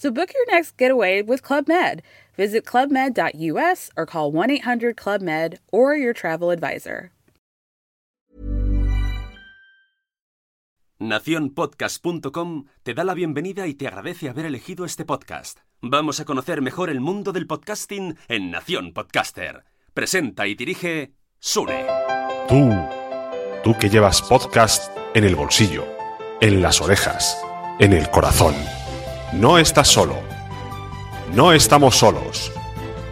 So 0.00 0.10
book 0.10 0.32
your 0.32 0.46
next 0.50 0.78
getaway 0.78 1.20
with 1.20 1.42
Club 1.42 1.68
Med. 1.68 2.00
Visit 2.38 2.64
clubmed.us 2.64 3.90
or 3.98 4.06
call 4.06 4.32
1 4.32 4.50
800 4.50 4.96
Club 4.96 5.20
Med 5.20 5.60
or 5.70 5.94
your 5.94 6.14
travel 6.14 6.50
advisor. 6.50 7.10
Naciónpodcast.com 10.98 12.66
te 12.82 12.94
da 12.94 13.04
la 13.04 13.14
bienvenida 13.14 13.66
y 13.66 13.74
te 13.74 13.86
agradece 13.86 14.28
haber 14.28 14.46
elegido 14.46 14.84
este 14.84 15.04
podcast. 15.04 15.60
Vamos 15.82 16.20
a 16.20 16.24
conocer 16.24 16.62
mejor 16.62 16.90
el 16.90 17.00
mundo 17.00 17.32
del 17.32 17.46
podcasting 17.46 18.16
en 18.28 18.50
Nación 18.50 18.92
Podcaster. 18.92 19.64
Presenta 19.92 20.46
y 20.46 20.54
dirige 20.54 21.12
Sune. 21.38 21.86
Tú, 22.48 22.70
tú 23.64 23.78
que 23.78 23.88
llevas 23.88 24.20
podcast 24.22 24.94
en 25.14 25.24
el 25.24 25.36
bolsillo, 25.36 25.86
en 26.40 26.62
las 26.62 26.80
orejas, 26.80 27.42
en 27.78 27.94
el 27.94 28.10
corazón. 28.10 28.54
No 29.32 29.58
estás 29.58 29.86
solo. 29.86 30.16
No 31.36 31.52
estamos 31.52 31.94
solos. 31.94 32.50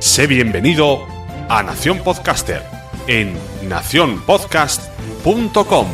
Sé 0.01 0.27
bienvenido 0.27 1.07
a 1.49 1.63
Nación 1.63 1.99
Podcaster 1.99 2.61
en 3.07 3.35
nacionpodcast.com. 3.69 5.87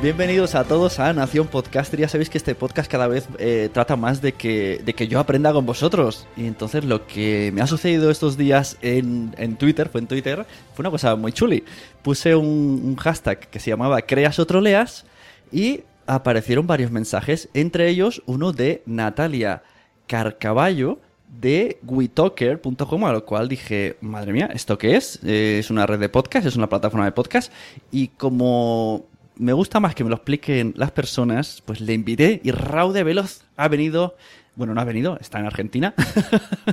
Bienvenidos 0.00 0.54
a 0.54 0.62
todos 0.62 1.00
a 1.00 1.12
Nación 1.12 1.48
Podcaster. 1.48 1.98
Ya 1.98 2.08
sabéis 2.08 2.30
que 2.30 2.38
este 2.38 2.54
podcast 2.54 2.88
cada 2.88 3.08
vez 3.08 3.26
eh, 3.40 3.68
trata 3.72 3.96
más 3.96 4.22
de 4.22 4.30
que, 4.30 4.80
de 4.84 4.94
que 4.94 5.08
yo 5.08 5.18
aprenda 5.18 5.52
con 5.52 5.66
vosotros. 5.66 6.28
Y 6.36 6.46
entonces 6.46 6.84
lo 6.84 7.04
que 7.08 7.50
me 7.52 7.62
ha 7.62 7.66
sucedido 7.66 8.12
estos 8.12 8.36
días 8.36 8.76
en, 8.80 9.34
en 9.38 9.56
Twitter, 9.56 9.88
fue 9.88 10.00
en 10.00 10.06
Twitter, 10.06 10.46
fue 10.74 10.84
una 10.84 10.92
cosa 10.92 11.16
muy 11.16 11.32
chuli. 11.32 11.64
Puse 12.02 12.36
un, 12.36 12.80
un 12.84 12.94
hashtag 12.94 13.40
que 13.40 13.58
se 13.58 13.70
llamaba 13.70 14.02
Creas 14.02 14.38
o 14.38 14.46
Troleas 14.46 15.04
y 15.52 15.80
aparecieron 16.06 16.66
varios 16.66 16.90
mensajes, 16.90 17.48
entre 17.54 17.88
ellos 17.88 18.22
uno 18.26 18.52
de 18.52 18.82
Natalia 18.86 19.62
Carcaballo 20.06 21.00
de 21.28 21.78
WeTalker.com, 21.82 23.04
a 23.04 23.12
lo 23.12 23.24
cual 23.24 23.48
dije, 23.48 23.96
madre 24.00 24.32
mía, 24.32 24.48
¿esto 24.52 24.78
qué 24.78 24.96
es? 24.96 25.20
Eh, 25.24 25.58
es 25.58 25.70
una 25.70 25.86
red 25.86 25.98
de 25.98 26.08
podcast, 26.08 26.46
es 26.46 26.56
una 26.56 26.68
plataforma 26.68 27.04
de 27.04 27.12
podcast, 27.12 27.52
y 27.90 28.08
como 28.08 29.06
me 29.36 29.52
gusta 29.52 29.80
más 29.80 29.94
que 29.94 30.04
me 30.04 30.10
lo 30.10 30.16
expliquen 30.16 30.72
las 30.76 30.92
personas, 30.92 31.62
pues 31.64 31.80
le 31.80 31.92
invité 31.92 32.40
y 32.42 32.50
Raude 32.50 33.02
Veloz 33.02 33.42
ha 33.56 33.68
venido 33.68 34.16
bueno, 34.56 34.72
no 34.72 34.80
ha 34.80 34.84
venido, 34.84 35.18
está 35.20 35.38
en 35.38 35.46
Argentina. 35.46 35.94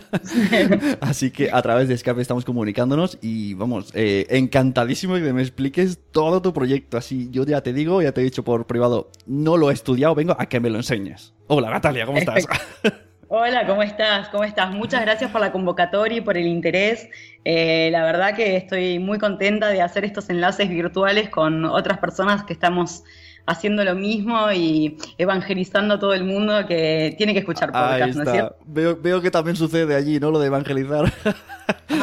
Así 1.01 1.31
que 1.31 1.51
a 1.51 1.61
través 1.61 1.89
de 1.89 1.97
Skype 1.97 2.21
estamos 2.21 2.45
comunicándonos 2.45 3.17
y 3.21 3.53
vamos, 3.55 3.91
eh, 3.94 4.25
encantadísimo 4.29 5.16
que 5.16 5.33
me 5.33 5.41
expliques 5.41 5.99
todo 6.11 6.41
tu 6.41 6.53
proyecto. 6.53 6.97
Así 6.97 7.27
yo 7.29 7.45
ya 7.45 7.61
te 7.61 7.73
digo, 7.73 8.01
ya 8.01 8.13
te 8.13 8.21
he 8.21 8.23
dicho 8.23 8.44
por 8.44 8.66
privado, 8.66 9.11
no 9.27 9.57
lo 9.57 9.69
he 9.69 9.73
estudiado, 9.73 10.16
vengo 10.16 10.35
a 10.39 10.45
que 10.45 10.61
me 10.61 10.69
lo 10.69 10.77
enseñes. 10.77 11.33
Hola 11.47 11.69
Natalia, 11.69 12.05
¿cómo 12.05 12.17
estás? 12.17 12.47
Hola, 13.27 13.66
¿cómo 13.66 13.81
estás? 13.83 14.29
¿Cómo 14.29 14.44
estás? 14.44 14.71
Muchas 14.71 15.01
gracias 15.01 15.31
por 15.31 15.41
la 15.41 15.51
convocatoria 15.51 16.19
y 16.19 16.21
por 16.21 16.38
el 16.38 16.45
interés. 16.45 17.09
Eh, 17.44 17.89
la 17.91 18.03
verdad 18.03 18.35
que 18.35 18.55
estoy 18.55 19.00
muy 19.00 19.17
contenta 19.17 19.69
de 19.69 19.81
hacer 19.81 20.05
estos 20.05 20.29
enlaces 20.29 20.69
virtuales 20.69 21.29
con 21.29 21.65
otras 21.65 21.97
personas 21.97 22.44
que 22.44 22.53
estamos 22.53 23.03
haciendo 23.45 23.83
lo 23.83 23.95
mismo 23.95 24.51
y 24.51 24.97
evangelizando 25.17 25.95
a 25.95 25.99
todo 25.99 26.13
el 26.13 26.23
mundo 26.23 26.65
que 26.67 27.13
tiene 27.17 27.33
que 27.33 27.39
escuchar 27.39 27.71
podcast, 27.71 28.15
¿no 28.15 28.23
es 28.23 28.31
cierto? 28.31 28.55
Veo, 28.65 28.97
veo 29.01 29.21
que 29.21 29.31
también 29.31 29.55
sucede 29.55 29.95
allí, 29.95 30.19
¿no? 30.19 30.31
Lo 30.31 30.39
de 30.39 30.47
evangelizar. 30.47 31.11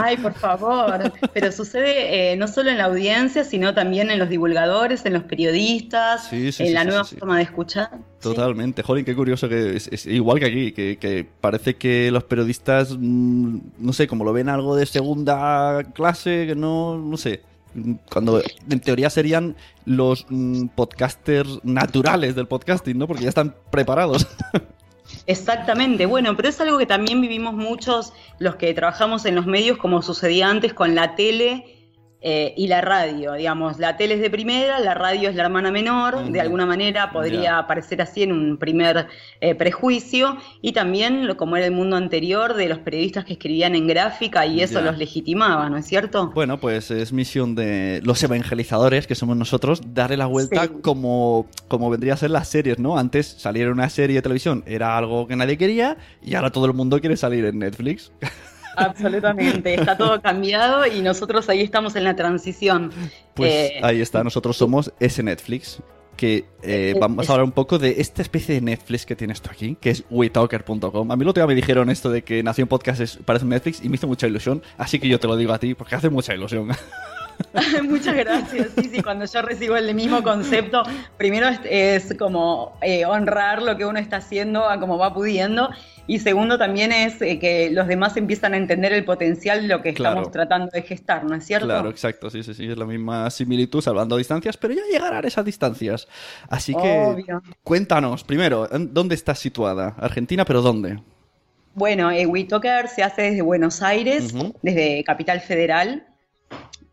Ay, 0.02 0.16
por 0.16 0.34
favor. 0.34 1.12
Pero 1.32 1.52
sucede 1.52 2.32
eh, 2.32 2.36
no 2.36 2.48
solo 2.48 2.70
en 2.70 2.78
la 2.78 2.84
audiencia, 2.84 3.44
sino 3.44 3.74
también 3.74 4.10
en 4.10 4.18
los 4.18 4.28
divulgadores, 4.28 5.04
en 5.06 5.14
los 5.14 5.24
periodistas, 5.24 6.28
Sí, 6.28 6.52
sí, 6.52 6.62
en 6.62 6.68
sí, 6.68 6.74
la 6.74 6.84
nueva 6.84 7.04
forma 7.04 7.36
de 7.36 7.42
escuchar. 7.44 7.90
Totalmente, 8.20 8.82
jolín, 8.82 9.04
qué 9.04 9.14
curioso 9.14 9.48
que 9.48 9.76
es, 9.76 9.88
es 9.88 10.06
igual 10.06 10.40
que 10.40 10.46
aquí, 10.46 10.72
que, 10.72 10.98
que 10.98 11.26
parece 11.40 11.76
que 11.76 12.10
los 12.10 12.24
periodistas, 12.24 12.96
mm, 12.98 13.58
no 13.78 13.92
sé, 13.92 14.06
como 14.06 14.24
lo 14.24 14.32
ven 14.32 14.48
algo 14.50 14.76
de 14.76 14.84
segunda 14.84 15.82
clase, 15.94 16.46
que 16.46 16.54
no, 16.54 16.98
no 16.98 17.16
sé, 17.16 17.42
cuando 18.10 18.42
en 18.70 18.80
teoría 18.80 19.10
serían 19.10 19.56
los 19.84 20.26
mm, 20.28 20.68
podcasters 20.68 21.60
naturales 21.62 22.34
del 22.34 22.46
podcasting, 22.46 22.98
¿no? 22.98 23.06
Porque 23.06 23.24
ya 23.24 23.28
están 23.28 23.54
preparados. 23.70 24.26
Exactamente, 25.26 26.06
bueno, 26.06 26.36
pero 26.36 26.48
es 26.48 26.60
algo 26.60 26.78
que 26.78 26.86
también 26.86 27.20
vivimos 27.20 27.54
muchos 27.54 28.12
los 28.38 28.56
que 28.56 28.72
trabajamos 28.74 29.24
en 29.24 29.34
los 29.34 29.46
medios, 29.46 29.78
como 29.78 30.02
sucedía 30.02 30.48
antes 30.48 30.72
con 30.72 30.94
la 30.94 31.16
tele 31.16 31.79
eh, 32.22 32.52
y 32.56 32.66
la 32.68 32.80
radio. 32.80 33.32
Digamos, 33.34 33.78
la 33.78 33.96
tele 33.96 34.14
es 34.14 34.20
de 34.20 34.30
primera, 34.30 34.78
la 34.80 34.94
radio 34.94 35.30
es 35.30 35.34
la 35.36 35.44
hermana 35.44 35.70
menor, 35.70 36.30
de 36.30 36.40
alguna 36.40 36.66
manera 36.66 37.12
podría 37.12 37.58
aparecer 37.58 38.02
así 38.02 38.22
en 38.22 38.32
un 38.32 38.58
primer 38.58 39.06
eh, 39.40 39.54
prejuicio, 39.54 40.36
y 40.60 40.72
también 40.72 41.26
lo- 41.26 41.36
como 41.36 41.56
era 41.56 41.66
el 41.66 41.72
mundo 41.72 41.96
anterior 41.96 42.54
de 42.54 42.68
los 42.68 42.78
periodistas 42.78 43.24
que 43.24 43.32
escribían 43.34 43.74
en 43.74 43.86
gráfica 43.86 44.44
y 44.46 44.60
eso 44.60 44.80
los 44.80 44.98
legitimaba, 44.98 45.68
¿no 45.70 45.76
es 45.78 45.86
cierto? 45.86 46.30
Bueno, 46.34 46.58
pues 46.58 46.90
es 46.90 47.12
misión 47.12 47.54
de 47.54 48.00
los 48.04 48.22
evangelizadores, 48.22 49.06
que 49.06 49.14
somos 49.14 49.36
nosotros, 49.36 49.80
darle 49.94 50.16
la 50.16 50.26
vuelta 50.26 50.64
Sí. 50.64 50.70
como, 50.82 51.46
como 51.68 51.88
vendría 51.90 52.14
a 52.14 52.16
ser 52.16 52.30
las 52.30 52.48
series, 52.48 52.78
¿no? 52.78 52.98
Antes 52.98 53.26
salir 53.26 53.62
en 53.66 53.72
una 53.72 53.88
serie 53.88 54.16
de 54.16 54.22
televisión 54.22 54.62
era 54.66 54.96
algo 54.98 55.26
que 55.26 55.36
nadie 55.36 55.56
quería 55.56 55.96
y 56.22 56.34
ahora 56.34 56.50
todo 56.50 56.66
el 56.66 56.74
mundo 56.74 57.00
quiere 57.00 57.16
salir 57.16 57.44
en 57.46 57.58
Netflix. 57.60 58.12
Absolutamente, 58.76 59.74
está 59.74 59.96
todo 59.96 60.20
cambiado 60.20 60.86
y 60.86 61.00
nosotros 61.02 61.48
ahí 61.48 61.60
estamos 61.60 61.96
en 61.96 62.04
la 62.04 62.16
transición. 62.16 62.92
Pues 63.34 63.50
Eh, 63.52 63.80
ahí 63.82 64.00
está, 64.00 64.22
nosotros 64.24 64.56
somos 64.56 64.92
ese 65.00 65.22
Netflix. 65.22 65.80
que 66.16 66.44
eh, 66.62 66.94
vamos 67.00 67.30
a 67.30 67.32
hablar 67.32 67.44
un 67.44 67.52
poco 67.52 67.78
de 67.78 67.94
esta 67.98 68.20
especie 68.20 68.54
de 68.56 68.60
Netflix 68.60 69.06
que 69.06 69.16
tienes 69.16 69.40
tú 69.40 69.48
aquí, 69.50 69.78
que 69.80 69.88
es 69.88 70.04
WeTalker.com. 70.10 71.10
A 71.10 71.16
mí 71.16 71.24
lo 71.24 71.32
día 71.32 71.46
me 71.46 71.54
dijeron 71.54 71.88
esto 71.88 72.10
de 72.10 72.22
que 72.22 72.42
Nación 72.42 72.68
Podcast 72.68 73.00
es, 73.00 73.18
parece 73.24 73.46
un 73.46 73.50
Netflix 73.50 73.82
y 73.82 73.88
me 73.88 73.94
hizo 73.94 74.06
mucha 74.06 74.26
ilusión, 74.26 74.62
así 74.76 74.98
que 74.98 75.08
yo 75.08 75.18
te 75.18 75.26
lo 75.26 75.36
digo 75.36 75.54
a 75.54 75.58
ti 75.58 75.74
porque 75.74 75.94
hace 75.94 76.10
mucha 76.10 76.34
ilusión. 76.34 76.68
Muchas 77.82 78.14
gracias. 78.16 78.68
Sí, 78.76 78.90
sí, 78.92 79.02
cuando 79.02 79.24
yo 79.24 79.42
recibo 79.42 79.76
el 79.76 79.94
mismo 79.94 80.22
concepto, 80.22 80.82
primero 81.16 81.48
es, 81.64 82.14
como 82.18 82.76
eh, 82.82 83.04
honrar 83.04 83.62
lo 83.62 83.76
que 83.76 83.84
uno 83.84 83.98
está 83.98 84.16
haciendo 84.16 84.68
a 84.68 84.78
como 84.78 84.98
va 84.98 85.14
pudiendo. 85.14 85.70
Y 86.06 86.18
segundo 86.18 86.58
también 86.58 86.90
es 86.90 87.22
eh, 87.22 87.38
que 87.38 87.70
los 87.70 87.86
demás 87.86 88.16
empiezan 88.16 88.54
a 88.54 88.56
entender 88.56 88.92
el 88.92 89.04
potencial 89.04 89.62
de 89.62 89.68
lo 89.68 89.80
que 89.82 89.90
estamos 89.90 90.30
tratando 90.32 90.68
de 90.72 90.82
gestar, 90.82 91.24
¿no 91.24 91.36
es 91.36 91.44
cierto? 91.44 91.66
Claro, 91.66 91.88
exacto, 91.88 92.30
sí, 92.30 92.42
sí, 92.42 92.52
sí, 92.52 92.66
es 92.66 92.76
la 92.76 92.86
misma 92.86 93.30
similitud 93.30 93.80
salvando 93.80 94.16
distancias, 94.16 94.56
pero 94.56 94.74
ya 94.74 94.82
llegarán 94.90 95.24
esas 95.24 95.44
distancias. 95.44 96.08
Así 96.48 96.74
que 96.74 97.24
cuéntanos, 97.62 98.24
primero, 98.24 98.68
¿dónde 98.72 99.14
estás 99.14 99.38
situada? 99.38 99.94
Argentina, 99.98 100.44
pero 100.44 100.62
¿dónde? 100.62 100.98
Bueno, 101.74 102.10
eh, 102.10 102.26
WeTalker 102.26 102.88
se 102.88 103.02
hace 103.02 103.22
desde 103.22 103.42
Buenos 103.42 103.80
Aires, 103.80 104.34
desde 104.62 105.04
Capital 105.04 105.40
Federal, 105.40 106.09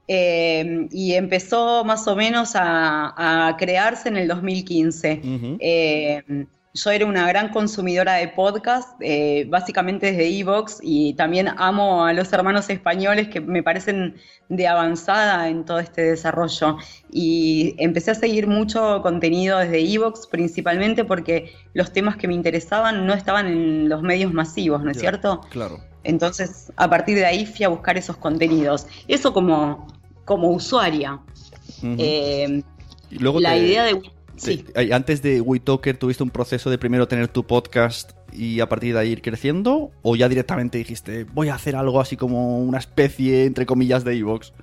eh, 0.08 0.88
y 0.92 1.14
empezó 1.14 1.84
más 1.84 2.08
o 2.08 2.16
menos 2.16 2.52
a, 2.56 3.56
crearse 3.58 4.10
en 4.10 4.18
el 4.18 4.28
2015. 4.28 5.22
Eh, 5.60 6.46
yo 6.78 6.92
era 6.92 7.06
una 7.06 7.28
gran 7.28 7.50
consumidora 7.50 8.16
de 8.16 8.28
podcast, 8.28 8.90
eh, 9.02 9.46
básicamente 9.50 10.12
desde 10.12 10.28
Evox, 10.40 10.80
y 10.82 11.14
también 11.16 11.50
amo 11.58 12.06
a 12.06 12.14
los 12.14 12.32
hermanos 12.32 12.70
españoles 12.70 13.30
que 13.30 13.42
me 13.42 13.64
parecen 13.64 14.16
de 14.50 14.68
avanzada 14.68 15.50
en 15.50 15.66
todo 15.66 15.80
este 15.80 16.04
desarrollo. 16.04 16.78
Y 17.12 17.76
empecé 17.80 18.12
a 18.12 18.16
seguir 18.16 18.48
mucho 18.48 19.02
contenido 19.02 19.58
desde 19.58 19.80
Evox, 19.80 20.28
principalmente 20.28 21.04
porque 21.04 21.52
los 21.74 21.92
temas 21.92 22.16
que 22.16 22.28
me 22.28 22.36
interesaban 22.36 23.08
no 23.08 23.14
estaban 23.14 23.48
en 23.48 23.90
los 23.90 24.04
medios 24.04 24.32
masivos, 24.32 24.84
¿no 24.84 24.92
es 24.92 25.00
cierto? 25.00 25.42
Claro. 25.50 25.80
Entonces, 26.04 26.72
a 26.78 26.90
partir 26.90 27.16
de 27.18 27.26
ahí 27.26 27.46
fui 27.46 27.66
a 27.66 27.70
buscar 27.70 27.98
esos 27.98 28.18
contenidos. 28.18 28.88
Eso 29.08 29.34
como 29.34 29.88
como 30.28 30.50
usuaria. 30.50 31.20
Eh, 31.82 32.62
luego 33.12 33.40
la 33.40 33.58
idea 33.58 33.86
de... 33.86 34.02
Sí. 34.36 34.66
antes 34.92 35.24
de 35.24 35.42
WeTalker, 35.42 35.98
¿tuviste 35.98 36.22
un 36.22 36.30
proceso 36.30 36.70
de 36.70 36.78
primero 36.78 37.08
tener 37.08 37.28
tu 37.28 37.44
podcast 37.44 38.12
y 38.32 38.60
a 38.60 38.70
partir 38.70 38.94
de 38.94 39.00
ahí 39.00 39.10
ir 39.14 39.22
creciendo? 39.24 39.90
¿O 40.04 40.16
ya 40.16 40.30
directamente 40.30 40.78
dijiste, 40.78 41.24
voy 41.24 41.48
a 41.48 41.56
hacer 41.56 41.76
algo 41.76 42.00
así 42.00 42.18
como 42.18 42.60
una 42.60 42.78
especie, 42.78 43.46
entre 43.46 43.66
comillas, 43.66 44.04
de 44.04 44.16
Evox? 44.16 44.54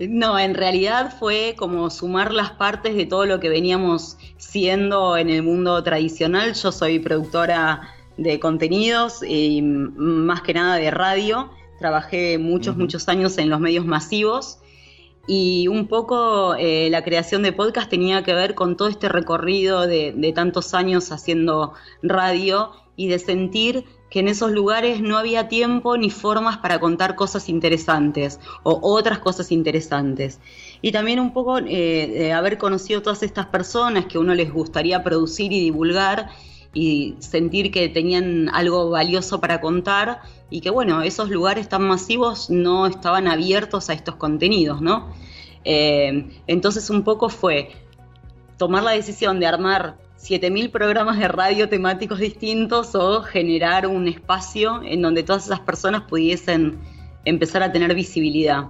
No, 0.00 0.38
en 0.38 0.54
realidad 0.54 1.14
fue 1.16 1.54
como 1.56 1.90
sumar 1.90 2.32
las 2.32 2.52
partes 2.52 2.96
de 2.96 3.04
todo 3.04 3.26
lo 3.26 3.38
que 3.38 3.50
veníamos 3.50 4.16
siendo 4.38 5.18
en 5.18 5.28
el 5.28 5.42
mundo 5.42 5.80
tradicional. 5.82 6.54
Yo 6.54 6.72
soy 6.72 6.98
productora 6.98 7.82
de 8.16 8.40
contenidos 8.40 9.22
y 9.22 9.60
más 9.62 10.40
que 10.40 10.54
nada 10.54 10.76
de 10.76 10.90
radio. 10.90 11.50
Trabajé 11.78 12.38
muchos, 12.38 12.76
muchos 12.76 13.08
años 13.08 13.36
en 13.36 13.50
los 13.50 13.60
medios 13.60 13.84
masivos 13.84 14.58
y 15.26 15.68
un 15.68 15.86
poco 15.86 16.54
eh, 16.56 16.88
la 16.90 17.04
creación 17.04 17.42
de 17.42 17.52
podcast 17.52 17.88
tenía 17.88 18.22
que 18.22 18.34
ver 18.34 18.54
con 18.54 18.76
todo 18.76 18.88
este 18.88 19.08
recorrido 19.08 19.86
de, 19.86 20.32
tantos 20.34 20.74
años 20.74 21.12
haciendo 21.12 21.74
radio 22.02 22.72
y 22.96 23.08
de 23.08 23.18
sentir 23.18 23.84
que 24.10 24.20
en 24.20 24.28
esos 24.28 24.50
lugares 24.50 25.00
no 25.00 25.16
había 25.16 25.48
tiempo 25.48 25.96
ni 25.96 26.10
formas 26.10 26.58
para 26.58 26.80
contar 26.80 27.14
cosas 27.14 27.48
interesantes 27.48 28.40
o 28.62 28.78
otras 28.82 29.20
cosas 29.20 29.50
interesantes. 29.52 30.38
Y 30.82 30.92
también 30.92 31.18
un 31.18 31.32
poco 31.32 31.58
eh, 31.58 31.62
de 32.12 32.32
haber 32.32 32.58
conocido 32.58 33.00
todas 33.00 33.22
estas 33.22 33.46
personas 33.46 34.06
que 34.06 34.18
uno 34.18 34.34
les 34.34 34.52
gustaría 34.52 35.02
producir 35.02 35.52
y 35.52 35.60
divulgar 35.60 36.28
y 36.74 37.16
sentir 37.18 37.70
que 37.70 37.88
tenían 37.88 38.48
algo 38.48 38.90
valioso 38.90 39.40
para 39.40 39.60
contar 39.60 40.20
y 40.50 40.60
que 40.60 40.70
bueno, 40.70 41.02
esos 41.02 41.28
lugares 41.30 41.68
tan 41.68 41.82
masivos 41.82 42.50
no 42.50 42.86
estaban 42.86 43.28
abiertos 43.28 43.90
a 43.90 43.92
estos 43.92 44.16
contenidos, 44.16 44.80
¿no? 44.80 45.12
Eh, 45.64 46.30
entonces 46.46 46.90
un 46.90 47.02
poco 47.02 47.28
fue 47.28 47.70
tomar 48.56 48.82
la 48.82 48.92
decisión 48.92 49.38
de 49.38 49.46
armar 49.46 49.96
7.000 50.18 50.70
programas 50.70 51.18
de 51.18 51.28
radio 51.28 51.68
temáticos 51.68 52.20
distintos 52.20 52.94
o 52.94 53.22
generar 53.22 53.86
un 53.86 54.06
espacio 54.08 54.80
en 54.84 55.02
donde 55.02 55.22
todas 55.22 55.46
esas 55.46 55.60
personas 55.60 56.02
pudiesen 56.02 56.78
empezar 57.24 57.62
a 57.62 57.72
tener 57.72 57.94
visibilidad. 57.94 58.68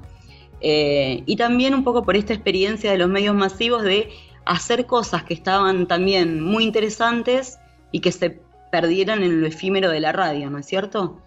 Eh, 0.60 1.22
y 1.26 1.36
también 1.36 1.74
un 1.74 1.84
poco 1.84 2.04
por 2.04 2.16
esta 2.16 2.32
experiencia 2.32 2.90
de 2.90 2.98
los 2.98 3.08
medios 3.08 3.34
masivos 3.34 3.82
de 3.82 4.10
hacer 4.44 4.86
cosas 4.86 5.24
que 5.24 5.34
estaban 5.34 5.86
también 5.86 6.40
muy 6.40 6.64
interesantes 6.64 7.58
y 7.92 8.00
que 8.00 8.10
se 8.10 8.40
perdieran 8.72 9.22
en 9.22 9.42
lo 9.42 9.46
efímero 9.46 9.90
de 9.90 10.00
la 10.00 10.12
radio, 10.12 10.48
¿no 10.48 10.58
es 10.58 10.64
cierto? 10.64 11.20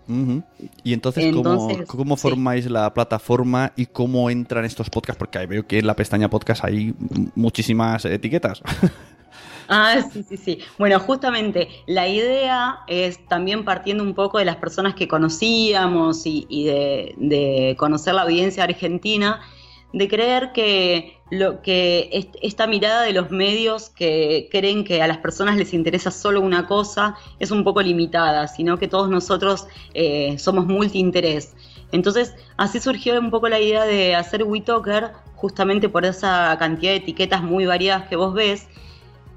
Y 0.83 0.93
entonces, 0.93 1.33
¿cómo, 1.87 2.17
formáis 2.17 2.69
la 2.69 2.91
plataforma 2.91 3.71
y 3.75 3.85
cómo 3.85 4.31
entran 4.31 4.65
estos 4.65 4.89
podcasts? 4.89 5.19
Porque 5.19 5.37
ahí 5.37 5.45
veo 5.45 5.67
que 5.67 5.77
en 5.77 5.85
la 5.85 5.95
pestaña 5.95 6.27
podcast 6.27 6.65
hay 6.65 6.95
muchísimas 7.35 8.03
etiquetas. 8.05 8.63
Ah, 9.67 9.99
sí, 10.11 10.23
sí, 10.23 10.37
sí. 10.37 10.59
Bueno, 10.77 10.99
justamente 10.99 11.69
la 11.87 12.07
idea 12.07 12.81
es 12.87 13.25
también 13.27 13.65
partiendo 13.65 14.03
un 14.03 14.13
poco 14.13 14.37
de 14.37 14.45
las 14.45 14.57
personas 14.57 14.93
que 14.93 15.07
conocíamos 15.07 16.21
y, 16.25 16.65
de, 16.65 17.75
conocer 17.77 18.13
la 18.13 18.23
audiencia 18.23 18.63
argentina, 18.63 19.41
de 19.93 20.07
creer 20.07 20.51
que 20.53 21.14
lo 21.31 21.61
que 21.61 22.29
esta 22.41 22.67
mirada 22.67 23.01
de 23.01 23.11
los 23.11 23.31
medios 23.31 23.89
que 23.89 24.47
creen 24.51 24.83
que 24.83 25.01
a 25.01 25.07
las 25.07 25.17
personas 25.17 25.57
les 25.57 25.73
interesa 25.73 26.11
solo 26.11 26.41
una 26.41 26.67
cosa 26.67 27.15
es 27.39 27.49
un 27.51 27.63
poco 27.63 27.81
limitada, 27.81 28.47
sino 28.47 28.77
que 28.77 28.87
todos 28.87 29.09
nosotros 29.09 29.67
eh, 29.93 30.37
somos 30.37 30.67
multiinterés. 30.67 31.55
Entonces, 31.91 32.35
así 32.57 32.79
surgió 32.79 33.19
un 33.19 33.31
poco 33.31 33.49
la 33.49 33.59
idea 33.59 33.85
de 33.85 34.15
hacer 34.15 34.43
WeTalker, 34.43 35.13
justamente 35.35 35.89
por 35.89 36.05
esa 36.05 36.55
cantidad 36.59 36.91
de 36.91 36.97
etiquetas 36.97 37.41
muy 37.41 37.65
variadas 37.65 38.07
que 38.07 38.15
vos 38.15 38.33
ves, 38.33 38.67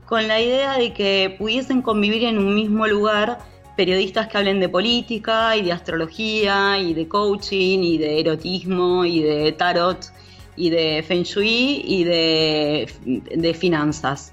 con 0.06 0.26
la 0.28 0.40
idea 0.40 0.76
de 0.78 0.92
que 0.92 1.36
pudiesen 1.38 1.82
convivir 1.82 2.24
en 2.24 2.38
un 2.38 2.54
mismo 2.54 2.86
lugar 2.86 3.38
periodistas 3.76 4.26
que 4.28 4.38
hablen 4.38 4.58
de 4.58 4.68
política 4.68 5.56
y 5.56 5.62
de 5.62 5.72
astrología 5.72 6.78
y 6.78 6.94
de 6.94 7.06
coaching 7.06 7.78
y 7.80 7.98
de 7.98 8.20
erotismo 8.20 9.04
y 9.04 9.22
de 9.22 9.52
tarot 9.52 10.10
y 10.58 10.70
de 10.70 11.04
Feng 11.06 11.22
Shui 11.22 11.82
y 11.84 12.04
de, 12.04 13.56
finanzas. 13.58 14.32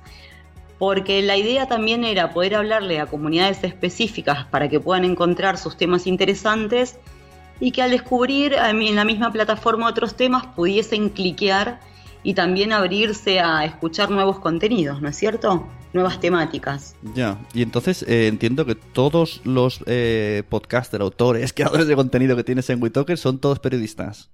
Porque 0.78 1.22
la 1.22 1.38
idea 1.38 1.68
también 1.68 2.04
era 2.04 2.34
poder 2.34 2.56
hablarle 2.56 3.00
a 3.00 3.06
comunidades 3.06 3.64
específicas 3.64 4.46
para 4.46 4.68
que 4.68 4.80
puedan 4.80 5.06
encontrar 5.06 5.58
sus 5.58 5.78
temas 5.78 6.06
interesantes 6.08 6.98
y 7.62 7.72
que 7.72 7.82
al 7.82 7.92
descubrir 7.92 8.54
en 8.54 8.96
la 8.96 9.06
misma 9.06 9.32
plataforma 9.32 9.88
otros 9.88 10.16
temas 10.16 10.46
pudiesen 10.48 11.10
cliquear 11.10 11.80
y 12.24 12.34
también 12.34 12.74
abrirse 12.74 13.40
a 13.40 13.64
escuchar 13.64 14.10
nuevos 14.10 14.40
contenidos, 14.40 15.02
¿no 15.02 15.08
es 15.08 15.16
cierto? 15.16 15.66
Nuevas 15.94 16.20
temáticas. 16.20 16.96
Ya, 17.14 17.40
y 17.54 17.62
entonces 17.62 18.04
eh, 18.04 18.28
entiendo 18.28 18.66
que 18.66 18.76
todos 18.76 19.42
los 19.46 19.82
eh, 19.86 20.44
podcasters, 20.50 21.02
autores, 21.02 21.54
creadores 21.56 21.88
de 21.88 21.96
contenido 21.96 22.36
que 22.36 22.44
tienes 22.44 22.70
en 22.70 22.82
WeTalker 22.82 23.18
son 23.18 23.38
todos 23.40 23.60
periodistas 23.60 24.30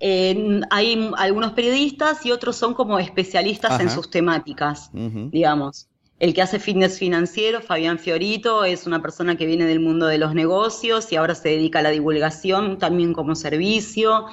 hay 0.00 1.10
algunos 1.16 1.52
periodistas 1.52 2.24
y 2.26 2.32
otros 2.32 2.56
son 2.56 2.74
como 2.74 2.98
especialistas 2.98 3.80
en 3.80 3.90
sus 3.90 4.10
temáticas, 4.10 4.90
digamos. 4.92 5.88
El 6.20 6.32
que 6.32 6.42
hace 6.42 6.60
fitness 6.60 6.98
financiero, 6.98 7.60
Fabián 7.60 7.98
Fiorito, 7.98 8.64
es 8.64 8.86
una 8.86 9.02
persona 9.02 9.36
que 9.36 9.46
viene 9.46 9.64
del 9.66 9.80
mundo 9.80 10.06
de 10.06 10.18
los 10.18 10.34
negocios 10.34 11.12
y 11.12 11.16
ahora 11.16 11.34
se 11.34 11.50
dedica 11.50 11.80
a 11.80 11.82
la 11.82 11.90
divulgación 11.90 12.78
también 12.78 13.12
como 13.12 13.34
servicio. 13.34 14.26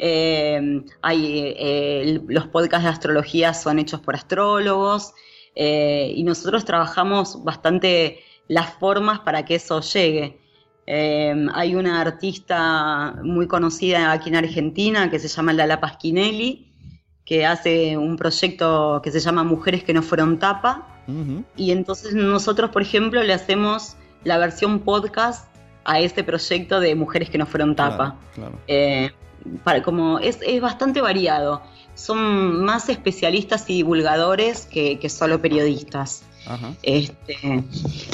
Eh, 0.00 0.82
hay, 1.00 1.54
eh, 1.56 2.20
los 2.26 2.46
podcasts 2.48 2.84
de 2.84 2.90
astrología 2.90 3.54
son 3.54 3.78
hechos 3.78 4.00
por 4.00 4.14
astrólogos 4.14 5.12
eh, 5.54 6.12
y 6.14 6.22
nosotros 6.22 6.64
trabajamos 6.64 7.42
bastante 7.42 8.20
las 8.46 8.74
formas 8.74 9.20
para 9.20 9.44
que 9.44 9.56
eso 9.56 9.80
llegue. 9.80 10.40
Em, 10.90 11.50
hay 11.52 11.74
una 11.74 12.00
artista 12.00 13.16
muy 13.22 13.46
conocida 13.46 14.10
aquí 14.10 14.30
en 14.30 14.36
Argentina 14.36 15.10
que 15.10 15.18
se 15.18 15.28
llama 15.28 15.52
Lala 15.52 15.80
Pasquinelli, 15.80 16.72
que 17.26 17.44
hace 17.44 17.98
un 17.98 18.16
proyecto 18.16 19.02
que 19.04 19.10
se 19.10 19.20
llama 19.20 19.44
Mujeres 19.44 19.84
que 19.84 19.92
no 19.92 20.02
fueron 20.02 20.38
tapa. 20.38 20.86
Y 21.56 21.72
entonces 21.72 22.14
nosotros, 22.14 22.70
por 22.70 22.80
ejemplo, 22.80 23.22
le 23.22 23.34
hacemos 23.34 23.96
la 24.24 24.38
versión 24.38 24.78
podcast 24.78 25.46
a 25.84 26.00
este 26.00 26.24
proyecto 26.24 26.80
de 26.80 26.94
Mujeres 26.94 27.28
que 27.28 27.36
no 27.36 27.44
fueron 27.44 27.76
tapa. 27.76 28.16
Eh, 28.66 29.10
para, 29.64 29.82
como 29.82 30.18
es, 30.18 30.40
bastante 30.62 31.02
variado. 31.02 31.60
Son 31.96 32.64
más 32.64 32.88
especialistas 32.88 33.68
y 33.68 33.74
divulgadores 33.74 34.64
que, 34.64 34.98
que 34.98 35.10
solo 35.10 35.42
periodistas. 35.42 36.22
Este, 36.82 37.64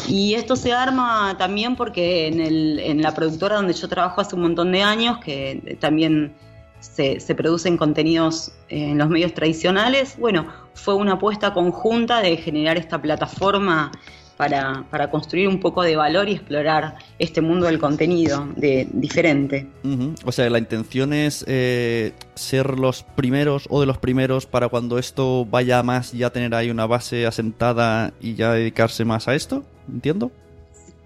y 0.09 0.35
esto 0.35 0.57
se 0.57 0.73
arma 0.73 1.37
también 1.39 1.77
porque 1.77 2.27
en, 2.27 2.41
el, 2.41 2.79
en, 2.81 3.03
la 3.03 3.15
productora 3.15 3.57
donde 3.57 3.73
yo 3.73 3.89
trabajo 3.89 4.21
hace 4.21 4.35
un 4.35 4.43
montón 4.43 4.73
de 4.73 4.83
años, 4.83 5.19
que 5.19 5.77
también 5.81 6.35
se, 6.81 7.21
se 7.21 7.35
producen 7.35 7.77
contenidos 7.77 8.53
en 8.69 8.99
los 8.99 9.09
medios 9.09 9.35
tradicionales, 9.35 10.17
bueno, 10.19 10.47
fue 10.75 10.95
una 10.95 11.13
apuesta 11.13 11.53
conjunta 11.55 12.21
de 12.21 12.37
generar 12.37 12.77
esta 12.77 13.01
plataforma 13.01 13.93
para, 14.37 14.85
para, 14.91 15.11
construir 15.11 15.49
un 15.49 15.61
poco 15.61 15.83
de 15.83 15.97
valor 15.97 16.29
y 16.29 16.33
explorar 16.33 16.97
este 17.19 17.41
mundo 17.41 17.67
del 17.67 17.79
contenido 17.79 18.49
de, 18.57 18.89
diferente. 18.93 19.69
O 20.25 20.33
sea, 20.33 20.49
la 20.51 20.59
intención 20.59 21.13
es 21.13 21.45
eh, 21.47 22.13
ser 22.35 22.79
los 22.79 23.03
primeros 23.03 23.67
o 23.71 23.81
de 23.81 23.87
los 23.87 23.99
primeros 23.99 24.47
para 24.47 24.69
cuando 24.69 24.99
esto 24.99 25.45
vaya 25.45 25.83
más, 25.83 26.13
ya 26.13 26.31
tener 26.31 26.55
ahí 26.55 26.71
una 26.71 26.87
base 26.87 27.27
asentada 27.27 28.13
y 28.21 28.35
ya 28.35 28.53
dedicarse 28.53 29.05
más 29.05 29.29
a 29.29 29.35
esto, 29.35 29.65
¿entiendo? 29.93 30.31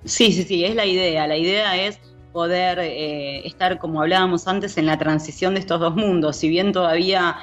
Sí, 0.04 0.32
sí, 0.32 0.44
sí, 0.44 0.64
es 0.64 0.74
la 0.74 0.86
idea. 0.86 1.26
La 1.26 1.36
idea 1.36 1.76
es 1.76 1.98
poder 2.32 2.78
eh, 2.78 3.46
estar, 3.46 3.78
como 3.78 4.00
hablábamos 4.00 4.46
antes, 4.46 4.78
en 4.78 4.86
la 4.86 4.98
transición 4.98 5.54
de 5.54 5.60
estos 5.60 5.80
dos 5.80 5.96
mundos. 5.96 6.36
Si 6.36 6.48
bien 6.48 6.72
todavía 6.72 7.36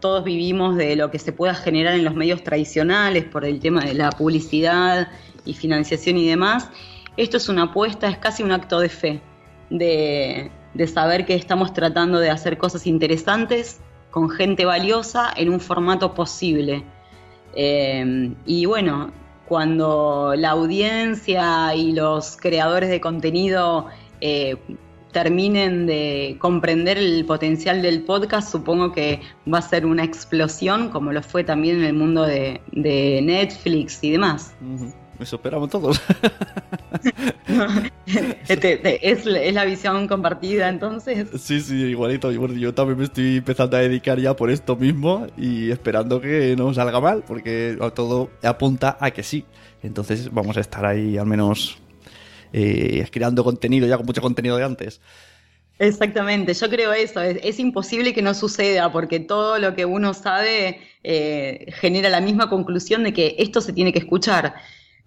todos 0.00 0.24
vivimos 0.24 0.76
de 0.76 0.94
lo 0.96 1.10
que 1.10 1.18
se 1.18 1.32
pueda 1.32 1.54
generar 1.54 1.94
en 1.94 2.04
los 2.04 2.14
medios 2.14 2.44
tradicionales 2.44 3.24
por 3.24 3.44
el 3.44 3.60
tema 3.60 3.84
de 3.84 3.94
la 3.94 4.10
publicidad 4.10 5.08
y 5.44 5.54
financiación 5.54 6.16
y 6.16 6.28
demás, 6.28 6.68
esto 7.16 7.36
es 7.36 7.48
una 7.48 7.64
apuesta, 7.64 8.08
es 8.08 8.18
casi 8.18 8.42
un 8.42 8.52
acto 8.52 8.78
de 8.78 8.88
fe, 8.88 9.20
de, 9.68 10.50
saber 10.86 11.26
que 11.26 11.34
estamos 11.34 11.74
tratando 11.74 12.18
de 12.18 12.30
hacer 12.30 12.56
cosas 12.56 12.86
interesantes 12.86 13.80
con 14.10 14.30
gente 14.30 14.64
valiosa 14.64 15.32
en 15.36 15.50
un 15.50 15.60
formato 15.60 16.14
posible. 16.14 16.84
Eh, 17.54 18.34
y 18.46 18.64
bueno, 18.66 19.12
cuando 19.46 20.34
la 20.36 20.50
audiencia 20.50 21.74
y 21.74 21.92
los 21.92 22.36
creadores 22.36 22.88
de 22.88 23.00
contenido 23.00 23.88
eh, 24.20 24.56
terminen 25.12 25.86
de 25.86 26.36
comprender 26.38 26.98
el 26.98 27.24
potencial 27.24 27.82
del 27.82 28.02
podcast, 28.02 28.50
supongo 28.50 28.92
que 28.92 29.20
va 29.52 29.58
a 29.58 29.62
ser 29.62 29.86
una 29.86 30.04
explosión, 30.04 30.88
como 30.88 31.12
lo 31.12 31.22
fue 31.22 31.44
también 31.44 31.76
en 31.78 31.84
el 31.84 31.94
mundo 31.94 32.22
de, 32.22 32.60
Netflix 32.72 34.02
y 34.02 34.10
demás. 34.10 34.54
Eso 35.20 35.36
esperamos 35.36 35.70
todos. 35.70 36.00
Este, 38.48 39.10
¿Es, 39.10 39.24
la 39.24 39.64
visión 39.64 40.06
compartida 40.08 40.68
entonces. 40.68 41.28
Sí, 41.38 41.60
sí, 41.60 41.76
igualito. 41.76 42.30
Yo 42.30 42.74
también 42.74 42.98
me 42.98 43.04
estoy 43.04 43.38
empezando 43.38 43.76
a 43.76 43.80
dedicar 43.80 44.18
ya 44.18 44.34
por 44.34 44.50
esto 44.50 44.76
mismo 44.76 45.26
y 45.36 45.70
esperando 45.70 46.20
que 46.20 46.54
no 46.56 46.74
salga 46.74 47.00
mal, 47.00 47.24
porque 47.26 47.78
todo 47.94 48.30
apunta 48.42 48.96
a 49.00 49.10
que 49.12 49.22
sí. 49.22 49.44
Entonces 49.82 50.32
vamos 50.32 50.56
a 50.56 50.60
estar 50.60 50.84
ahí 50.84 51.16
al 51.16 51.26
menos 51.26 51.81
eh, 52.52 53.06
creando 53.10 53.44
contenido 53.44 53.86
ya 53.86 53.96
con 53.96 54.06
mucho 54.06 54.20
contenido 54.20 54.56
de 54.56 54.64
antes. 54.64 55.00
Exactamente, 55.78 56.54
yo 56.54 56.68
creo 56.70 56.92
eso, 56.92 57.20
es, 57.20 57.58
imposible 57.58 58.12
que 58.12 58.22
no 58.22 58.34
suceda 58.34 58.92
porque 58.92 59.18
todo 59.18 59.58
lo 59.58 59.74
que 59.74 59.84
uno 59.84 60.14
sabe 60.14 60.78
eh, 61.02 61.66
genera 61.72 62.08
la 62.08 62.20
misma 62.20 62.48
conclusión 62.48 63.02
de 63.02 63.12
que 63.12 63.34
esto 63.38 63.60
se 63.60 63.72
tiene 63.72 63.92
que 63.92 63.98
escuchar. 63.98 64.54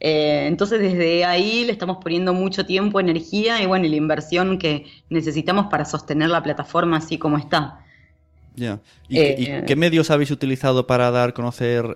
Eh, 0.01 0.47
entonces 0.47 0.81
desde 0.81 1.23
ahí 1.23 1.63
le 1.63 1.71
estamos 1.71 1.97
poniendo 2.01 2.33
mucho 2.33 2.65
tiempo, 2.65 2.99
energía 2.99 3.61
y 3.61 3.67
bueno, 3.67 3.87
la 3.87 3.95
inversión 3.95 4.57
que 4.57 4.85
necesitamos 5.09 5.67
para 5.67 5.85
sostener 5.85 6.29
la 6.29 6.43
plataforma 6.43 6.97
así 6.97 7.17
como 7.17 7.37
está. 7.37 7.79
Ya. 8.55 8.81
¿Y, 9.07 9.61
qué 9.65 9.75
medios 9.77 10.11
habéis 10.11 10.31
utilizado 10.31 10.87
para 10.87 11.11
dar 11.11 11.29
a 11.29 11.33
conocer 11.33 11.95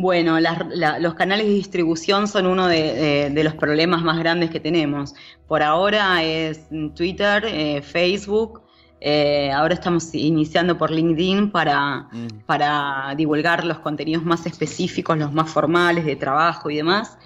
Bueno, 0.00 0.38
los 0.38 1.14
canales 1.14 1.46
de 1.46 1.54
distribución 1.54 2.28
son 2.28 2.46
uno 2.46 2.68
de, 2.68 3.32
los 3.42 3.54
problemas 3.54 4.00
más 4.00 4.16
grandes 4.16 4.48
que 4.48 4.60
tenemos. 4.60 5.12
Por 5.48 5.60
ahora 5.60 6.22
es 6.22 6.68
Twitter, 6.94 7.44
eh, 7.44 7.82
Facebook, 7.82 8.62
eh, 9.00 9.50
ahora 9.50 9.74
estamos 9.74 10.14
iniciando 10.14 10.78
por 10.78 10.92
LinkedIn 10.92 11.50
para, 11.50 12.06
mm. 12.12 12.28
para 12.46 13.12
divulgar 13.16 13.64
los 13.64 13.80
contenidos 13.80 14.24
más 14.24 14.46
específicos, 14.46 15.18
los 15.18 15.32
más 15.32 15.50
formales 15.50 16.04
de 16.04 16.14
trabajo 16.14 16.70
y 16.70 16.76
demás. 16.76 17.18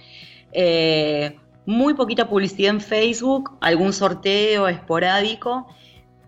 Eh, 0.52 1.38
muy 1.66 1.92
poquita 1.92 2.26
publicidad 2.26 2.70
en 2.70 2.80
Facebook, 2.80 3.58
algún 3.60 3.92
sorteo 3.92 4.66
esporádico, 4.66 5.66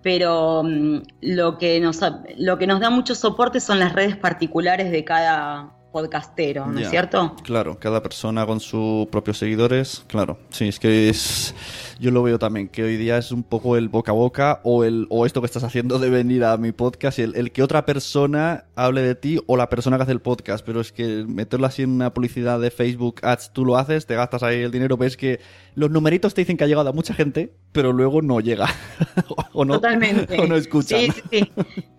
pero 0.03 0.63
mm, 0.63 0.99
lo, 1.23 1.57
que 1.57 1.81
nos, 1.81 2.01
lo 2.37 2.59
que 2.59 2.67
nos 2.67 2.81
da 2.81 2.91
mucho 2.91 3.15
soporte 3.15 3.61
son 3.61 3.79
las 3.79 3.95
redes 3.95 4.19
particulares 4.19 4.91
de 4.91 5.05
cada 5.05 5.73
podcastero, 5.95 6.67
¿no 6.67 6.81
es 6.81 6.91
cierto? 6.91 7.37
Claro, 7.45 7.79
cada 7.79 8.03
persona 8.03 8.45
con 8.45 8.59
sus 8.59 9.07
propios 9.07 9.39
seguidores, 9.39 10.05
claro. 10.09 10.41
Sí, 10.51 10.67
es 10.67 10.81
que 10.81 11.09
es 11.09 11.55
yo 12.01 12.11
lo 12.11 12.25
veo 12.25 12.37
también, 12.37 12.67
que 12.67 12.83
hoy 12.83 12.97
día 12.97 13.17
es 13.17 13.31
un 13.31 13.45
poco 13.45 13.77
el 13.77 13.89
boca 13.89 14.11
a 14.11 14.15
boca 14.15 14.61
o 14.65 14.83
el 14.83 15.07
o 15.09 15.25
esto 15.25 15.41
que 15.41 15.47
estás 15.47 15.63
haciendo 15.63 16.01
de 16.01 16.11
venir 16.11 16.43
a 16.43 16.57
mi 16.57 16.73
podcast, 16.73 17.21
el, 17.21 17.37
el 17.37 17.53
que 17.53 17.63
otra 17.63 17.87
persona 17.87 18.65
hable 18.75 19.03
de 19.03 19.15
ti 19.15 19.39
o 19.47 19.57
la 19.57 19.69
persona 19.69 19.97
que 19.97 20.03
hace 20.03 20.11
el 20.11 20.21
podcast, 20.21 20.67
pero 20.67 20.81
es 20.81 20.91
que 20.91 21.25
meterlo 21.29 21.65
así 21.69 21.83
en 21.83 21.91
una 21.91 22.13
publicidad 22.13 22.59
de 22.59 22.73
Facebook 22.73 23.21
Ads, 23.23 23.53
tú 23.53 23.65
lo 23.65 23.77
haces, 23.77 24.05
te 24.05 24.17
gastas 24.17 24.43
ahí 24.43 24.63
el 24.63 24.73
dinero, 24.73 24.97
ves 24.97 25.17
que 25.17 25.39
los 25.77 25.93
numeritos 25.93 26.35
te 26.35 26.41
dicen 26.41 26.57
que 26.57 26.65
ha 26.65 26.67
llegado 26.67 26.89
a 26.89 26.93
mucha 26.93 27.15
gente, 27.15 27.53
pero 27.71 27.93
luego 27.93 28.21
no 28.21 28.41
llega. 28.41 28.67
o 29.55 29.65
no, 29.65 29.75
Totalmente. 29.75 30.37
O 30.41 30.47
no 30.47 30.57
escuchan. 30.57 31.01
Sí, 31.01 31.13
sí, 31.31 31.51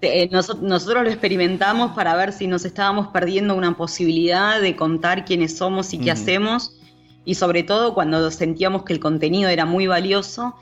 eh, 0.01 0.29
nosotros 0.31 1.03
lo 1.03 1.09
experimentamos 1.09 1.91
para 1.93 2.15
ver 2.15 2.33
si 2.33 2.47
nos 2.47 2.65
estábamos 2.65 3.07
perdiendo 3.07 3.55
una 3.55 3.75
posibilidad 3.75 4.61
de 4.61 4.75
contar 4.75 5.25
quiénes 5.25 5.57
somos 5.57 5.93
y 5.93 5.99
qué 5.99 6.11
hacemos. 6.11 6.77
Y 7.23 7.35
sobre 7.35 7.63
todo 7.63 7.93
cuando 7.93 8.29
sentíamos 8.29 8.83
que 8.83 8.93
el 8.93 8.99
contenido 8.99 9.49
era 9.49 9.65
muy 9.65 9.87
valioso. 9.87 10.55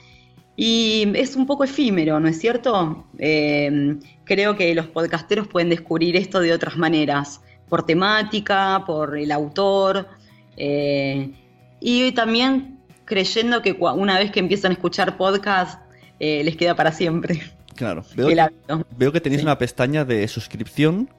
Y 0.56 1.12
es 1.16 1.36
un 1.36 1.48
poco 1.48 1.64
efímero, 1.64 2.20
¿no 2.20 2.28
es 2.28 2.40
cierto? 2.40 3.06
Eh, 3.18 3.98
creo 4.24 4.56
que 4.56 4.74
los 4.76 4.86
podcasteros 4.86 5.48
pueden 5.48 5.70
descubrir 5.70 6.16
esto 6.16 6.40
de 6.40 6.54
otras 6.54 6.78
maneras, 6.78 7.42
por 7.70 7.88
temática, 7.88 8.84
por 8.86 9.18
el 9.18 9.32
autor. 9.32 10.08
Eh, 10.58 11.32
y 11.80 12.12
también 12.12 12.78
creyendo 13.06 13.64
que 13.64 13.76
una 13.80 14.20
vez 14.20 14.32
que 14.32 14.40
empiezan 14.40 14.72
a 14.72 14.76
escuchar 14.76 15.18
podcast, 15.18 15.83
eh, 16.20 16.44
les 16.44 16.56
queda 16.56 16.76
para 16.76 16.92
siempre. 16.92 17.42
Claro, 17.76 18.06
veo, 18.16 19.12
que, 19.12 19.22
tenéis 19.22 19.42
una 19.42 19.58
pestaña 19.58 20.06
de 20.06 20.28
suscripción 20.28 21.10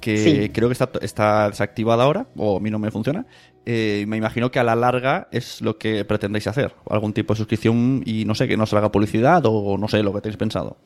que 0.00 0.50
creo 0.52 0.68
que 0.68 0.72
está, 0.72 0.90
está, 1.00 1.48
desactivada 1.48 2.04
ahora, 2.04 2.26
o 2.36 2.58
a 2.58 2.60
mí 2.60 2.70
no 2.70 2.78
me 2.78 2.90
funciona. 2.90 3.26
Eh, 3.64 4.04
me 4.06 4.18
imagino 4.18 4.50
que 4.50 4.58
a 4.58 4.64
la 4.64 4.74
larga 4.74 5.28
es 5.30 5.62
lo 5.62 5.78
que 5.78 6.04
pretendéis 6.04 6.46
hacer, 6.46 6.74
algún 6.90 7.14
tipo 7.14 7.32
de 7.32 7.38
suscripción 7.38 8.02
y 8.04 8.24
no 8.24 8.34
sé, 8.34 8.46
que 8.46 8.56
no 8.56 8.66
se 8.66 8.76
haga 8.76 8.92
publicidad 8.92 9.42
o 9.46 9.78
no 9.78 9.88
sé 9.88 10.02
lo 10.02 10.12
que 10.12 10.20
tenéis 10.20 10.36
pensado. 10.36 10.76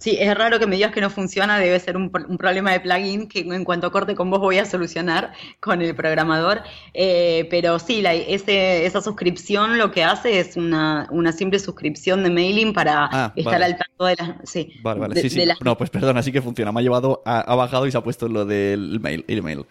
Sí, 0.00 0.16
es 0.18 0.34
raro 0.34 0.58
que 0.58 0.66
me 0.66 0.76
digas 0.76 0.92
que 0.92 1.02
no 1.02 1.10
funciona, 1.10 1.58
debe 1.58 1.78
ser 1.78 1.98
un, 1.98 2.10
problema 2.10 2.72
de 2.72 2.80
plugin 2.80 3.28
que 3.28 3.40
en 3.40 3.64
cuanto 3.64 3.92
corte 3.92 4.14
con 4.14 4.30
vos 4.30 4.40
voy 4.40 4.56
a 4.56 4.64
solucionar 4.64 5.32
con 5.60 5.82
el 5.82 5.94
programador. 5.94 6.62
Eh, 6.94 7.46
pero 7.50 7.78
sí, 7.78 8.02
esa 8.06 9.02
suscripción 9.02 9.76
lo 9.76 9.90
que 9.90 10.02
hace 10.02 10.40
es 10.40 10.56
una, 10.56 11.06
simple 11.36 11.58
suscripción 11.58 12.22
de 12.22 12.30
mailing 12.30 12.72
para 12.72 13.10
ah, 13.12 13.32
estar 13.36 13.62
al 13.62 13.76
tanto 13.76 14.06
de 14.06 14.16
las... 14.16 14.50
Sí, 14.50 14.72
vale, 14.82 15.00
vale, 15.00 15.20
sí, 15.20 15.28
sí. 15.28 15.42
No, 15.62 15.76
pues 15.76 15.90
perdona, 15.90 16.22
sí 16.22 16.32
que 16.32 16.40
funciona. 16.40 16.72
Me 16.72 16.80
ha 16.80 16.82
llevado, 16.82 17.22
ha 17.26 17.54
bajado 17.54 17.86
y 17.86 17.92
se 17.92 17.98
ha 17.98 18.02
puesto 18.02 18.26
lo 18.26 18.46
del 18.46 19.00
mail, 19.00 19.26
email. 19.28 19.66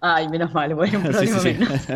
Ay, 0.00 0.28
menos 0.28 0.54
mal, 0.54 0.74
bueno, 0.74 0.98
un 1.04 1.04
problema 1.04 1.42
menos. 1.42 1.82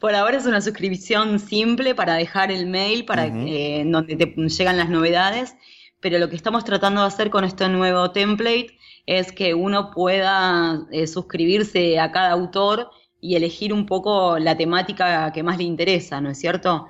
Por 0.00 0.14
ahora 0.14 0.38
es 0.38 0.46
una 0.46 0.60
suscripción 0.60 1.38
simple 1.38 1.94
para 1.94 2.14
dejar 2.14 2.50
el 2.50 2.66
mail, 2.66 3.04
para 3.04 3.26
eh, 3.26 3.84
donde 3.86 4.16
te 4.16 4.34
llegan 4.48 4.78
las 4.78 4.88
novedades, 4.88 5.54
pero 6.00 6.18
lo 6.18 6.30
que 6.30 6.36
estamos 6.36 6.64
tratando 6.64 7.02
de 7.02 7.08
hacer 7.08 7.30
con 7.30 7.44
este 7.44 7.68
nuevo 7.68 8.10
template 8.10 8.78
es 9.04 9.32
que 9.32 9.54
uno 9.54 9.90
pueda 9.90 10.86
eh, 10.90 11.06
suscribirse 11.06 11.98
a 11.98 12.10
cada 12.10 12.32
autor 12.32 12.90
y 13.20 13.36
elegir 13.36 13.72
un 13.72 13.86
poco 13.86 14.38
la 14.38 14.56
temática 14.56 15.32
que 15.32 15.42
más 15.42 15.58
le 15.58 15.64
interesa, 15.64 16.20
¿no 16.20 16.30
es 16.30 16.38
cierto? 16.38 16.86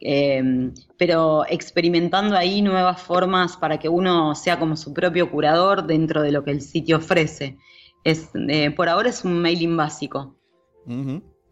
Em, 0.00 0.74
pero 0.98 1.44
experimentando 1.48 2.36
ahí 2.36 2.62
nuevas 2.62 3.00
formas 3.00 3.56
para 3.56 3.78
que 3.78 3.88
uno 3.88 4.34
sea 4.34 4.58
como 4.58 4.76
su 4.76 4.92
propio 4.92 5.30
curador 5.30 5.86
dentro 5.86 6.22
de 6.22 6.32
lo 6.32 6.44
que 6.44 6.50
el 6.50 6.60
sitio 6.60 6.98
ofrece. 6.98 7.58
Es, 8.04 8.28
eh, 8.34 8.70
por 8.70 8.88
ahora 8.90 9.08
es 9.08 9.24
un 9.24 9.40
mailing 9.40 9.76
básico. 9.76 10.36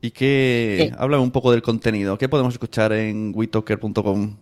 ¿Y 0.02 0.10
qué? 0.10 0.92
Habla 0.98 1.18
un 1.18 1.30
poco 1.30 1.50
del 1.50 1.62
contenido. 1.62 2.18
¿Qué 2.18 2.28
podemos 2.28 2.52
escuchar 2.52 2.92
en 2.92 3.32
witoker.com? 3.34 4.36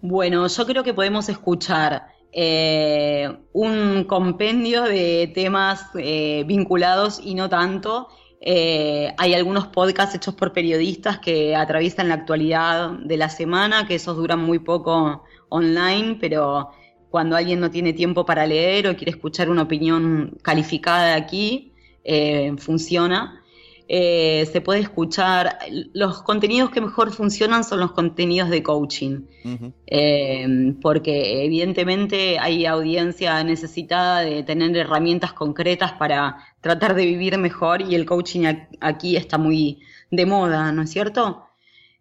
Bueno, 0.00 0.48
yo 0.48 0.66
creo 0.66 0.82
que 0.82 0.92
podemos 0.92 1.28
escuchar 1.28 2.08
eh, 2.32 3.32
un 3.52 4.04
compendio 4.04 4.82
de 4.82 5.30
temas 5.32 5.86
eh, 5.96 6.42
vinculados 6.48 7.20
y 7.22 7.34
no 7.34 7.48
tanto. 7.48 8.08
hay 8.44 9.34
algunos 9.34 9.68
podcasts 9.68 10.16
hechos 10.16 10.34
por 10.34 10.52
periodistas 10.52 11.20
que 11.20 11.54
atraviesan 11.54 12.08
la 12.08 12.14
actualidad 12.14 12.90
de 12.90 13.16
la 13.16 13.28
semana, 13.28 13.86
que 13.86 13.94
esos 13.94 14.16
duran 14.16 14.40
muy 14.40 14.58
poco 14.58 15.22
online, 15.48 16.16
pero 16.20 16.70
cuando 17.12 17.36
alguien 17.36 17.60
no 17.60 17.70
tiene 17.70 17.92
tiempo 17.92 18.24
para 18.24 18.46
leer 18.46 18.88
o 18.88 18.96
quiere 18.96 19.12
escuchar 19.12 19.48
una 19.50 19.62
opinión 19.62 20.36
calificada 20.42 21.14
aquí, 21.14 21.72
eh, 22.04 22.52
funciona. 22.58 23.38
eh, 23.88 24.46
se 24.50 24.60
puede 24.62 24.80
escuchar. 24.80 25.58
Los 25.92 26.22
contenidos 26.22 26.70
que 26.70 26.80
mejor 26.80 27.12
funcionan 27.12 27.62
son 27.64 27.80
los 27.80 27.92
contenidos 27.92 28.48
de 28.48 28.62
coaching, 28.62 29.26
eh, 29.86 30.74
porque 30.80 31.44
evidentemente 31.44 32.38
hay 32.38 32.64
audiencia 32.64 33.44
necesitada 33.44 34.20
de 34.22 34.42
tener 34.44 34.74
herramientas 34.76 35.32
concretas 35.34 35.92
para 35.92 36.38
tratar 36.62 36.94
de 36.94 37.04
vivir 37.04 37.36
mejor 37.38 37.82
y 37.82 37.94
el 37.94 38.06
coaching 38.06 38.44
aquí 38.80 39.16
está 39.16 39.36
muy 39.36 39.80
de 40.10 40.24
moda, 40.24 40.72
¿no 40.72 40.82
es 40.82 40.90
cierto? 40.90 41.44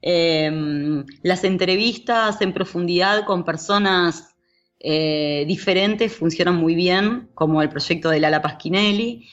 Eh, 0.02 1.04
las 1.24 1.44
entrevistas 1.44 2.42
en 2.42 2.54
profundidad 2.54 3.26
con 3.26 3.44
personas 3.44 4.31
diferentes 4.84 6.16
funcionan 6.16 6.56
muy 6.56 6.76
bien, 6.76 7.30
como 7.36 7.62
el 7.62 7.70
proyecto 7.70 8.10
de 8.10 8.20
Lala 8.20 8.42
Pasquinelli. 8.42 9.28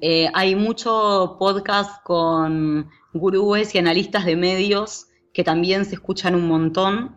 Eh, 0.00 0.28
hay 0.34 0.54
mucho 0.54 1.36
podcast 1.38 2.02
con 2.02 2.90
gurúes 3.12 3.74
y 3.74 3.78
analistas 3.78 4.26
de 4.26 4.36
medios 4.36 5.06
que 5.32 5.44
también 5.44 5.84
se 5.84 5.94
escuchan 5.94 6.34
un 6.34 6.46
montón. 6.46 7.16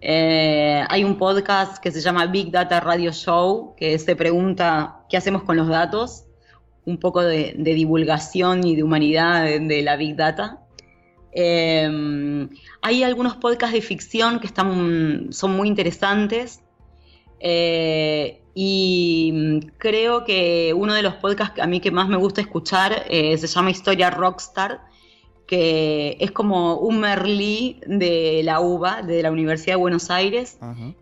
Eh, 0.00 0.84
hay 0.88 1.04
un 1.04 1.18
podcast 1.18 1.78
que 1.82 1.90
se 1.90 2.00
llama 2.00 2.26
Big 2.26 2.50
Data 2.50 2.80
Radio 2.80 3.12
Show, 3.12 3.74
que 3.76 3.98
se 3.98 4.16
pregunta 4.16 5.04
qué 5.08 5.16
hacemos 5.16 5.42
con 5.42 5.56
los 5.56 5.68
datos, 5.68 6.24
un 6.84 6.98
poco 6.98 7.22
de, 7.22 7.54
divulgación 7.58 8.66
y 8.66 8.76
de 8.76 8.82
humanidad 8.82 9.44
de, 9.44 9.82
la 9.82 9.96
Big 9.96 10.16
Data. 10.16 10.60
Eh, 11.32 12.48
hay 12.82 13.02
algunos 13.02 13.36
podcasts 13.36 13.74
de 13.74 13.82
ficción 13.82 14.40
que 14.40 14.46
están, 14.46 15.28
son 15.32 15.56
muy 15.56 15.68
interesantes. 15.68 16.62
Y 18.54 19.30
mm, 19.32 19.58
creo 19.78 20.24
que 20.24 20.74
uno 20.74 20.94
de 20.94 21.02
los 21.02 21.14
podcasts 21.14 21.54
que 21.54 21.62
a 21.62 21.66
mí 21.66 21.80
que 21.80 21.90
más 21.90 22.08
me 22.08 22.16
gusta 22.16 22.40
escuchar 22.40 23.04
eh, 23.08 23.36
se 23.38 23.46
llama 23.46 23.70
Historia 23.70 24.10
Rockstar, 24.10 24.82
que 25.46 26.16
es 26.20 26.30
como 26.30 26.76
un 26.76 27.00
Merlí 27.00 27.80
de 27.86 28.42
la 28.44 28.60
UBA, 28.60 29.02
de 29.02 29.22
la 29.22 29.32
Universidad 29.32 29.74
de 29.74 29.80
Buenos 29.80 30.10
Aires, 30.10 30.58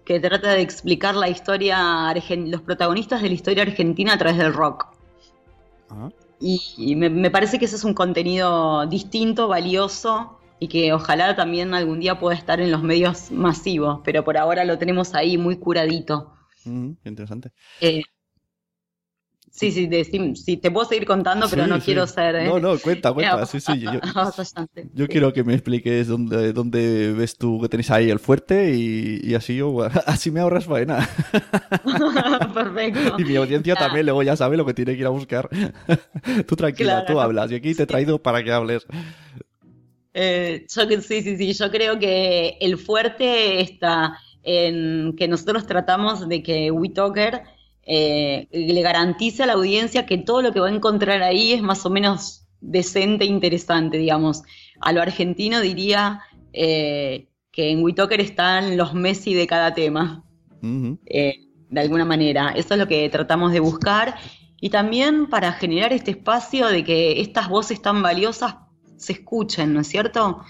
que 0.06 0.20
trata 0.20 0.52
de 0.52 0.62
explicar 0.62 1.14
la 1.14 1.28
historia, 1.28 2.14
los 2.14 2.62
protagonistas 2.62 3.20
de 3.20 3.28
la 3.28 3.34
historia 3.34 3.62
argentina 3.62 4.14
a 4.14 4.18
través 4.18 4.38
del 4.38 4.54
rock. 4.54 4.86
Y, 6.40 6.94
me, 6.96 7.30
parece 7.30 7.58
que 7.58 7.64
ese 7.64 7.76
es 7.76 7.84
un 7.84 7.94
contenido 7.94 8.86
distinto, 8.86 9.48
valioso, 9.48 10.38
y 10.60 10.68
que 10.68 10.92
ojalá 10.92 11.34
también 11.36 11.74
algún 11.74 12.00
día 12.00 12.18
pueda 12.18 12.36
estar 12.36 12.60
en 12.60 12.70
los 12.70 12.82
medios 12.82 13.30
masivos, 13.30 14.00
pero 14.04 14.24
por 14.24 14.36
ahora 14.36 14.64
lo 14.64 14.78
tenemos 14.78 15.14
ahí 15.14 15.36
muy 15.38 15.56
curadito 15.56 16.32
interesante. 17.04 17.52
Eh, 17.80 18.02
sí, 19.58 19.72
sí, 19.72 20.34
sí, 20.36 20.56
te 20.56 20.70
puedo 20.70 20.88
seguir 20.88 21.06
contando, 21.06 21.48
pero 21.48 21.66
no 21.66 21.80
quiero 21.80 22.06
ser. 22.06 22.36
¿eh? 22.36 22.44
No, 22.46 22.58
no, 22.58 22.78
cuenta, 22.78 23.12
cuenta. 23.12 23.46
Sí, 23.46 23.60
sí, 23.60 23.80
yo, 24.94 25.06
quiero 25.08 25.32
que 25.32 25.42
me 25.42 25.54
expliques 25.54 26.06
dónde, 26.06 26.52
dónde, 26.52 27.12
ves 27.12 27.36
tú 27.36 27.60
que 27.60 27.68
tenéis 27.68 27.90
ahí 27.90 28.10
el 28.10 28.18
fuerte 28.18 28.74
y, 28.74 29.34
así 29.34 29.56
yo, 29.56 29.82
así 30.06 30.30
me 30.30 30.40
ahorras 30.40 30.66
faena. 30.66 31.08
Perfecto. 32.54 33.16
Y 33.18 33.24
mi 33.24 33.36
audiencia 33.36 33.74
también 33.74 34.06
luego 34.06 34.22
ya 34.22 34.36
sabe 34.36 34.56
lo 34.56 34.64
que 34.64 34.74
tiene 34.74 34.94
que 34.94 35.00
ir 35.00 35.06
a 35.06 35.10
buscar. 35.10 35.48
tú 36.46 36.56
tranquila, 36.56 37.04
tú 37.06 37.20
hablas. 37.20 37.50
Y 37.50 37.56
aquí 37.56 37.74
te 37.74 37.84
he 37.84 37.86
traído 37.86 38.22
para 38.22 38.42
que 38.42 38.52
hables. 38.52 38.86
Eh, 40.14 40.66
yo, 40.68 41.00
sí, 41.00 41.22
sí, 41.22 41.36
sí. 41.36 41.52
Yo 41.52 41.70
creo 41.70 41.98
que 41.98 42.56
el 42.60 42.76
fuerte 42.76 43.60
está 43.60 44.18
en 44.42 45.14
que 45.16 45.28
nosotros 45.28 45.66
tratamos 45.66 46.28
de 46.28 46.42
que 46.42 46.70
WeTalker 46.70 47.42
eh, 47.90 48.48
le 48.52 48.82
garantice 48.82 49.42
a 49.42 49.46
la 49.46 49.54
audiencia 49.54 50.04
que 50.04 50.18
todo 50.18 50.42
lo 50.42 50.52
que 50.52 50.60
va 50.60 50.68
a 50.68 50.74
encontrar 50.74 51.22
ahí 51.22 51.54
es 51.54 51.62
más 51.62 51.86
o 51.86 51.90
menos 51.90 52.46
decente 52.60 53.24
e 53.24 53.28
interesante, 53.28 53.96
digamos. 53.96 54.42
A 54.80 54.92
lo 54.92 55.00
argentino 55.00 55.62
diría 55.62 56.20
eh, 56.52 57.28
que 57.50 57.70
en 57.70 57.82
WeTalker 57.82 58.20
están 58.20 58.76
los 58.76 58.92
Messi 58.92 59.32
de 59.32 59.46
cada 59.46 59.72
tema, 59.72 60.22
eh, 61.06 61.46
de 61.70 61.80
alguna 61.80 62.04
manera. 62.04 62.50
Eso 62.50 62.74
es 62.74 62.80
lo 62.80 62.86
que 62.86 63.08
tratamos 63.08 63.52
de 63.52 63.60
buscar. 63.60 64.16
Y 64.60 64.68
también 64.68 65.26
para 65.26 65.52
generar 65.52 65.94
este 65.94 66.10
espacio 66.10 66.66
de 66.66 66.84
que 66.84 67.22
estas 67.22 67.48
voces 67.48 67.80
tan 67.80 68.02
valiosas 68.02 68.56
se 68.98 69.14
escuchen, 69.14 69.72
¿no 69.72 69.80
es 69.80 69.86
cierto? 69.86 70.42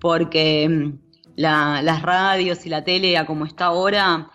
Porque 0.00 0.68
mm, 0.68 0.98
las 1.36 2.02
radios 2.02 2.66
y 2.66 2.68
la 2.68 2.82
tele 2.82 3.16
a 3.16 3.26
como 3.26 3.44
está 3.46 3.66
ahora 3.66 4.32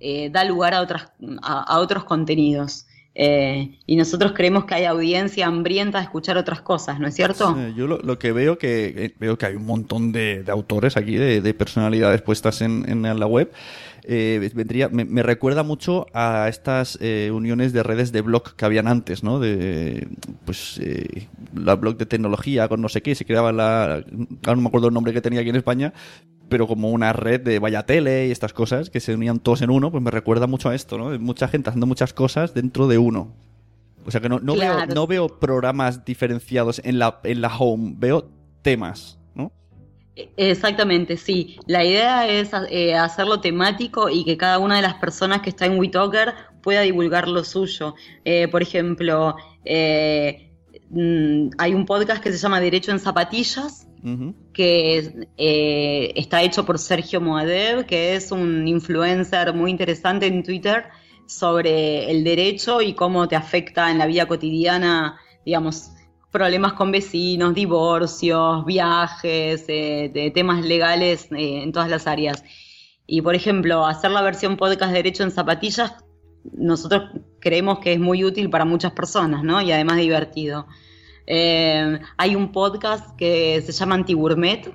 eh, 0.00 0.30
da 0.30 0.44
lugar 0.44 0.74
a, 0.74 0.80
otras, 0.80 1.10
a, 1.42 1.78
otros 1.78 2.04
contenidos. 2.04 2.86
Eh, 3.14 3.78
y 3.86 3.96
nosotros 3.96 4.32
creemos 4.34 4.66
que 4.66 4.74
hay 4.74 4.84
audiencia 4.84 5.46
hambrienta 5.46 5.98
de 5.98 6.04
escuchar 6.04 6.36
otras 6.36 6.60
cosas, 6.60 7.00
¿no 7.00 7.08
es 7.08 7.14
cierto? 7.14 7.56
yo 7.74 7.86
lo, 7.86 8.18
que 8.18 8.30
veo 8.30 8.58
que 8.58 8.88
eh, 8.88 9.14
veo 9.18 9.38
que 9.38 9.46
hay 9.46 9.54
un 9.54 9.64
montón 9.64 10.12
de, 10.12 10.44
autores 10.48 10.98
aquí, 10.98 11.16
de, 11.16 11.54
personalidades 11.54 12.20
puestas 12.20 12.60
en, 12.60 12.84
en 12.86 13.18
la 13.18 13.26
web. 13.26 13.50
Vendría, 14.06 14.88
me, 14.88 15.22
recuerda 15.22 15.62
mucho 15.62 16.06
a 16.12 16.48
estas 16.48 16.98
uniones 17.32 17.72
de 17.72 17.82
redes 17.82 18.12
de 18.12 18.20
blog 18.20 18.54
que 18.54 18.64
habían 18.64 18.86
antes, 18.86 19.22
¿no? 19.22 19.40
De, 19.40 20.08
pues, 20.44 20.80
la 21.54 21.74
blog 21.74 21.96
de 21.96 22.06
tecnología 22.06 22.68
con 22.68 22.80
no 22.80 22.88
sé 22.88 23.02
qué, 23.02 23.14
se 23.14 23.24
creaba 23.24 23.52
la, 23.52 24.04
no 24.46 24.56
me 24.56 24.68
acuerdo 24.68 24.88
el 24.88 24.94
nombre 24.94 25.12
que 25.12 25.20
tenía 25.20 25.40
aquí 25.40 25.50
en 25.50 25.56
España, 25.56 25.92
pero 26.48 26.66
como 26.66 26.90
una 26.90 27.12
red 27.12 27.40
de 27.40 27.58
vaya 27.58 27.84
tele 27.84 28.28
y 28.28 28.30
estas 28.30 28.52
cosas 28.52 28.90
que 28.90 29.00
se 29.00 29.14
unían 29.14 29.40
todos 29.40 29.62
en 29.62 29.70
uno, 29.70 29.90
pues 29.90 30.02
me 30.02 30.10
recuerda 30.10 30.46
mucho 30.46 30.68
a 30.68 30.74
esto, 30.74 30.98
¿no? 30.98 31.18
Mucha 31.18 31.48
gente 31.48 31.70
haciendo 31.70 31.86
muchas 31.86 32.12
cosas 32.12 32.54
dentro 32.54 32.86
de 32.86 32.98
uno. 32.98 33.34
O 34.04 34.10
sea 34.10 34.20
que 34.20 34.28
no, 34.28 34.38
no, 34.38 34.54
veo, 34.54 34.86
no 34.86 35.06
veo 35.06 35.28
programas 35.28 36.04
diferenciados 36.04 36.80
en 36.84 36.98
la, 36.98 37.20
en 37.24 37.40
la 37.40 37.56
home, 37.56 37.94
veo 37.98 38.30
temas. 38.62 39.18
Exactamente, 40.36 41.18
sí. 41.18 41.58
La 41.66 41.84
idea 41.84 42.26
es 42.26 42.50
eh, 42.70 42.94
hacerlo 42.94 43.40
temático 43.40 44.08
y 44.08 44.24
que 44.24 44.38
cada 44.38 44.58
una 44.58 44.76
de 44.76 44.82
las 44.82 44.94
personas 44.94 45.42
que 45.42 45.50
está 45.50 45.66
en 45.66 45.78
WeTalker 45.78 46.34
pueda 46.62 46.80
divulgar 46.80 47.28
lo 47.28 47.44
suyo. 47.44 47.94
Eh, 48.24 48.48
por 48.48 48.62
ejemplo, 48.62 49.36
eh, 49.64 50.50
mm, 50.90 51.50
hay 51.58 51.74
un 51.74 51.84
podcast 51.84 52.22
que 52.22 52.32
se 52.32 52.38
llama 52.38 52.60
Derecho 52.60 52.90
en 52.90 52.98
Zapatillas, 52.98 53.86
que 54.52 55.26
eh, 55.36 56.12
está 56.14 56.42
hecho 56.42 56.64
por 56.64 56.78
Sergio 56.78 57.20
Moadev, 57.20 57.86
que 57.86 58.14
es 58.14 58.30
un 58.30 58.66
influencer 58.68 59.52
muy 59.52 59.70
interesante 59.70 60.26
en 60.26 60.44
Twitter 60.44 60.84
sobre 61.26 62.08
el 62.10 62.22
derecho 62.22 62.80
y 62.80 62.94
cómo 62.94 63.26
te 63.26 63.34
afecta 63.34 63.90
en 63.90 63.98
la 63.98 64.06
vida 64.06 64.26
cotidiana, 64.26 65.18
digamos, 65.44 65.90
problemas 66.30 66.74
con 66.74 66.90
vecinos, 66.90 67.54
divorcios, 67.54 68.64
viajes, 68.64 69.64
eh, 69.68 70.10
de 70.12 70.30
temas 70.30 70.64
legales 70.64 71.28
eh, 71.32 71.62
en 71.62 71.72
todas 71.72 71.88
las 71.88 72.06
áreas. 72.06 72.42
Y 73.06 73.22
por 73.22 73.34
ejemplo, 73.34 73.86
hacer 73.86 74.10
la 74.10 74.22
versión 74.22 74.56
podcast 74.56 74.92
Derecho 74.92 75.22
en 75.22 75.30
Zapatillas, 75.30 75.94
nosotros 76.52 77.10
creemos 77.40 77.78
que 77.78 77.92
es 77.92 78.00
muy 78.00 78.24
útil 78.24 78.50
para 78.50 78.64
muchas 78.64 78.92
personas, 78.92 79.42
¿no? 79.42 79.60
Y 79.62 79.72
además 79.72 79.98
divertido. 79.98 80.66
Eh, 81.26 81.98
hay 82.16 82.36
un 82.36 82.52
podcast 82.52 83.16
que 83.16 83.60
se 83.62 83.72
llama 83.72 83.96
Antigourmet, 83.96 84.72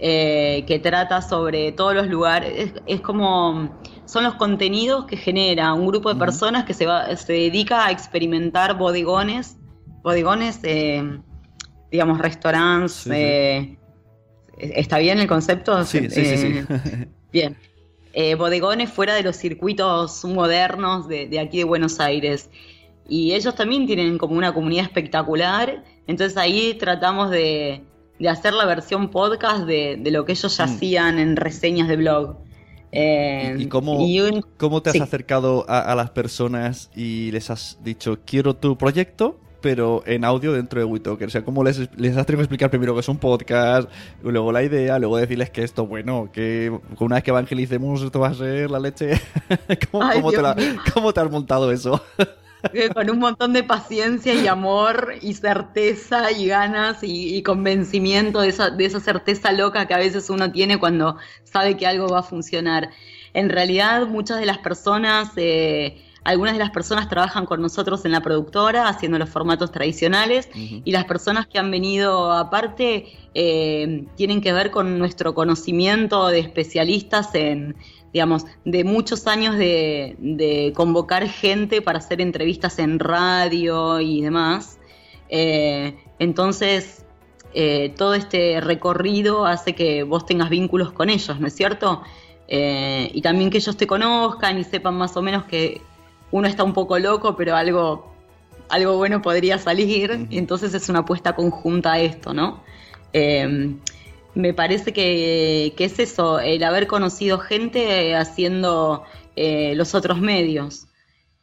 eh, 0.00 0.64
que 0.66 0.78
trata 0.78 1.22
sobre 1.22 1.72
todos 1.72 1.94
los 1.94 2.06
lugares. 2.08 2.72
Es, 2.86 3.00
como. 3.00 3.78
Son 4.04 4.24
los 4.24 4.34
contenidos 4.36 5.04
que 5.04 5.16
genera 5.16 5.74
un 5.74 5.86
grupo 5.86 6.12
de 6.12 6.18
personas 6.18 6.64
que 6.64 6.72
se, 6.72 6.86
se 7.16 7.32
dedica 7.32 7.86
a 7.86 7.90
experimentar 7.90 8.78
bodegones. 8.78 9.57
Bodegones, 10.08 10.60
eh, 10.62 11.02
digamos, 11.90 12.18
restaurantes. 12.18 13.06
¿Está 14.58 14.98
bien 14.98 15.18
el 15.18 15.28
concepto? 15.28 15.84
Sí, 15.84 16.10
sí, 16.10 16.24
sí. 16.36 16.64
bien. 17.32 17.56
bodegones 18.36 18.90
fuera 18.90 19.14
de 19.14 19.22
los 19.22 19.36
circuitos 19.36 20.24
modernos 20.24 21.06
de 21.08 21.38
aquí 21.38 21.58
de 21.58 21.64
Buenos 21.64 22.00
Aires 22.00 22.50
y 23.08 23.32
ellos 23.32 23.54
también 23.54 23.86
tienen 23.86 24.18
como 24.18 24.36
una 24.36 24.52
comunidad 24.52 24.84
espectacular, 24.84 25.82
entonces 26.06 26.36
ahí 26.36 26.74
tratamos 26.74 27.30
de, 27.30 27.82
hacer 28.28 28.52
la 28.52 28.66
versión 28.66 29.10
podcast 29.10 29.64
de, 29.64 30.00
lo 30.10 30.26
que 30.26 30.32
ellos 30.32 30.54
ya 30.56 30.66
mm. 30.66 30.70
hacían 30.70 31.18
en 31.18 31.36
reseñas 31.36 31.88
de 31.88 31.96
blog. 31.96 32.36
Eh, 32.92 33.56
¿Y 33.58 33.66
cómo, 33.66 33.98
cómo 34.58 34.82
te 34.82 34.90
has 34.90 35.00
acercado 35.00 35.64
a, 35.68 35.94
las 35.94 36.10
personas 36.10 36.90
y 36.94 37.30
les 37.32 37.50
has 37.50 37.78
dicho, 37.82 38.18
quiero 38.26 38.54
tu 38.54 38.76
proyecto, 38.76 39.40
pero 39.60 40.02
en 40.06 40.24
audio 40.24 40.52
dentro 40.52 40.80
de 40.80 40.84
WeTalker? 40.84 41.28
O 41.28 41.30
sea, 41.30 41.44
¿cómo 41.44 41.64
les, 41.64 41.78
les 41.96 42.16
has 42.16 42.26
tenido 42.26 42.38
que 42.38 42.44
explicar 42.44 42.70
primero 42.70 42.94
que 42.94 43.00
es 43.00 43.08
un 43.08 43.18
podcast, 43.18 43.90
luego 44.22 44.52
la 44.52 44.62
idea, 44.62 44.98
luego 44.98 45.16
decirles 45.16 45.50
que 45.50 45.62
esto, 45.62 45.86
bueno, 45.86 46.30
que 46.32 46.72
una 46.98 47.16
vez 47.16 47.24
que 47.24 47.30
evangelicemos 47.30 48.02
esto 48.02 48.20
va 48.20 48.28
a 48.28 48.34
ser 48.34 48.70
la 48.70 48.78
leche? 48.78 49.20
¿Cómo, 49.90 50.32
te, 50.32 50.42
¿Cómo 50.92 51.12
te 51.12 51.20
has 51.20 51.30
montado 51.30 51.72
eso? 51.72 52.02
con 52.94 53.10
un 53.10 53.18
montón 53.18 53.52
de 53.52 53.62
paciencia 53.62 54.34
y 54.34 54.46
amor 54.46 55.14
y 55.20 55.34
certeza 55.34 56.32
y 56.32 56.46
ganas 56.48 56.98
y, 57.02 57.42
convencimiento 57.42 58.40
de 58.40 58.48
esa, 58.48 58.70
de 58.70 58.84
esa, 58.84 59.00
certeza 59.00 59.52
loca 59.52 59.86
que 59.86 59.94
a 59.94 59.98
veces 59.98 60.28
uno 60.30 60.50
tiene 60.50 60.78
cuando 60.78 61.16
sabe 61.44 61.76
que 61.76 61.86
algo 61.86 62.08
va 62.08 62.20
a 62.20 62.22
funcionar. 62.22 62.90
En 63.34 63.48
realidad 63.48 64.06
muchas 64.06 64.40
de 64.40 64.46
las 64.46 64.58
personas, 64.58 65.30
eh, 65.36 66.02
algunas 66.28 66.52
de 66.52 66.58
las 66.58 66.70
personas 66.70 67.08
trabajan 67.08 67.46
con 67.46 67.62
nosotros 67.62 68.04
en 68.04 68.12
la 68.12 68.20
productora 68.20 68.88
haciendo 68.88 69.18
los 69.18 69.30
formatos 69.30 69.72
tradicionales 69.72 70.50
y 70.54 70.92
las 70.92 71.06
personas 71.06 71.46
que 71.46 71.58
han 71.58 71.70
venido 71.70 72.30
aparte 72.32 73.06
eh, 73.32 74.04
tienen 74.14 74.42
que 74.42 74.52
ver 74.52 74.70
con 74.70 74.98
nuestro 74.98 75.34
conocimiento 75.34 76.28
de 76.28 76.40
especialistas 76.40 77.34
en, 77.34 77.76
digamos, 78.12 78.44
de 78.66 78.84
muchos 78.84 79.26
años 79.26 79.56
de, 79.56 80.72
convocar 80.76 81.26
gente 81.28 81.80
para 81.80 81.98
hacer 81.98 82.20
entrevistas 82.20 82.78
en 82.78 82.98
radio 82.98 83.98
y 83.98 84.20
demás. 84.20 84.78
Eh, 85.30 85.96
entonces, 86.18 87.06
eh, 87.54 87.94
todo 87.96 88.12
este 88.12 88.60
recorrido 88.60 89.46
hace 89.46 89.74
que 89.74 90.02
vos 90.02 90.26
tengas 90.26 90.50
vínculos 90.50 90.92
con 90.92 91.08
ellos, 91.08 91.40
¿no 91.40 91.46
es 91.46 91.54
cierto? 91.54 92.02
Eh, 92.48 93.10
y 93.12 93.20
también 93.20 93.50
que 93.50 93.58
ellos 93.58 93.76
te 93.76 93.86
conozcan 93.86 94.58
y 94.58 94.64
sepan 94.64 94.94
más 94.94 95.16
o 95.16 95.22
menos 95.22 95.44
que 95.44 95.82
uno 96.30 96.46
está 96.46 96.64
un 96.64 96.72
poco 96.72 96.98
loco, 96.98 97.36
pero 97.36 97.56
algo, 97.56 98.12
algo 98.68 98.96
bueno 98.96 99.22
podría 99.22 99.58
salir. 99.58 100.28
Entonces 100.30 100.74
es 100.74 100.88
una 100.88 101.00
apuesta 101.00 101.34
conjunta 101.34 101.94
a 101.94 102.00
esto, 102.00 102.34
¿no? 102.34 102.62
me 104.34 104.54
parece 104.54 104.92
que, 104.92 105.74
es 105.76 105.98
eso, 105.98 106.38
el 106.38 106.62
haber 106.62 106.86
conocido 106.86 107.38
gente 107.38 108.14
haciendo 108.14 109.04
eh, 109.34 109.74
los 109.74 109.94
otros 109.94 110.20
medios. 110.20 110.86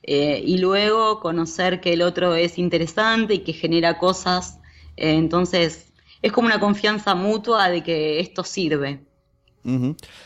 Eh, 0.03 0.41
y 0.45 0.59
luego 0.59 1.19
conocer 1.19 1.81
que 1.81 1.93
el 1.93 2.03
otro 2.03 2.35
es 2.35 2.57
interesante 2.57 3.33
y 3.35 3.39
que 3.39 3.53
genera 3.53 3.97
cosas. 3.97 4.59
Eh, 4.97 5.13
entonces, 5.13 5.91
es 6.21 6.31
como 6.31 6.47
una 6.47 6.59
confianza 6.59 7.15
mutua 7.15 7.69
de 7.69 7.83
que 7.83 8.19
esto 8.19 8.43
sirve. 8.43 9.01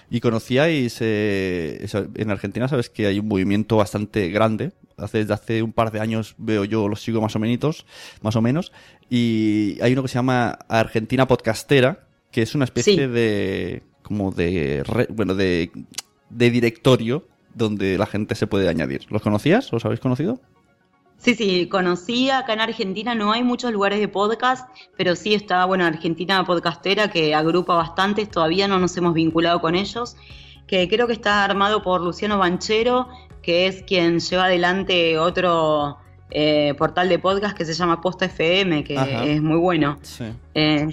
Y 0.10 0.20
conocíais, 0.20 0.98
en 1.02 2.30
Argentina 2.30 2.68
sabes 2.68 2.90
que 2.90 3.08
hay 3.08 3.20
un 3.20 3.28
movimiento 3.28 3.78
bastante 3.78 4.30
grande. 4.30 4.72
Hace, 4.98 5.20
desde 5.20 5.34
hace 5.34 5.64
un 5.64 5.72
par 5.72 5.92
de 5.92 6.02
años 6.02 6.36
veo 6.38 6.66
yo, 6.66 6.90
los 6.90 7.02
sigo 7.02 7.22
más 7.22 7.36
o 7.36 7.40
menos, 7.40 7.86
más 8.22 8.36
o 8.36 8.42
menos. 8.42 8.72
Y 9.10 9.78
hay 9.82 9.94
uno 9.94 10.02
que 10.02 10.10
se 10.10 10.16
llama 10.16 10.60
Argentina 10.68 11.28
Podcastera, 11.28 12.08
que 12.32 12.42
es 12.42 12.54
una 12.54 12.66
especie 12.66 13.08
de 13.08 13.84
como 14.02 14.32
de 14.32 14.84
bueno 15.10 15.36
de, 15.36 15.72
de 16.30 16.50
directorio 16.52 17.28
donde 17.54 17.98
la 17.98 18.06
gente 18.06 18.36
se 18.36 18.48
puede 18.48 18.68
añadir. 18.68 19.06
¿Los 19.10 19.22
conocías? 19.22 19.72
¿Los 19.72 19.86
habéis 19.86 20.00
conocido? 20.00 20.40
Sí, 21.20 21.36
sí, 21.36 21.68
conocía. 21.68 22.40
Acá 22.40 22.54
en 22.54 22.62
Argentina 22.62 23.14
no 23.14 23.34
hay 23.34 23.44
muchos 23.44 23.74
lugares 23.74 24.00
de 24.00 24.08
podcast, 24.08 24.70
pero 24.98 25.18
sí 25.18 25.34
está, 25.34 25.66
bueno, 25.66 25.86
Argentina 25.86 26.44
Podcastera, 26.46 27.10
que 27.12 27.36
agrupa 27.36 27.76
bastantes, 27.76 28.32
todavía 28.32 28.70
no 28.70 28.80
nos 28.80 28.96
hemos 28.96 29.14
vinculado 29.14 29.60
con 29.60 29.76
ellos, 29.76 30.16
que 30.66 30.88
creo 30.88 31.08
que 31.08 31.14
está 31.14 31.44
armado 31.44 31.84
por 31.84 32.02
Luciano 32.02 32.38
Banchero, 32.38 33.10
que 33.42 33.68
es 33.68 33.84
quien 33.84 34.20
lleva 34.20 34.46
adelante 34.46 35.20
otro 35.20 35.98
eh, 36.32 36.74
portal 36.78 37.10
de 37.10 37.20
podcast 37.20 37.58
que 37.58 37.66
se 37.66 37.74
llama 37.74 38.00
Posta 38.00 38.26
FM, 38.26 38.86
que 38.86 38.96
es 39.34 39.42
muy 39.42 39.58
bueno. 39.58 40.00
Sí. 40.02 40.26
Eh, 40.54 40.88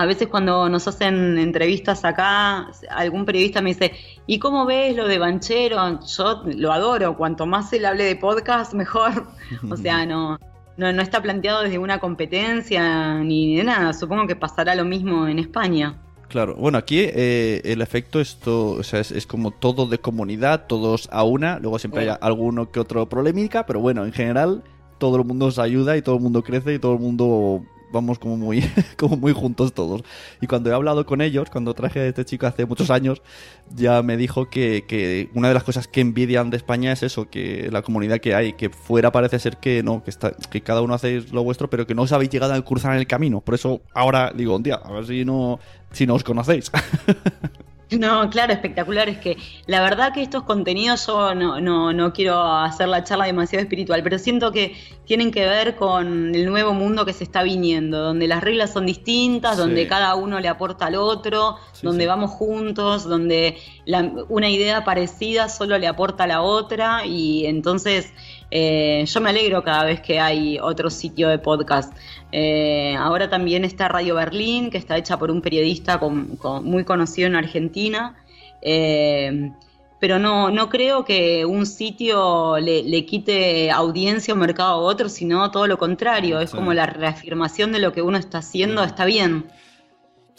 a 0.00 0.06
veces 0.06 0.28
cuando 0.28 0.68
nos 0.68 0.88
hacen 0.88 1.38
entrevistas 1.38 2.04
acá, 2.04 2.70
algún 2.90 3.26
periodista 3.26 3.60
me 3.60 3.70
dice, 3.70 3.92
¿y 4.26 4.38
cómo 4.38 4.64
ves 4.64 4.96
lo 4.96 5.06
de 5.06 5.18
Banchero? 5.18 6.00
Yo 6.00 6.42
lo 6.46 6.72
adoro, 6.72 7.16
cuanto 7.16 7.44
más 7.44 7.72
él 7.72 7.84
hable 7.84 8.04
de 8.04 8.16
podcast, 8.16 8.72
mejor. 8.74 9.26
o 9.70 9.76
sea, 9.76 10.06
no, 10.06 10.38
no, 10.76 11.02
está 11.02 11.20
planteado 11.20 11.62
desde 11.62 11.78
una 11.78 11.98
competencia 11.98 13.18
ni 13.18 13.56
de 13.56 13.64
nada. 13.64 13.92
Supongo 13.92 14.26
que 14.26 14.36
pasará 14.36 14.74
lo 14.74 14.84
mismo 14.84 15.28
en 15.28 15.38
España. 15.38 15.96
Claro, 16.28 16.54
bueno, 16.54 16.78
aquí 16.78 17.00
eh, 17.00 17.60
el 17.64 17.82
efecto 17.82 18.20
esto, 18.20 18.70
o 18.70 18.82
sea, 18.82 19.00
es, 19.00 19.26
como 19.26 19.50
todo 19.50 19.86
de 19.86 19.98
comunidad, 19.98 20.66
todos 20.68 21.08
a 21.12 21.24
una, 21.24 21.58
luego 21.58 21.78
siempre 21.78 22.08
hay 22.08 22.16
alguno 22.20 22.70
que 22.70 22.78
otro 22.78 23.08
problemática, 23.08 23.66
pero 23.66 23.80
bueno, 23.80 24.04
en 24.04 24.12
general 24.12 24.62
todo 24.98 25.16
el 25.16 25.24
mundo 25.24 25.50
se 25.50 25.60
ayuda 25.60 25.96
y 25.96 26.02
todo 26.02 26.16
el 26.16 26.22
mundo 26.22 26.42
crece 26.42 26.74
y 26.74 26.78
todo 26.78 26.92
el 26.92 27.00
mundo 27.00 27.64
vamos 27.92 28.18
como 28.18 28.36
muy, 28.36 28.64
como 28.96 29.16
muy 29.16 29.32
juntos 29.32 29.72
todos. 29.72 30.02
Y 30.40 30.46
cuando 30.46 30.70
he 30.70 30.74
hablado 30.74 31.06
con 31.06 31.20
ellos, 31.20 31.50
cuando 31.50 31.74
traje 31.74 32.00
a 32.00 32.06
este 32.06 32.24
chico 32.24 32.46
hace 32.46 32.66
muchos 32.66 32.90
años, 32.90 33.22
ya 33.74 34.02
me 34.02 34.16
dijo 34.16 34.50
que, 34.50 34.84
que, 34.86 35.30
una 35.34 35.48
de 35.48 35.54
las 35.54 35.64
cosas 35.64 35.88
que 35.88 36.00
envidian 36.00 36.50
de 36.50 36.56
España 36.56 36.92
es 36.92 37.02
eso, 37.02 37.28
que 37.28 37.68
la 37.70 37.82
comunidad 37.82 38.18
que 38.18 38.34
hay, 38.34 38.52
que 38.54 38.70
fuera 38.70 39.12
parece 39.12 39.38
ser 39.38 39.58
que 39.58 39.82
no, 39.82 40.02
que, 40.02 40.10
está, 40.10 40.32
que 40.32 40.60
cada 40.60 40.82
uno 40.82 40.94
hace 40.94 41.22
lo 41.32 41.44
vuestro, 41.44 41.70
pero 41.70 41.86
que 41.86 41.94
no 41.94 42.02
os 42.02 42.12
habéis 42.12 42.30
llegado 42.30 42.54
a 42.54 42.64
cruzar 42.64 42.92
en 42.92 42.98
el 42.98 43.06
camino. 43.06 43.40
Por 43.40 43.54
eso 43.54 43.82
ahora 43.94 44.32
digo, 44.34 44.56
un 44.56 44.62
día, 44.62 44.76
a 44.76 44.92
ver 44.92 45.06
si 45.06 45.24
no, 45.24 45.58
si 45.92 46.06
no 46.06 46.14
os 46.14 46.24
conocéis. 46.24 46.70
No, 47.98 48.30
claro, 48.30 48.52
espectacular. 48.52 49.08
Es 49.08 49.18
que 49.18 49.36
la 49.66 49.80
verdad 49.80 50.12
que 50.12 50.22
estos 50.22 50.44
contenidos 50.44 51.06
yo 51.06 51.34
no, 51.34 51.60
no, 51.60 51.92
no, 51.92 52.12
quiero 52.12 52.40
hacer 52.40 52.88
la 52.88 53.02
charla 53.02 53.24
demasiado 53.24 53.62
espiritual, 53.62 54.02
pero 54.02 54.18
siento 54.18 54.52
que 54.52 54.76
tienen 55.06 55.32
que 55.32 55.44
ver 55.44 55.74
con 55.74 56.34
el 56.34 56.46
nuevo 56.46 56.72
mundo 56.72 57.04
que 57.04 57.12
se 57.12 57.24
está 57.24 57.42
viniendo, 57.42 57.98
donde 57.98 58.28
las 58.28 58.44
reglas 58.44 58.72
son 58.72 58.86
distintas, 58.86 59.56
donde 59.56 59.88
cada 59.88 60.14
uno 60.14 60.38
le 60.38 60.48
aporta 60.48 60.86
al 60.86 60.94
otro, 60.94 61.56
donde 61.82 62.06
vamos 62.06 62.30
juntos, 62.30 63.04
donde 63.04 63.58
una 64.28 64.48
idea 64.48 64.84
parecida 64.84 65.48
solo 65.48 65.76
le 65.78 65.88
aporta 65.88 66.24
a 66.24 66.26
la 66.28 66.42
otra 66.42 67.04
y 67.04 67.46
entonces 67.46 68.12
eh, 68.50 69.04
yo 69.06 69.20
me 69.20 69.30
alegro 69.30 69.62
cada 69.62 69.84
vez 69.84 70.00
que 70.00 70.18
hay 70.18 70.58
otro 70.58 70.90
sitio 70.90 71.28
de 71.28 71.38
podcast. 71.38 71.92
Eh, 72.32 72.94
ahora 72.98 73.28
también 73.28 73.64
está 73.64 73.88
Radio 73.88 74.16
Berlín, 74.16 74.70
que 74.70 74.78
está 74.78 74.96
hecha 74.96 75.18
por 75.18 75.30
un 75.30 75.40
periodista 75.40 75.98
muy 75.98 76.84
conocido 76.84 77.28
en 77.28 77.36
Argentina. 77.36 78.16
Eh, 78.62 79.50
pero 80.00 80.18
no, 80.18 80.50
no 80.50 80.70
creo 80.70 81.04
que 81.04 81.44
un 81.44 81.66
sitio 81.66 82.58
le, 82.58 83.04
quite 83.04 83.70
audiencia 83.70 84.32
o 84.32 84.36
mercado 84.36 84.70
a 84.70 84.76
otro, 84.76 85.10
sino 85.10 85.50
todo 85.50 85.66
lo 85.66 85.76
contrario. 85.76 86.40
Es 86.40 86.52
como 86.52 86.72
la 86.72 86.86
reafirmación 86.86 87.70
de 87.70 87.80
lo 87.80 87.92
que 87.92 88.00
uno 88.00 88.16
está 88.16 88.38
haciendo 88.38 88.82
está 88.82 89.04
bien. 89.04 89.44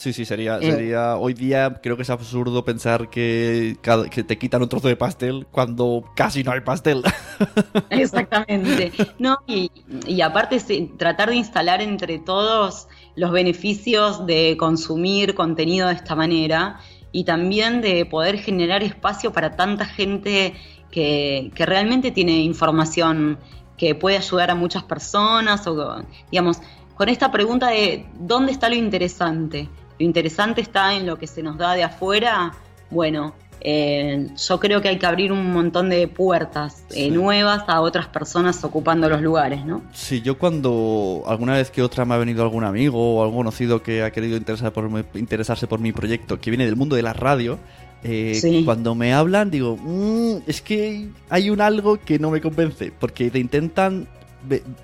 Sí, 0.01 0.13
sí, 0.13 0.25
sería, 0.25 0.57
eh. 0.57 0.71
sería. 0.71 1.15
Hoy 1.15 1.35
día 1.35 1.79
creo 1.79 1.95
que 1.95 2.01
es 2.01 2.09
absurdo 2.09 2.65
pensar 2.65 3.11
que, 3.11 3.77
que 4.09 4.23
te 4.23 4.39
quitan 4.39 4.63
un 4.63 4.67
trozo 4.67 4.87
de 4.87 4.95
pastel 4.95 5.45
cuando 5.51 6.03
casi 6.15 6.43
no 6.43 6.51
hay 6.51 6.61
pastel. 6.61 7.03
Exactamente. 7.91 8.91
No, 9.19 9.37
y, 9.45 9.69
y 10.07 10.21
aparte, 10.21 10.59
tratar 10.97 11.29
de 11.29 11.35
instalar 11.35 11.83
entre 11.83 12.17
todos 12.17 12.87
los 13.15 13.31
beneficios 13.31 14.25
de 14.25 14.57
consumir 14.57 15.35
contenido 15.35 15.87
de 15.89 15.93
esta 15.93 16.15
manera 16.15 16.79
y 17.11 17.23
también 17.23 17.81
de 17.81 18.03
poder 18.07 18.39
generar 18.39 18.81
espacio 18.81 19.31
para 19.31 19.55
tanta 19.55 19.85
gente 19.85 20.55
que, 20.89 21.51
que 21.53 21.65
realmente 21.67 22.09
tiene 22.09 22.41
información 22.41 23.37
que 23.77 23.93
puede 23.93 24.17
ayudar 24.17 24.49
a 24.49 24.55
muchas 24.55 24.81
personas 24.81 25.67
o, 25.67 26.03
digamos, 26.31 26.57
con 26.95 27.07
esta 27.07 27.31
pregunta 27.31 27.69
de 27.69 28.07
¿dónde 28.19 28.51
está 28.51 28.67
lo 28.67 28.75
interesante? 28.75 29.69
Lo 30.01 30.05
interesante 30.05 30.61
está 30.61 30.95
en 30.95 31.05
lo 31.05 31.19
que 31.19 31.27
se 31.27 31.43
nos 31.43 31.57
da 31.57 31.73
de 31.73 31.83
afuera, 31.83 32.53
bueno, 32.89 33.35
eh, 33.59 34.29
yo 34.35 34.59
creo 34.59 34.81
que 34.81 34.89
hay 34.89 34.97
que 34.97 35.05
abrir 35.05 35.31
un 35.31 35.53
montón 35.53 35.91
de 35.91 36.07
puertas 36.07 36.83
eh, 36.89 37.11
nuevas 37.11 37.63
a 37.67 37.81
otras 37.81 38.07
personas 38.07 38.63
ocupando 38.63 39.07
los 39.07 39.21
lugares, 39.21 39.63
¿no? 39.63 39.83
Sí, 39.93 40.21
yo 40.21 40.39
cuando 40.39 41.23
alguna 41.27 41.53
vez 41.53 41.69
que 41.69 41.83
otra 41.83 42.03
me 42.05 42.15
ha 42.15 42.17
venido 42.17 42.41
algún 42.41 42.63
amigo 42.63 43.17
o 43.17 43.23
algún 43.23 43.37
conocido 43.41 43.83
que 43.83 44.01
ha 44.01 44.09
querido 44.11 44.35
interesar 44.35 44.73
por 44.73 44.89
interesarse 45.13 45.67
por 45.67 45.79
mi 45.79 45.91
proyecto, 45.91 46.39
que 46.41 46.49
viene 46.49 46.65
del 46.65 46.75
mundo 46.75 46.95
de 46.95 47.03
la 47.03 47.13
radio, 47.13 47.59
eh, 48.03 48.63
cuando 48.65 48.95
me 48.95 49.13
hablan 49.13 49.51
digo, 49.51 49.77
mm, 49.77 50.37
es 50.47 50.63
que 50.63 51.09
hay 51.29 51.51
un 51.51 51.61
algo 51.61 51.99
que 51.99 52.17
no 52.17 52.31
me 52.31 52.41
convence, 52.41 52.91
porque 52.99 53.29
te 53.29 53.37
intentan 53.37 54.07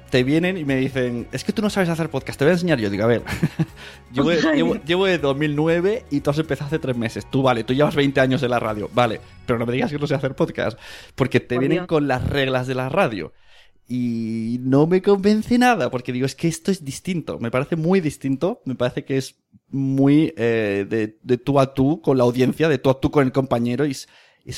te 0.09 0.23
vienen 0.23 0.57
y 0.57 0.65
me 0.65 0.75
dicen, 0.75 1.27
es 1.31 1.43
que 1.43 1.51
tú 1.51 1.61
no 1.61 1.69
sabes 1.69 1.89
hacer 1.89 2.09
podcast, 2.09 2.37
te 2.37 2.45
voy 2.45 2.51
a 2.51 2.53
enseñar 2.53 2.79
yo. 2.79 2.89
Digo, 2.89 3.03
a 3.03 3.07
ver, 3.07 3.23
llevo, 4.85 5.05
de 5.05 5.17
2009 5.17 6.05
y 6.09 6.21
tú 6.21 6.29
has 6.29 6.39
empezado 6.39 6.67
hace 6.67 6.79
tres 6.79 6.97
meses. 6.97 7.29
Tú, 7.29 7.41
vale, 7.41 7.63
tú 7.63 7.73
llevas 7.73 7.95
20 7.95 8.19
años 8.19 8.43
en 8.43 8.51
la 8.51 8.59
radio, 8.59 8.89
vale, 8.93 9.19
pero 9.45 9.59
no 9.59 9.65
me 9.65 9.73
digas 9.73 9.91
que 9.91 9.99
no 9.99 10.07
sé 10.07 10.15
hacer 10.15 10.35
podcast, 10.35 10.77
porque 11.15 11.39
te 11.39 11.57
vienen 11.57 11.87
con 11.87 12.07
las 12.07 12.27
reglas 12.27 12.67
de 12.67 12.75
la 12.75 12.89
radio. 12.89 13.33
Y 13.89 14.57
no 14.63 14.85
me 14.85 15.01
convence 15.01 15.57
nada, 15.57 15.89
porque 15.89 16.11
digo, 16.11 16.25
es 16.25 16.35
que 16.35 16.49
esto 16.49 16.71
es 16.71 16.83
distinto, 16.83 17.39
me 17.39 17.51
parece 17.51 17.77
muy 17.77 18.01
distinto, 18.01 18.61
me 18.65 18.75
parece 18.75 19.05
que 19.05 19.17
es 19.17 19.37
muy 19.69 20.33
eh, 20.35 20.85
de, 20.89 21.17
de 21.21 21.37
tú 21.37 21.59
a 21.59 21.73
tú 21.73 22.01
con 22.01 22.17
la 22.17 22.25
audiencia, 22.25 22.67
de 22.67 22.79
tú 22.79 22.89
a 22.89 22.99
tú 22.99 23.11
con 23.11 23.25
el 23.25 23.31
compañero, 23.31 23.85
y 23.85 23.91
es 23.91 24.09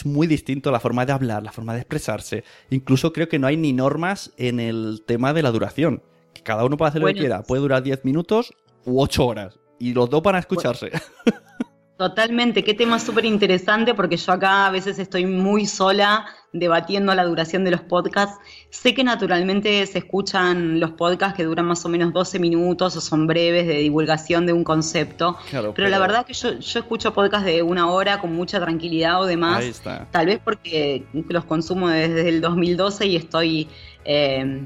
muy 0.05 0.27
distinto 0.27 0.71
la 0.71 0.79
forma 0.79 1.05
de 1.05 1.13
hablar, 1.13 1.43
la 1.43 1.51
forma 1.51 1.73
de 1.73 1.79
expresarse. 1.79 2.43
Incluso 2.69 3.11
creo 3.11 3.27
que 3.27 3.39
no 3.39 3.47
hay 3.47 3.57
ni 3.57 3.73
normas 3.73 4.31
en 4.37 4.59
el 4.59 5.03
tema 5.05 5.33
de 5.33 5.41
la 5.41 5.51
duración. 5.51 6.03
Que 6.33 6.43
cada 6.43 6.63
uno 6.63 6.77
puede 6.77 6.89
hacer 6.89 7.01
lo 7.01 7.07
que 7.07 7.15
quiera. 7.15 7.41
Puede 7.41 7.61
durar 7.61 7.81
10 7.81 8.05
minutos 8.05 8.53
u 8.85 9.01
8 9.01 9.25
horas. 9.25 9.59
Y 9.79 9.93
los 9.93 10.09
dos 10.09 10.21
van 10.21 10.35
a 10.35 10.39
escucharse. 10.39 10.91
Totalmente, 11.99 12.63
qué 12.63 12.73
tema 12.73 12.97
súper 12.97 13.25
interesante 13.25 13.93
porque 13.93 14.15
yo 14.15 14.31
acá 14.31 14.67
a 14.67 14.71
veces 14.71 14.99
estoy 14.99 15.25
muy 15.25 15.65
sola 15.65 16.27
debatiendo 16.53 17.13
la 17.13 17.25
duración 17.25 17.65
de 17.65 17.71
los 17.71 17.81
podcasts. 17.81 18.39
Sé 18.69 18.93
que 18.93 19.03
naturalmente 19.03 19.85
se 19.85 19.97
escuchan 19.97 20.79
los 20.79 20.91
podcasts 20.91 21.35
que 21.35 21.43
duran 21.43 21.65
más 21.65 21.83
o 21.83 21.89
menos 21.89 22.13
12 22.13 22.39
minutos 22.39 22.95
o 22.95 23.01
son 23.01 23.27
breves 23.27 23.67
de 23.67 23.79
divulgación 23.79 24.45
de 24.45 24.53
un 24.53 24.63
concepto, 24.63 25.37
pero, 25.75 25.89
la 25.89 25.99
verdad 25.99 26.25
que 26.25 26.31
yo, 26.31 26.51
escucho 26.51 27.13
podcasts 27.13 27.45
de 27.45 27.63
una 27.63 27.91
hora 27.91 28.21
con 28.21 28.33
mucha 28.33 28.61
tranquilidad 28.61 29.21
o 29.21 29.25
demás, 29.25 29.81
tal 30.09 30.25
vez 30.25 30.39
porque 30.41 31.03
los 31.27 31.43
consumo 31.43 31.89
desde 31.89 32.29
el 32.29 32.39
2012 32.39 33.07
y 33.07 33.17
estoy 33.17 33.67
eh, 34.05 34.65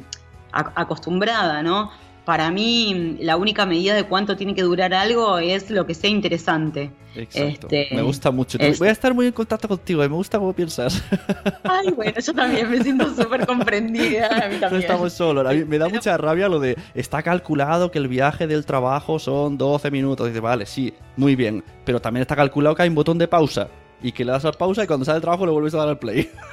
acostumbrada, 0.52 1.63
¿no? 1.63 1.89
Para 2.26 2.52
mí 2.52 3.18
la 3.20 3.38
única 3.38 3.66
medida 3.66 3.94
de 3.94 4.06
cuánto 4.06 4.38
tiene 4.38 4.56
que 4.56 4.62
durar 4.62 4.94
algo 4.94 5.40
es 5.40 5.70
lo 5.70 5.86
que 5.86 5.94
sea 5.94 6.10
interesante. 6.10 6.92
Exacto. 7.16 7.68
Este, 7.70 7.96
me 7.96 8.02
gusta 8.02 8.32
mucho. 8.32 8.58
Voy 8.80 8.88
a 8.88 8.92
estar 8.92 9.14
muy 9.14 9.28
en 9.28 9.34
contacto 9.34 9.68
contigo, 9.68 10.02
me 10.02 10.08
gusta 10.08 10.40
cómo 10.40 10.54
piensas. 10.54 11.04
Ay, 11.64 11.92
bueno, 11.92 12.20
yo 12.20 12.34
también 12.34 12.70
me 12.70 12.82
siento 12.82 13.14
súper 13.14 13.46
comprendida. 13.46 14.28
A 14.28 14.50
mí 14.50 14.58
también. 14.58 14.72
No 14.72 14.78
estamos 14.80 15.14
solos. 15.14 15.46
Me 15.68 15.78
da 15.78 15.90
mucha 15.90 16.18
rabia 16.18 16.48
lo 16.48 16.60
de 16.60 16.78
está 16.96 17.22
calculado 17.22 17.92
que 17.92 18.00
el 18.00 18.08
viaje 18.08 18.48
del 18.48 18.66
trabajo 18.66 19.20
son 19.20 19.58
12 19.58 19.92
minutos. 19.92 20.28
dice, 20.28 20.40
vale, 20.40 20.66
sí, 20.66 20.94
muy 21.18 21.36
bien. 21.36 21.64
Pero 21.86 22.02
también 22.02 22.22
está 22.22 22.36
calculado 22.36 22.76
que 22.76 22.84
hay 22.84 22.90
un 22.90 22.96
botón 22.96 23.18
de 23.18 23.28
pausa. 23.28 23.68
Y 24.02 24.12
que 24.12 24.26
le 24.26 24.32
das 24.32 24.44
a 24.44 24.52
pausa 24.52 24.84
y 24.84 24.88
cuando 24.88 25.06
sale 25.06 25.18
el 25.18 25.22
trabajo 25.22 25.46
le 25.46 25.52
vuelves 25.52 25.74
a 25.76 25.78
dar 25.78 25.90
al 25.90 26.00
play. 26.00 26.30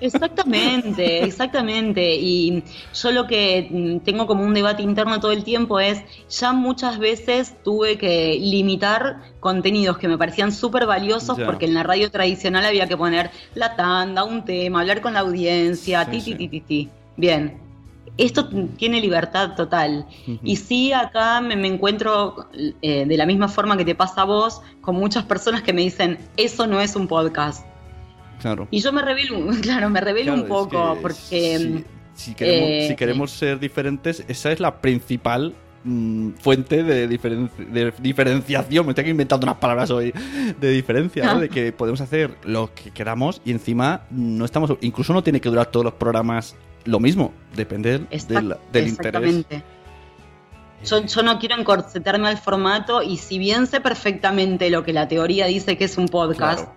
Exactamente, 0.00 1.24
exactamente. 1.24 2.14
Y 2.16 2.62
yo 2.94 3.10
lo 3.10 3.26
que 3.26 3.68
mm, 3.70 4.04
tengo 4.04 4.26
como 4.26 4.44
un 4.44 4.54
debate 4.54 4.82
interno 4.82 5.20
todo 5.20 5.32
el 5.32 5.44
tiempo 5.44 5.80
es, 5.80 6.02
ya 6.30 6.52
muchas 6.52 6.98
veces 6.98 7.54
tuve 7.64 7.98
que 7.98 8.38
limitar 8.40 9.22
contenidos 9.40 9.98
que 9.98 10.08
me 10.08 10.18
parecían 10.18 10.52
súper 10.52 10.86
valiosos 10.86 11.38
porque 11.40 11.66
en 11.66 11.74
la 11.74 11.82
radio 11.82 12.10
tradicional 12.10 12.64
había 12.64 12.86
que 12.86 12.96
poner 12.96 13.30
la 13.54 13.76
tanda, 13.76 14.24
un 14.24 14.44
tema, 14.44 14.80
hablar 14.80 15.00
con 15.00 15.14
la 15.14 15.20
audiencia, 15.20 16.04
ti, 16.10 16.20
ti, 16.20 16.34
ti, 16.34 16.48
ti, 16.48 16.60
ti. 16.60 16.88
Bien, 17.16 17.58
esto 18.18 18.48
tiene 18.76 19.00
libertad 19.00 19.54
total. 19.54 20.06
Y 20.42 20.56
sí, 20.56 20.92
acá 20.92 21.40
me, 21.40 21.54
encuentro 21.66 22.48
eh, 22.82 23.06
de 23.06 23.16
la 23.16 23.26
misma 23.26 23.48
forma 23.48 23.76
que 23.76 23.84
te 23.84 23.94
pasa 23.94 24.22
a 24.22 24.24
vos, 24.24 24.60
con 24.80 24.96
muchas 24.96 25.24
personas 25.24 25.62
que 25.62 25.72
me 25.72 25.82
dicen, 25.82 26.18
eso 26.36 26.66
no 26.66 26.80
es 26.80 26.96
un 26.96 27.06
podcast. 27.06 27.64
Y 28.70 28.80
yo 28.80 28.92
me 28.92 29.02
revelo, 29.02 29.46
claro, 29.62 29.90
me 29.90 30.00
revelo 30.00 30.34
un 30.34 30.46
poco 30.46 30.98
porque... 31.00 31.84
Si, 32.14 32.34
eh, 32.40 32.96
queremos, 32.98 33.30
ser 33.30 33.60
diferentes, 33.60 34.24
esa 34.26 34.50
es 34.50 34.58
la 34.58 34.80
principal 34.80 35.54
mm, 35.84 36.30
fuente 36.40 36.82
de, 36.82 37.06
diferenciación. 37.06 38.86
Me 38.86 38.90
estoy 38.90 39.08
inventando 39.08 39.46
unas 39.46 39.58
palabras 39.58 39.88
hoy 39.92 40.12
de 40.60 40.70
diferencia, 40.72 41.36
de 41.36 41.48
que 41.48 41.70
podemos 41.70 42.00
hacer 42.00 42.36
lo 42.42 42.74
que 42.74 42.90
queramos 42.90 43.40
y 43.44 43.52
encima 43.52 44.02
no 44.10 44.44
estamos. 44.44 44.72
Incluso 44.80 45.12
no 45.12 45.22
tiene 45.22 45.40
que 45.40 45.48
durar 45.48 45.66
todos 45.66 45.84
los 45.84 45.94
programas 45.94 46.56
lo 46.86 46.98
mismo, 46.98 47.32
depende 47.54 48.00
del, 48.28 48.56
del 48.72 48.88
interés. 48.88 49.44
Yo, 50.84 51.04
yo, 51.04 51.22
no 51.22 51.38
quiero 51.38 51.56
encorsetarme 51.56 52.28
al 52.28 52.38
formato 52.38 53.02
y 53.02 53.16
si 53.16 53.38
bien 53.38 53.66
sé 53.66 53.80
perfectamente 53.80 54.70
lo 54.70 54.84
que 54.84 54.92
la 54.92 55.08
teoría 55.08 55.46
dice 55.46 55.76
que 55.76 55.84
es 55.84 55.98
un 55.98 56.06
podcast, 56.06 56.68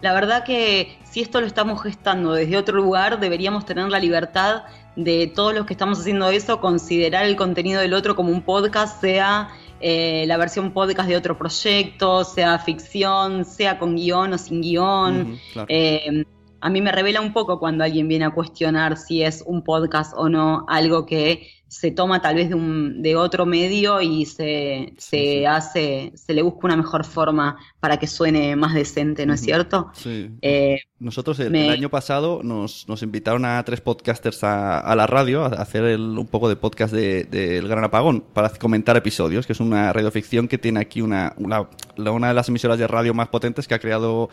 la 0.00 0.14
verdad 0.14 0.44
que 0.44 0.98
si 1.10 1.20
esto 1.20 1.40
lo 1.40 1.46
estamos 1.46 1.82
gestando 1.82 2.32
desde 2.32 2.56
otro 2.56 2.76
lugar, 2.76 3.18
deberíamos 3.18 3.66
tener 3.66 3.88
la 3.88 3.98
libertad 3.98 4.62
de 4.96 5.26
todos 5.26 5.54
los 5.54 5.66
que 5.66 5.74
estamos 5.74 5.98
haciendo 6.00 6.30
eso, 6.30 6.60
considerar 6.60 7.24
el 7.24 7.36
contenido 7.36 7.80
del 7.80 7.94
otro 7.94 8.14
como 8.14 8.30
un 8.30 8.42
podcast, 8.42 9.00
sea 9.00 9.48
eh, 9.80 10.24
la 10.26 10.36
versión 10.36 10.72
podcast 10.72 11.08
de 11.08 11.16
otro 11.16 11.36
proyecto, 11.36 12.22
sea 12.24 12.58
ficción, 12.58 13.44
sea 13.44 13.78
con 13.78 13.96
guion 13.96 14.32
o 14.32 14.38
sin 14.38 14.60
guion. 14.60 15.38
Eh, 15.68 16.24
a 16.60 16.70
mí 16.70 16.80
me 16.80 16.92
revela 16.92 17.20
un 17.20 17.32
poco 17.32 17.58
cuando 17.58 17.84
alguien 17.84 18.06
viene 18.06 18.26
a 18.26 18.30
cuestionar 18.30 18.96
si 18.96 19.22
es 19.22 19.42
un 19.46 19.62
podcast 19.62 20.12
o 20.16 20.28
no 20.28 20.66
algo 20.68 21.06
que 21.06 21.48
se 21.70 21.92
toma 21.92 22.20
tal 22.20 22.34
vez 22.34 22.48
de, 22.48 22.56
un, 22.56 23.00
de 23.00 23.14
otro 23.14 23.46
medio 23.46 24.00
y 24.00 24.26
se, 24.26 24.92
se 24.98 25.46
hace, 25.46 26.10
se 26.16 26.34
le 26.34 26.42
busca 26.42 26.62
una 26.64 26.76
mejor 26.76 27.04
forma 27.04 27.58
para 27.78 27.96
que 27.96 28.08
suene 28.08 28.56
más 28.56 28.74
decente, 28.74 29.24
¿no 29.24 29.34
es 29.34 29.40
cierto? 29.40 29.88
Sí. 29.94 30.32
Eh, 30.42 30.80
Nosotros 30.98 31.38
el, 31.38 31.54
año 31.70 31.88
pasado 31.88 32.40
nos, 32.42 32.88
nos, 32.88 33.04
invitaron 33.04 33.44
a 33.44 33.62
tres 33.62 33.80
podcasters 33.80 34.42
a, 34.42 34.92
la 34.96 35.06
radio 35.06 35.44
a 35.44 35.46
hacer 35.46 35.96
un 35.96 36.26
poco 36.26 36.48
de 36.48 36.56
podcast 36.56 36.92
del 36.92 37.30
de, 37.30 37.60
Gran 37.60 37.84
Apagón 37.84 38.24
para 38.32 38.48
comentar 38.48 38.96
episodios, 38.96 39.46
que 39.46 39.52
es 39.52 39.60
una 39.60 39.92
radioficción 39.92 40.48
que 40.48 40.58
tiene 40.58 40.80
aquí 40.80 41.00
una, 41.00 41.34
una, 41.36 41.68
una 41.96 42.28
de 42.28 42.34
las 42.34 42.48
emisoras 42.48 42.80
de 42.80 42.88
radio 42.88 43.14
más 43.14 43.28
potentes 43.28 43.68
que 43.68 43.74
ha 43.74 43.78
creado 43.78 44.28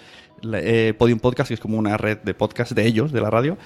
eh, 0.54 0.96
Podium 0.98 1.20
Podcast, 1.20 1.50
que 1.50 1.54
es 1.54 1.60
como 1.60 1.78
una 1.78 1.98
red 1.98 2.18
de 2.18 2.34
podcast 2.34 2.72
de 2.72 2.84
ellos, 2.88 3.12
de 3.12 3.22
la 3.22 3.30
radio. 3.30 3.60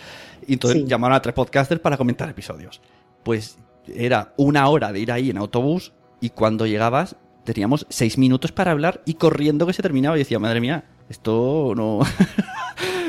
Y 0.45 0.53
entonces 0.53 0.83
llamaron 0.85 1.15
a 1.15 1.21
tres 1.21 1.33
podcasters 1.33 1.79
para 1.79 1.95
comentar 1.95 2.27
episodios 2.27 2.81
pues 3.23 3.57
era 3.87 4.33
una 4.37 4.67
hora 4.67 4.91
de 4.91 4.99
ir 4.99 5.11
ahí 5.11 5.29
en 5.29 5.37
autobús 5.37 5.93
y 6.19 6.29
cuando 6.29 6.65
llegabas 6.65 7.15
teníamos 7.43 7.85
seis 7.89 8.17
minutos 8.17 8.51
para 8.51 8.71
hablar 8.71 9.01
y 9.05 9.15
corriendo 9.15 9.65
que 9.65 9.73
se 9.73 9.81
terminaba 9.81 10.15
y 10.15 10.19
decía, 10.19 10.39
madre 10.39 10.61
mía, 10.61 10.85
esto 11.09 11.73
no... 11.75 11.99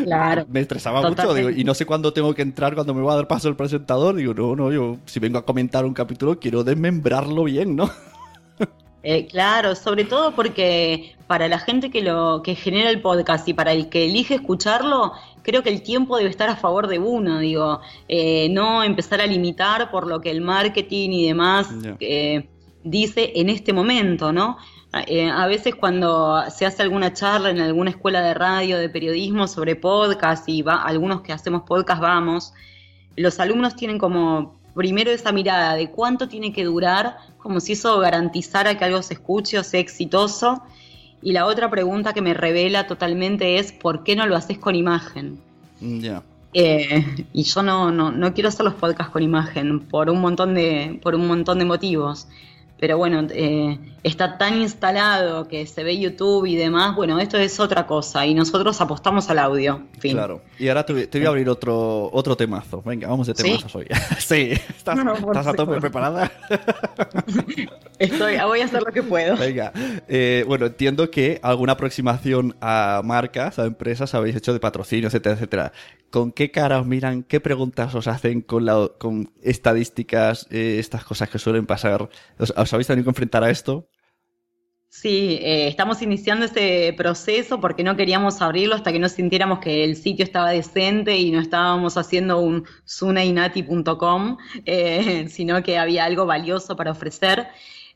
Claro. 0.04 0.44
me 0.48 0.58
estresaba 0.58 1.00
mucho 1.08 1.38
y 1.50 1.62
no 1.62 1.74
sé 1.74 1.86
cuándo 1.86 2.12
tengo 2.12 2.34
que 2.34 2.42
entrar, 2.42 2.74
cuando 2.74 2.92
me 2.92 3.02
va 3.02 3.12
a 3.12 3.16
dar 3.16 3.28
paso 3.28 3.48
el 3.48 3.54
presentador. 3.54 4.16
Digo, 4.16 4.34
no, 4.34 4.56
no, 4.56 4.72
yo 4.72 4.98
si 5.06 5.20
vengo 5.20 5.38
a 5.38 5.44
comentar 5.44 5.84
un 5.84 5.94
capítulo 5.94 6.40
quiero 6.40 6.64
desmembrarlo 6.64 7.44
bien, 7.44 7.76
¿no? 7.76 7.88
Eh, 9.04 9.26
claro, 9.26 9.74
sobre 9.74 10.04
todo 10.04 10.32
porque 10.32 11.16
para 11.26 11.48
la 11.48 11.58
gente 11.58 11.90
que 11.90 12.02
lo 12.02 12.40
que 12.44 12.54
genera 12.54 12.88
el 12.88 13.00
podcast 13.00 13.48
y 13.48 13.52
para 13.52 13.72
el 13.72 13.88
que 13.88 14.04
elige 14.04 14.36
escucharlo, 14.36 15.12
creo 15.42 15.62
que 15.62 15.70
el 15.70 15.82
tiempo 15.82 16.16
debe 16.16 16.30
estar 16.30 16.48
a 16.48 16.56
favor 16.56 16.86
de 16.86 16.98
uno, 16.98 17.38
digo, 17.38 17.80
eh, 18.08 18.48
no 18.50 18.82
empezar 18.82 19.20
a 19.20 19.26
limitar 19.26 19.90
por 19.90 20.06
lo 20.06 20.20
que 20.20 20.30
el 20.30 20.40
marketing 20.40 21.10
y 21.10 21.26
demás 21.28 21.68
eh, 22.00 22.48
dice 22.84 23.32
en 23.36 23.48
este 23.48 23.72
momento, 23.72 24.32
¿no? 24.32 24.56
a 24.94 25.46
veces 25.46 25.74
cuando 25.74 26.42
se 26.50 26.66
hace 26.66 26.82
alguna 26.82 27.14
charla 27.14 27.48
en 27.48 27.60
alguna 27.60 27.88
escuela 27.88 28.20
de 28.20 28.34
radio, 28.34 28.76
de 28.76 28.90
periodismo 28.90 29.48
sobre 29.48 29.74
podcast 29.74 30.46
y 30.50 30.60
va, 30.60 30.82
algunos 30.82 31.22
que 31.22 31.32
hacemos 31.32 31.62
podcast 31.62 32.02
vamos, 32.02 32.52
los 33.16 33.40
alumnos 33.40 33.74
tienen 33.74 33.98
como 33.98 34.60
primero 34.74 35.10
esa 35.10 35.32
mirada 35.32 35.74
de 35.74 35.90
cuánto 35.90 36.28
tiene 36.28 36.52
que 36.52 36.64
durar, 36.64 37.16
como 37.38 37.60
si 37.60 37.72
eso 37.72 37.98
garantizara 37.98 38.76
que 38.76 38.84
algo 38.84 39.02
se 39.02 39.14
escuche 39.14 39.58
o 39.58 39.64
sea 39.64 39.80
exitoso. 39.80 40.62
Y 41.22 41.32
la 41.32 41.46
otra 41.46 41.70
pregunta 41.70 42.12
que 42.12 42.20
me 42.20 42.34
revela 42.34 42.86
totalmente 42.86 43.58
es 43.58 43.72
¿por 43.72 44.02
qué 44.02 44.16
no 44.16 44.26
lo 44.26 44.36
haces 44.36 44.58
con 44.58 44.74
imagen? 44.74 45.38
Ya. 45.80 46.22
Eh, 46.54 47.26
y 47.32 47.44
yo 47.44 47.62
no, 47.62 47.90
no, 47.90 48.10
no, 48.10 48.34
quiero 48.34 48.48
hacer 48.48 48.64
los 48.64 48.74
podcasts 48.74 49.12
con 49.12 49.22
imagen 49.22 49.80
por 49.80 50.10
un 50.10 50.20
montón 50.20 50.54
de, 50.54 51.00
por 51.02 51.14
un 51.14 51.26
montón 51.26 51.58
de 51.58 51.64
motivos 51.64 52.26
pero 52.82 52.98
bueno, 52.98 53.24
eh, 53.30 53.78
está 54.02 54.38
tan 54.38 54.60
instalado 54.60 55.46
que 55.46 55.68
se 55.68 55.84
ve 55.84 56.00
YouTube 56.00 56.46
y 56.46 56.56
demás, 56.56 56.96
bueno, 56.96 57.20
esto 57.20 57.38
es 57.38 57.60
otra 57.60 57.86
cosa 57.86 58.26
y 58.26 58.34
nosotros 58.34 58.80
apostamos 58.80 59.30
al 59.30 59.38
audio. 59.38 59.82
Claro, 60.00 60.42
y 60.58 60.66
ahora 60.66 60.84
te, 60.84 60.92
voy 60.92 61.24
a 61.24 61.28
abrir 61.28 61.48
otro, 61.48 62.10
otro 62.12 62.36
temazo. 62.36 62.82
Venga, 62.84 63.06
vamos 63.06 63.28
de 63.28 63.34
temazos 63.34 63.76
hoy. 63.76 63.86
sí, 64.18 64.50
¿estás, 64.50 64.98
¿estás 64.98 65.46
a 65.46 65.52
tope 65.54 65.80
preparada? 65.80 66.32
Estoy, 68.00 68.36
voy 68.38 68.60
a 68.62 68.64
hacer 68.64 68.82
lo 68.82 68.90
que 68.90 69.04
puedo. 69.04 69.36
Venga, 69.36 69.72
eh, 70.08 70.44
bueno, 70.48 70.66
entiendo 70.66 71.08
que 71.08 71.38
alguna 71.40 71.74
aproximación 71.74 72.56
a 72.60 73.00
marcas, 73.04 73.60
a 73.60 73.66
empresas 73.66 74.12
habéis 74.16 74.34
hecho 74.34 74.52
de 74.52 74.58
patrocinio, 74.58 75.06
etcétera, 75.06 75.36
etcétera. 75.36 75.72
¿Con 76.10 76.30
qué 76.30 76.50
cara 76.50 76.78
os 76.78 76.86
miran? 76.86 77.22
¿Qué 77.22 77.40
preguntas 77.40 77.94
os 77.94 78.06
hacen 78.06 78.42
con, 78.42 78.66
la, 78.66 78.90
con 78.98 79.30
estadísticas, 79.40 80.46
eh, 80.50 80.76
estas 80.78 81.04
cosas 81.04 81.30
que 81.30 81.38
suelen 81.38 81.64
pasar? 81.64 82.10
¿Os, 82.72 82.74
habéis 82.74 82.86
tenido 82.86 83.04
que 83.04 83.10
enfrentar 83.10 83.44
a 83.44 83.50
esto? 83.50 83.86
Sí, 84.88 85.38
eh, 85.42 85.68
estamos 85.68 86.00
iniciando 86.00 86.46
ese 86.46 86.94
proceso 86.96 87.60
porque 87.60 87.84
no 87.84 87.96
queríamos 87.96 88.40
abrirlo 88.40 88.74
hasta 88.74 88.92
que 88.92 88.98
no 88.98 89.10
sintiéramos 89.10 89.58
que 89.58 89.84
el 89.84 89.94
sitio 89.94 90.24
estaba 90.24 90.50
decente 90.50 91.18
y 91.18 91.30
no 91.30 91.40
estábamos 91.40 91.98
haciendo 91.98 92.40
un 92.40 92.64
sunainati.com, 92.84 94.38
sino 95.28 95.62
que 95.62 95.78
había 95.78 96.06
algo 96.06 96.24
valioso 96.24 96.74
para 96.74 96.92
ofrecer. 96.92 97.48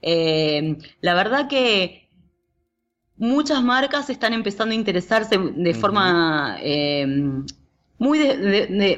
Eh, 0.02 0.76
la 1.00 1.14
verdad 1.14 1.48
que 1.48 2.10
muchas 3.16 3.62
marcas 3.62 4.10
están 4.10 4.34
empezando 4.34 4.72
a 4.72 4.76
interesarse 4.76 5.38
de 5.38 5.74
forma 5.74 6.58
eh, 6.60 7.06
muy, 7.98 8.18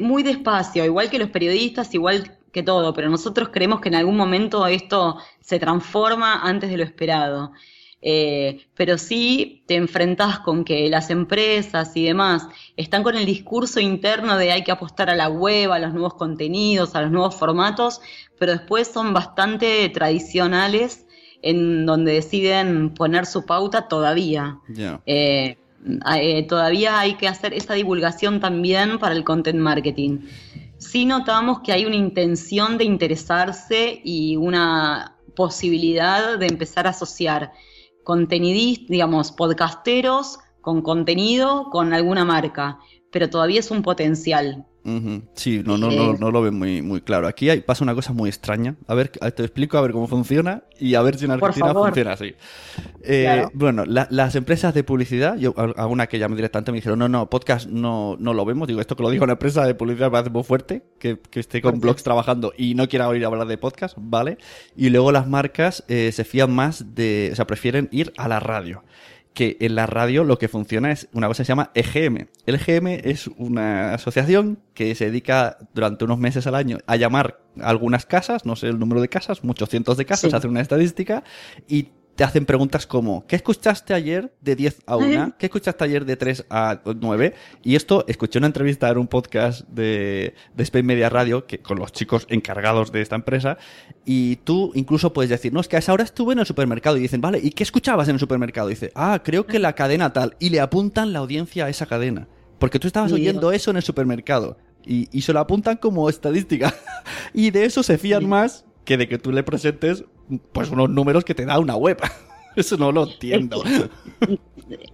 muy 0.00 0.22
despacio, 0.24 0.84
igual 0.84 1.08
que 1.08 1.20
los 1.20 1.30
periodistas, 1.30 1.94
igual 1.94 2.37
que 2.52 2.62
todo, 2.62 2.94
pero 2.94 3.10
nosotros 3.10 3.50
creemos 3.52 3.80
que 3.80 3.88
en 3.88 3.94
algún 3.94 4.16
momento 4.16 4.66
esto 4.66 5.18
se 5.40 5.58
transforma 5.58 6.40
antes 6.42 6.70
de 6.70 6.76
lo 6.76 6.84
esperado. 6.84 7.52
Eh, 8.00 8.60
pero 8.76 8.96
sí 8.96 9.64
te 9.66 9.74
enfrentas 9.74 10.38
con 10.38 10.64
que 10.64 10.88
las 10.88 11.10
empresas 11.10 11.96
y 11.96 12.04
demás 12.04 12.46
están 12.76 13.02
con 13.02 13.16
el 13.16 13.26
discurso 13.26 13.80
interno 13.80 14.36
de 14.38 14.52
hay 14.52 14.62
que 14.62 14.70
apostar 14.70 15.10
a 15.10 15.16
la 15.16 15.28
web, 15.28 15.72
a 15.72 15.80
los 15.80 15.92
nuevos 15.92 16.14
contenidos, 16.14 16.94
a 16.94 17.02
los 17.02 17.10
nuevos 17.10 17.34
formatos, 17.34 18.00
pero 18.38 18.52
después 18.52 18.86
son 18.86 19.12
bastante 19.12 19.88
tradicionales 19.88 21.06
en 21.42 21.86
donde 21.86 22.12
deciden 22.12 22.94
poner 22.94 23.26
su 23.26 23.44
pauta 23.44 23.88
todavía. 23.88 24.58
Eh, 25.06 25.56
eh, 26.12 26.42
todavía 26.48 26.98
hay 27.00 27.14
que 27.14 27.28
hacer 27.28 27.54
esa 27.54 27.74
divulgación 27.74 28.40
también 28.40 28.98
para 28.98 29.14
el 29.14 29.24
content 29.24 29.58
marketing. 29.58 30.20
Sí 30.78 31.04
notamos 31.04 31.60
que 31.60 31.72
hay 31.72 31.86
una 31.86 31.96
intención 31.96 32.78
de 32.78 32.84
interesarse 32.84 34.00
y 34.04 34.36
una 34.36 35.18
posibilidad 35.34 36.38
de 36.38 36.46
empezar 36.46 36.86
a 36.86 36.90
asociar 36.90 37.52
contenidistas, 38.04 38.88
digamos, 38.88 39.32
podcasteros 39.32 40.38
con 40.60 40.82
contenido 40.82 41.68
con 41.70 41.92
alguna 41.92 42.24
marca, 42.24 42.78
pero 43.10 43.28
todavía 43.28 43.58
es 43.58 43.72
un 43.72 43.82
potencial. 43.82 44.67
Sí, 45.34 45.62
no, 45.64 45.76
no, 45.76 45.90
no, 45.90 46.14
no, 46.14 46.30
lo 46.30 46.42
ven 46.42 46.54
muy, 46.54 46.82
muy 46.82 47.00
claro. 47.00 47.26
Aquí 47.26 47.50
hay, 47.50 47.60
pasa 47.60 47.84
una 47.84 47.94
cosa 47.94 48.12
muy 48.12 48.28
extraña. 48.28 48.76
A 48.86 48.94
ver, 48.94 49.08
te 49.08 49.42
explico 49.42 49.78
a 49.78 49.82
ver 49.82 49.92
cómo 49.92 50.06
funciona 50.06 50.62
y 50.78 50.94
a 50.94 51.02
ver 51.02 51.16
si 51.18 51.24
en 51.24 51.32
Argentina 51.32 51.72
funciona 51.72 52.12
así. 52.12 52.34
Eh, 53.02 53.46
bueno, 53.54 53.84
las 53.86 54.34
empresas 54.34 54.74
de 54.74 54.84
publicidad, 54.84 55.36
yo 55.36 55.54
hago 55.56 55.92
una 55.92 56.06
que 56.06 56.18
llamé 56.18 56.36
directamente 56.36 56.72
me 56.72 56.76
dijeron, 56.78 56.98
no, 56.98 57.08
no, 57.08 57.28
podcast 57.28 57.68
no, 57.68 58.16
no 58.18 58.34
lo 58.34 58.44
vemos. 58.44 58.68
Digo, 58.68 58.80
esto 58.80 58.96
que 58.96 59.02
lo 59.02 59.10
digo 59.10 59.24
una 59.24 59.34
empresa 59.34 59.64
de 59.64 59.74
publicidad 59.74 60.06
me 60.06 60.12
parece 60.12 60.30
muy 60.30 60.42
fuerte, 60.42 60.82
que, 60.98 61.18
que 61.18 61.40
esté 61.40 61.60
con 61.62 61.80
blogs 61.80 62.02
trabajando 62.02 62.52
y 62.56 62.74
no 62.74 62.88
quiera 62.88 63.08
oír 63.08 63.24
hablar 63.24 63.46
de 63.46 63.58
podcast, 63.58 63.96
¿vale? 63.98 64.38
Y 64.76 64.90
luego 64.90 65.12
las 65.12 65.28
marcas 65.28 65.84
eh, 65.88 66.12
se 66.12 66.24
fían 66.24 66.54
más 66.54 66.94
de, 66.94 67.30
o 67.32 67.36
sea, 67.36 67.46
prefieren 67.46 67.88
ir 67.92 68.12
a 68.16 68.28
la 68.28 68.40
radio 68.40 68.82
que 69.38 69.56
en 69.60 69.76
la 69.76 69.86
radio 69.86 70.24
lo 70.24 70.36
que 70.36 70.48
funciona 70.48 70.90
es 70.90 71.08
una 71.12 71.28
cosa 71.28 71.42
que 71.42 71.44
se 71.44 71.52
llama 71.52 71.70
EGM. 71.72 72.26
El 72.44 72.56
EGM 72.56 72.88
es 73.04 73.28
una 73.36 73.94
asociación 73.94 74.58
que 74.74 74.96
se 74.96 75.04
dedica 75.04 75.58
durante 75.74 76.04
unos 76.04 76.18
meses 76.18 76.48
al 76.48 76.56
año 76.56 76.78
a 76.88 76.96
llamar 76.96 77.38
a 77.60 77.68
algunas 77.68 78.04
casas, 78.04 78.44
no 78.44 78.56
sé 78.56 78.66
el 78.66 78.80
número 78.80 79.00
de 79.00 79.08
casas, 79.08 79.44
muchos 79.44 79.68
cientos 79.68 79.96
de 79.96 80.06
casas, 80.06 80.34
hacer 80.34 80.50
una 80.50 80.60
estadística 80.60 81.22
y 81.68 81.90
te 82.18 82.24
hacen 82.24 82.46
preguntas 82.46 82.84
como, 82.84 83.24
¿qué 83.28 83.36
escuchaste 83.36 83.94
ayer 83.94 84.34
de 84.40 84.56
10 84.56 84.82
a 84.86 84.96
1? 84.96 85.34
¿Qué 85.38 85.46
escuchaste 85.46 85.84
ayer 85.84 86.04
de 86.04 86.16
3 86.16 86.46
a 86.50 86.80
9? 86.84 87.32
Y 87.62 87.76
esto, 87.76 88.04
escuché 88.08 88.40
una 88.40 88.48
entrevista 88.48 88.88
en 88.88 88.98
un 88.98 89.06
podcast 89.06 89.60
de, 89.68 90.34
de 90.52 90.62
Spain 90.64 90.84
Media 90.84 91.10
Radio 91.10 91.46
que, 91.46 91.60
con 91.60 91.78
los 91.78 91.92
chicos 91.92 92.26
encargados 92.28 92.90
de 92.90 93.02
esta 93.02 93.14
empresa 93.14 93.56
y 94.04 94.34
tú 94.42 94.72
incluso 94.74 95.12
puedes 95.12 95.30
decir, 95.30 95.52
no, 95.52 95.60
es 95.60 95.68
que 95.68 95.76
a 95.76 95.78
esa 95.78 95.92
hora 95.92 96.02
estuve 96.02 96.32
en 96.32 96.40
el 96.40 96.46
supermercado 96.46 96.96
y 96.96 97.00
dicen, 97.00 97.20
vale, 97.20 97.38
¿y 97.40 97.52
qué 97.52 97.62
escuchabas 97.62 98.08
en 98.08 98.14
el 98.14 98.20
supermercado? 98.20 98.68
Y 98.68 98.72
dice, 98.72 98.90
ah, 98.96 99.20
creo 99.22 99.46
que 99.46 99.60
la 99.60 99.74
cadena 99.74 100.12
tal. 100.12 100.34
Y 100.40 100.50
le 100.50 100.58
apuntan 100.58 101.12
la 101.12 101.20
audiencia 101.20 101.66
a 101.66 101.68
esa 101.68 101.86
cadena. 101.86 102.26
Porque 102.58 102.80
tú 102.80 102.88
estabas 102.88 103.12
oyendo 103.12 103.52
eso 103.52 103.70
en 103.70 103.76
el 103.76 103.84
supermercado. 103.84 104.58
Y, 104.84 105.08
y 105.16 105.22
se 105.22 105.32
lo 105.32 105.38
apuntan 105.38 105.76
como 105.76 106.08
estadística. 106.08 106.74
y 107.32 107.52
de 107.52 107.64
eso 107.64 107.84
se 107.84 107.96
fían 107.96 108.28
más 108.28 108.64
que 108.88 108.96
de 108.96 109.06
que 109.06 109.18
tú 109.18 109.32
le 109.32 109.42
presentes 109.42 110.04
pues 110.52 110.70
unos 110.70 110.88
números 110.88 111.22
que 111.22 111.34
te 111.34 111.44
da 111.44 111.58
una 111.58 111.76
web. 111.76 111.98
Eso 112.56 112.78
no 112.78 112.90
lo 112.90 113.02
entiendo. 113.02 113.62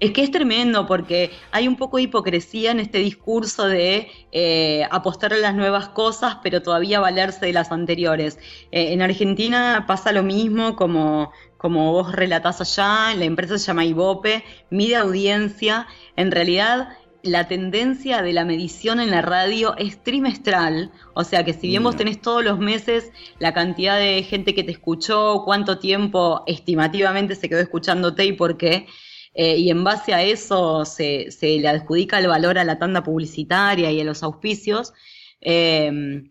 Es 0.01 0.11
que, 0.11 0.23
es 0.25 0.33
tremendo 0.33 0.89
porque 0.89 1.31
hay 1.53 1.69
un 1.69 1.77
poco 1.77 1.99
de 1.99 2.03
hipocresía 2.03 2.73
en 2.73 2.81
este 2.81 2.99
discurso 2.99 3.69
de 3.69 4.09
eh, 4.33 4.83
apostar 4.91 5.33
a 5.33 5.37
las 5.37 5.55
nuevas 5.55 5.91
cosas, 5.91 6.39
pero 6.43 6.61
todavía 6.61 6.99
valerse 6.99 7.47
de 7.47 7.53
las 7.53 7.71
anteriores. 7.71 8.37
Eh, 8.73 8.93
en 8.93 9.01
Argentina 9.01 9.85
pasa 9.87 10.11
lo 10.11 10.25
mismo 10.25 10.75
como, 10.75 11.31
como 11.57 11.93
vos 11.93 12.11
relatás 12.11 12.61
allá, 12.61 13.15
la 13.15 13.25
empresa 13.25 13.59
se 13.59 13.67
llama 13.67 13.85
Ibope, 13.85 14.43
mide 14.71 14.97
audiencia. 14.97 15.87
En 16.17 16.33
realidad 16.33 16.89
la 17.25 17.49
tendencia 17.49 18.23
de 18.23 18.33
la 18.33 18.45
medición 18.45 19.01
en 19.01 19.11
la 19.11 19.23
radio 19.23 19.75
es 19.77 20.03
trimestral, 20.03 20.93
o 21.15 21.25
sea 21.25 21.45
que 21.45 21.55
si 21.55 21.69
bien 21.69 21.83
vos 21.83 21.97
tenés 21.97 22.21
todos 22.21 22.45
los 22.45 22.59
meses 22.59 23.11
la 23.39 23.55
cantidad 23.55 23.99
de 23.99 24.23
gente 24.23 24.55
que 24.55 24.63
te 24.63 24.73
escuchó, 24.73 25.43
cuánto 25.45 25.79
tiempo 25.79 26.43
estimativamente 26.47 27.35
se 27.35 27.49
quedó 27.49 27.61
escuchándote 27.61 28.27
y 28.27 28.33
por 28.33 28.57
qué, 28.57 28.87
eh, 29.33 29.57
y 29.57 29.71
en 29.71 29.83
base 29.85 30.15
a 30.15 30.23
eso 30.23 30.85
se, 30.85 31.29
le 31.41 31.67
adjudica 31.67 32.19
el 32.19 32.29
valor 32.29 32.59
a 32.59 32.65
la 32.65 32.79
tanda 32.79 33.03
publicitaria 33.03 33.91
y 33.91 34.01
a 34.01 34.05
los 34.05 34.23
auspicios, 34.23 34.93
eh, 35.41 36.23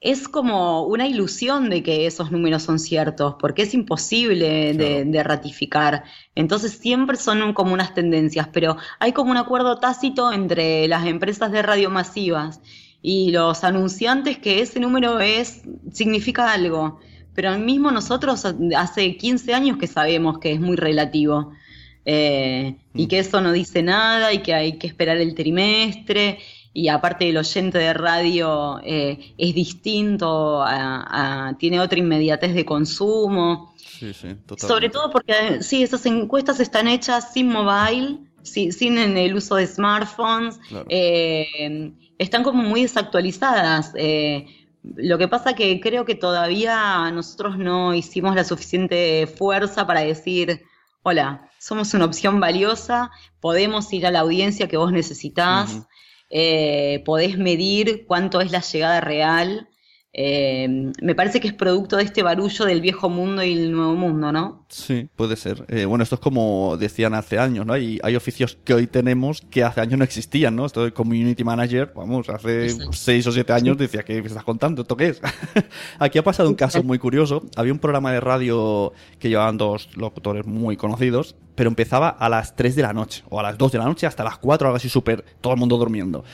es 0.00 0.28
como 0.28 0.84
una 0.84 1.08
ilusión 1.08 1.70
de 1.70 1.82
que 1.82 2.06
esos 2.06 2.30
números 2.30 2.62
son 2.62 2.78
ciertos, 2.78 3.34
porque 3.40 3.62
es 3.62 3.74
imposible 3.74 4.72
de, 4.72 5.22
ratificar. 5.24 6.04
Entonces 6.36 6.72
siempre 6.72 7.16
son 7.16 7.52
como 7.52 7.72
unas 7.72 7.94
tendencias, 7.94 8.48
pero 8.52 8.76
hay 9.00 9.12
como 9.12 9.32
un 9.32 9.36
acuerdo 9.36 9.78
tácito 9.78 10.32
entre 10.32 10.86
las 10.86 11.06
empresas 11.06 11.50
de 11.50 11.62
radio 11.62 11.90
masivas 11.90 12.60
y 13.02 13.32
los 13.32 13.64
anunciantes 13.64 14.38
que 14.38 14.60
ese 14.60 14.78
número 14.78 15.18
es 15.18 15.62
significa 15.92 16.52
algo. 16.52 17.00
Pero 17.34 17.58
mismo 17.58 17.90
nosotros 17.90 18.44
hace 18.76 19.16
15 19.16 19.54
años 19.54 19.78
que 19.78 19.86
sabemos 19.88 20.38
que 20.38 20.52
es 20.52 20.60
muy 20.60 20.76
relativo. 20.76 21.52
Eh, 22.04 22.76
y 22.94 23.04
mm. 23.04 23.08
que 23.08 23.18
eso 23.18 23.40
no 23.40 23.52
dice 23.52 23.82
nada 23.82 24.32
y 24.32 24.38
que 24.38 24.54
hay 24.54 24.78
que 24.78 24.86
esperar 24.86 25.18
el 25.18 25.34
trimestre 25.34 26.38
y 26.78 26.88
aparte 26.88 27.28
el 27.28 27.36
oyente 27.36 27.76
de 27.76 27.92
radio 27.92 28.78
eh, 28.84 29.34
es 29.36 29.52
distinto, 29.52 30.64
tiene 31.58 31.80
otra 31.80 31.98
inmediatez 31.98 32.54
de 32.54 32.64
consumo. 32.64 33.74
Sí, 33.76 34.14
sí, 34.14 34.28
Sobre 34.56 34.88
todo 34.88 35.10
porque 35.10 35.32
eh, 35.32 35.62
sí, 35.64 35.82
esas 35.82 36.06
encuestas 36.06 36.60
están 36.60 36.86
hechas 36.86 37.32
sin 37.32 37.48
mobile, 37.48 38.20
sin 38.44 38.96
el 38.96 39.34
uso 39.34 39.56
de 39.56 39.66
smartphones, 39.66 40.60
eh, 40.88 41.90
están 42.16 42.44
como 42.44 42.62
muy 42.62 42.82
desactualizadas. 42.82 43.92
lo 44.84 45.18
que 45.18 45.26
pasa 45.26 45.54
que 45.54 45.80
creo 45.80 46.04
que 46.04 46.14
todavía 46.14 47.10
nosotros 47.10 47.58
no 47.58 47.92
hicimos 47.92 48.36
la 48.36 48.44
suficiente 48.44 49.26
fuerza 49.26 49.84
para 49.84 50.02
decir, 50.02 50.62
hola, 51.02 51.50
somos 51.58 51.92
una 51.92 52.04
opción 52.04 52.38
valiosa, 52.38 53.10
podemos 53.40 53.92
ir 53.92 54.06
a 54.06 54.12
la 54.12 54.20
audiencia 54.20 54.68
que 54.68 54.76
vos 54.76 54.92
necesitas 54.92 55.88
eh, 56.30 57.02
podés 57.04 57.38
medir 57.38 58.06
cuánto 58.06 58.40
es 58.40 58.50
la 58.52 58.60
llegada 58.60 59.00
real. 59.00 59.68
Eh, 60.14 60.90
me 61.02 61.14
parece 61.14 61.38
que 61.38 61.48
es 61.48 61.54
producto 61.54 61.96
de 61.96 62.02
este 62.02 62.22
barullo 62.22 62.64
del 62.64 62.80
viejo 62.80 63.10
mundo 63.10 63.42
y 63.42 63.52
el 63.52 63.72
nuevo 63.72 63.94
mundo, 63.94 64.32
¿no? 64.32 64.64
Sí, 64.68 65.08
puede 65.14 65.36
ser. 65.36 65.66
Eh, 65.68 65.84
bueno, 65.84 66.02
esto 66.02 66.14
es 66.14 66.20
como 66.20 66.76
decían 66.78 67.14
hace 67.14 67.38
años, 67.38 67.66
¿no? 67.66 67.74
Hay, 67.74 67.98
hay 68.02 68.16
oficios 68.16 68.58
que 68.64 68.72
hoy 68.72 68.86
tenemos 68.86 69.42
que 69.50 69.62
hace 69.64 69.82
años 69.82 69.98
no 69.98 70.04
existían, 70.04 70.56
¿no? 70.56 70.64
Esto 70.64 70.82
de 70.82 70.92
community 70.92 71.44
manager, 71.44 71.92
vamos, 71.94 72.28
hace 72.30 72.70
seis 72.92 73.26
o 73.26 73.32
siete 73.32 73.52
años 73.52 73.76
decía, 73.76 74.02
¿qué 74.02 74.20
me 74.20 74.26
estás 74.26 74.44
contando? 74.44 74.82
¿Esto 74.82 74.96
qué 74.96 75.08
es? 75.08 75.20
Aquí 75.98 76.18
ha 76.18 76.24
pasado 76.24 76.48
un 76.48 76.54
caso 76.54 76.82
muy 76.82 76.98
curioso. 76.98 77.42
Había 77.54 77.72
un 77.72 77.78
programa 77.78 78.10
de 78.10 78.20
radio 78.20 78.92
que 79.18 79.28
llevaban 79.28 79.58
dos 79.58 79.94
locutores 79.96 80.46
muy 80.46 80.78
conocidos, 80.78 81.36
pero 81.54 81.68
empezaba 81.68 82.08
a 82.08 82.28
las 82.28 82.56
3 82.56 82.76
de 82.76 82.82
la 82.82 82.92
noche, 82.92 83.24
o 83.28 83.40
a 83.40 83.42
las 83.42 83.58
2 83.58 83.72
de 83.72 83.78
la 83.78 83.84
noche 83.84 84.06
hasta 84.06 84.24
las 84.24 84.38
4, 84.38 84.68
algo 84.68 84.76
así 84.76 84.88
súper, 84.88 85.24
todo 85.40 85.52
el 85.52 85.58
mundo 85.58 85.76
durmiendo. 85.76 86.24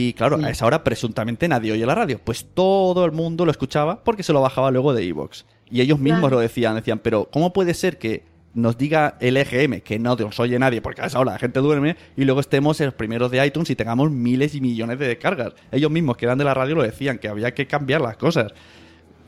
Y 0.00 0.12
claro, 0.12 0.38
a 0.44 0.48
esa 0.48 0.64
hora 0.64 0.84
presuntamente 0.84 1.48
nadie 1.48 1.72
oye 1.72 1.84
la 1.84 1.96
radio. 1.96 2.20
Pues 2.22 2.46
todo 2.54 3.04
el 3.04 3.10
mundo 3.10 3.44
lo 3.44 3.50
escuchaba 3.50 4.04
porque 4.04 4.22
se 4.22 4.32
lo 4.32 4.40
bajaba 4.40 4.70
luego 4.70 4.94
de 4.94 5.02
Evox. 5.02 5.44
Y 5.68 5.80
ellos 5.80 5.98
mismos 5.98 6.30
lo 6.30 6.38
decían, 6.38 6.76
decían, 6.76 7.00
pero 7.00 7.28
¿cómo 7.32 7.52
puede 7.52 7.74
ser 7.74 7.98
que 7.98 8.22
nos 8.54 8.78
diga 8.78 9.16
el 9.18 9.36
EGM 9.36 9.80
que 9.80 9.98
no 9.98 10.14
nos 10.14 10.38
oye 10.38 10.56
nadie 10.56 10.80
porque 10.80 11.02
a 11.02 11.06
esa 11.06 11.18
hora 11.18 11.32
la 11.32 11.38
gente 11.40 11.58
duerme 11.58 11.96
y 12.16 12.24
luego 12.24 12.38
estemos 12.38 12.80
en 12.80 12.86
los 12.86 12.94
primeros 12.94 13.32
de 13.32 13.44
iTunes 13.44 13.70
y 13.70 13.74
tengamos 13.74 14.12
miles 14.12 14.54
y 14.54 14.60
millones 14.60 15.00
de 15.00 15.08
descargas? 15.08 15.54
Ellos 15.72 15.90
mismos 15.90 16.16
que 16.16 16.26
eran 16.26 16.38
de 16.38 16.44
la 16.44 16.54
radio 16.54 16.76
lo 16.76 16.84
decían, 16.84 17.18
que 17.18 17.26
había 17.26 17.52
que 17.52 17.66
cambiar 17.66 18.00
las 18.00 18.16
cosas. 18.16 18.52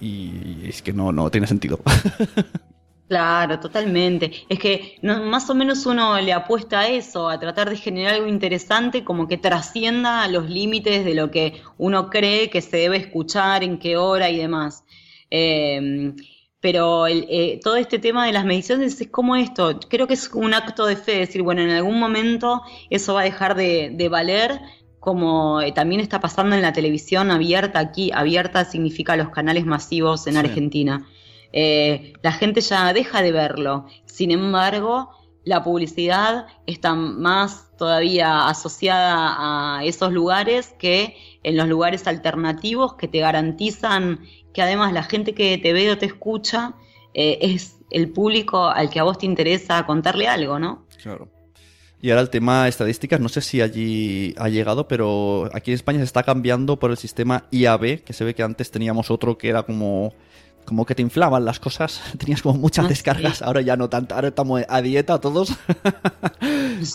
Y 0.01 0.69
es 0.69 0.83
que 0.83 0.93
no, 0.93 1.11
no 1.11 1.33
tiene 1.33 1.49
sentido. 1.49 1.81
Claro, 3.11 3.59
totalmente. 3.59 4.31
Es 4.49 4.61
que 4.61 4.97
más 5.03 5.51
o 5.51 5.55
menos 5.57 5.85
uno 5.85 6.21
le 6.21 6.33
apuesta 6.33 6.79
a 6.79 6.89
eso, 6.89 7.29
a 7.29 7.41
tratar 7.41 7.69
de 7.69 7.77
generar 7.77 8.15
algo 8.15 8.29
interesante 8.29 9.03
como 9.03 9.27
que 9.27 9.37
trascienda 9.37 10.29
los 10.29 10.49
límites 10.49 11.05
de 11.05 11.15
lo 11.15 11.29
que 11.29 11.61
uno 11.77 12.09
cree 12.09 12.51
que 12.51 12.61
se 12.61 12.77
debe 12.77 12.99
escuchar, 12.99 13.65
en 13.65 13.81
qué 13.81 13.97
hora 13.97 14.31
y 14.31 14.37
demás. 14.37 14.85
Em, 15.29 16.15
pero 16.61 17.09
eh, 17.09 17.59
todo 17.65 17.75
este 17.75 17.99
tema 17.99 18.27
de 18.27 18.33
las 18.33 18.45
mediciones 18.45 19.01
es 19.01 19.09
como 19.09 19.35
esto, 19.35 19.81
creo 19.89 20.07
que 20.07 20.15
es 20.15 20.31
un 20.33 20.55
acto 20.55 20.87
de 20.87 20.95
fe, 20.95 21.19
decir, 21.19 21.43
bueno, 21.43 21.63
en 21.63 21.71
algún 21.71 21.99
momento 21.99 22.63
eso 22.91 23.15
va 23.15 23.23
a 23.23 23.25
dejar 23.25 23.57
de, 23.57 24.09
valer, 24.09 24.61
como 25.01 25.61
eh, 25.63 25.73
también 25.73 26.01
está 26.01 26.21
pasando 26.21 26.55
en 26.55 26.63
la 26.63 26.73
televisión 26.73 27.33
abierta 27.33 27.81
aquí, 27.81 28.13
abierta 28.15 28.65
significa 28.65 29.17
los 29.17 29.31
canales 29.31 29.67
masivos 29.67 30.29
en 30.29 30.37
Argentina. 30.37 31.09
Eh, 31.53 32.13
la 32.23 32.33
gente 32.33 32.61
ya 32.61 32.93
deja 32.93 33.23
de 33.23 33.33
verlo. 33.33 33.87
Sin 34.07 34.31
embargo, 34.31 35.11
la 35.45 35.63
publicidad 35.63 36.47
está 36.67 36.95
más 36.95 37.77
todavía 37.77 38.47
asociada 38.49 39.79
a 39.79 39.85
esos 39.85 40.13
lugares 40.13 40.75
que 40.79 41.17
en 41.43 41.57
los 41.57 41.67
lugares 41.67 42.07
alternativos 42.07 42.95
que 42.95 43.09
te 43.09 43.21
garantizan 43.21 44.21
que 44.53 44.63
además 44.63 44.93
la 44.93 45.03
gente 45.03 45.35
que 45.35 45.57
te 45.59 45.73
ve 45.73 45.91
o 45.91 45.99
te 45.99 46.07
escucha 46.07 46.75
eh, 47.15 47.39
es 47.41 47.77
el 47.91 48.11
público 48.11 48.69
al 48.69 48.91
que 48.91 49.01
a 49.01 49.03
vos 49.03 49.19
te 49.19 49.27
interesa 49.27 49.85
contarle 49.87 50.29
algo, 50.29 50.59
¿no? 50.59 50.85
Claro. 51.03 51.29
Y 52.03 52.11
ahora 52.11 52.23
el 52.23 52.31
tema 52.31 52.67
estadísticas, 52.67 53.21
no 53.21 53.29
sé 53.29 53.43
si 53.43 53.61
allí 53.61 54.35
ha 54.39 54.49
llegado, 54.49 54.89
pero 54.89 55.51
aquí 55.53 55.71
en 55.71 55.75
España 55.75 55.99
se 55.99 56.05
está 56.05 56.23
cambiando 56.23 56.79
por 56.79 56.91
el 56.91 56.97
sistema 56.97 57.45
IAB, 57.51 58.03
que 58.03 58.13
se 58.15 58.25
ve 58.25 58.35
que 58.35 58.43
antes 58.43 58.71
teníamos 58.71 59.11
otro 59.11 59.37
que 59.37 59.51
era 59.51 59.65
como 59.65 60.15
como 60.71 60.87
que 60.87 60.95
te 60.95 61.03
inflaban 61.03 61.45
las 61.45 61.59
cosas, 61.59 62.01
tenías 62.19 62.43
como 62.43 62.57
muchas 62.57 62.85
Ah, 62.85 62.89
descargas, 62.89 63.43
ahora 63.43 63.61
ya 63.61 63.77
no 63.77 63.91
tanto, 63.91 64.15
ahora 64.15 64.29
estamos 64.29 64.63
a 64.69 64.83
dieta 64.83 65.21
todos, 65.21 65.53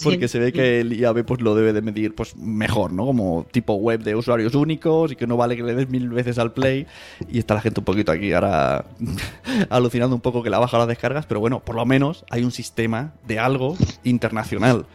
porque 0.01 0.29
se 0.29 0.39
ve 0.39 0.53
que 0.53 0.79
el 0.79 0.93
IAB 0.93 1.25
pues 1.25 1.41
lo 1.41 1.55
debe 1.55 1.73
de 1.73 1.81
medir 1.81 2.15
pues 2.15 2.37
mejor, 2.37 2.93
¿no? 2.93 3.05
Como 3.05 3.45
tipo 3.51 3.73
web 3.73 4.01
de 4.01 4.15
usuarios 4.15 4.55
únicos 4.55 5.11
y 5.11 5.17
que 5.17 5.27
no 5.27 5.35
vale 5.35 5.57
que 5.57 5.63
le 5.63 5.75
des 5.75 5.89
mil 5.89 6.07
veces 6.07 6.39
al 6.39 6.53
play 6.53 6.87
y 7.29 7.37
está 7.37 7.53
la 7.53 7.59
gente 7.59 7.81
un 7.81 7.83
poquito 7.83 8.13
aquí 8.13 8.31
ahora 8.31 8.85
alucinando 9.69 10.15
un 10.15 10.21
poco 10.21 10.41
que 10.41 10.49
la 10.49 10.59
baja 10.59 10.77
las 10.77 10.87
descargas, 10.87 11.25
pero 11.25 11.41
bueno, 11.41 11.59
por 11.59 11.75
lo 11.75 11.85
menos 11.85 12.23
hay 12.29 12.45
un 12.45 12.51
sistema 12.51 13.11
de 13.27 13.39
algo 13.39 13.75
internacional 14.05 14.85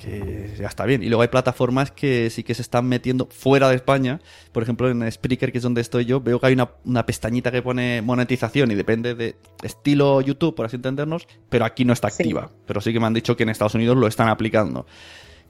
que 0.00 0.54
ya 0.58 0.66
está 0.66 0.84
bien. 0.86 1.02
Y 1.02 1.06
luego 1.06 1.22
hay 1.22 1.28
plataformas 1.28 1.90
que 1.90 2.30
sí 2.30 2.42
que 2.42 2.54
se 2.54 2.62
están 2.62 2.86
metiendo 2.86 3.26
fuera 3.30 3.68
de 3.68 3.76
España. 3.76 4.20
Por 4.52 4.62
ejemplo, 4.62 4.90
en 4.90 5.10
Spreaker, 5.10 5.52
que 5.52 5.58
es 5.58 5.62
donde 5.64 5.80
estoy 5.80 6.04
yo, 6.06 6.20
veo 6.20 6.40
que 6.40 6.46
hay 6.46 6.54
una, 6.54 6.70
una 6.84 7.04
pestañita 7.06 7.50
que 7.52 7.62
pone 7.62 8.02
monetización 8.02 8.70
y 8.70 8.74
depende 8.74 9.14
de 9.14 9.36
estilo 9.62 10.20
YouTube, 10.20 10.54
por 10.54 10.66
así 10.66 10.76
entendernos, 10.76 11.26
pero 11.48 11.64
aquí 11.64 11.84
no 11.84 11.92
está 11.92 12.08
Sí. 12.10 12.22
activa. 12.22 12.50
Pero 12.66 12.80
sí 12.80 12.92
que 12.92 13.00
me 13.00 13.06
han 13.06 13.14
dicho 13.14 13.36
que 13.36 13.42
en 13.42 13.50
Estados 13.50 13.74
Unidos 13.74 13.96
lo 13.96 14.06
están 14.06 14.28
aplicando. 14.28 14.86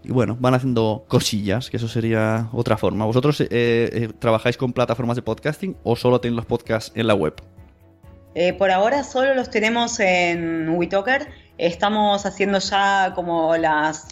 Y 0.02 0.12
bueno, 0.12 0.36
van 0.40 0.54
haciendo 0.54 1.04
cosillas, 1.08 1.68
que 1.70 1.76
eso 1.76 1.86
sería 1.86 2.48
otra 2.52 2.76
forma. 2.78 3.04
¿Vosotros 3.04 3.40
eh, 3.42 3.46
eh, 3.50 4.08
trabajáis 4.18 4.56
con 4.56 4.72
plataformas 4.72 5.16
de 5.16 5.22
podcasting 5.22 5.76
o 5.84 5.94
solo 5.94 6.20
tenéis 6.20 6.36
los 6.36 6.46
podcasts 6.46 6.90
en 6.94 7.06
la 7.06 7.14
web? 7.14 7.34
Eh, 8.34 8.52
por 8.54 8.70
ahora 8.70 9.04
solo 9.04 9.34
los 9.34 9.50
tenemos 9.50 10.00
en 10.00 10.68
WeTalker. 10.70 11.28
Estamos 11.58 12.24
haciendo 12.24 12.58
ya 12.60 13.12
como 13.14 13.56
las, 13.56 14.06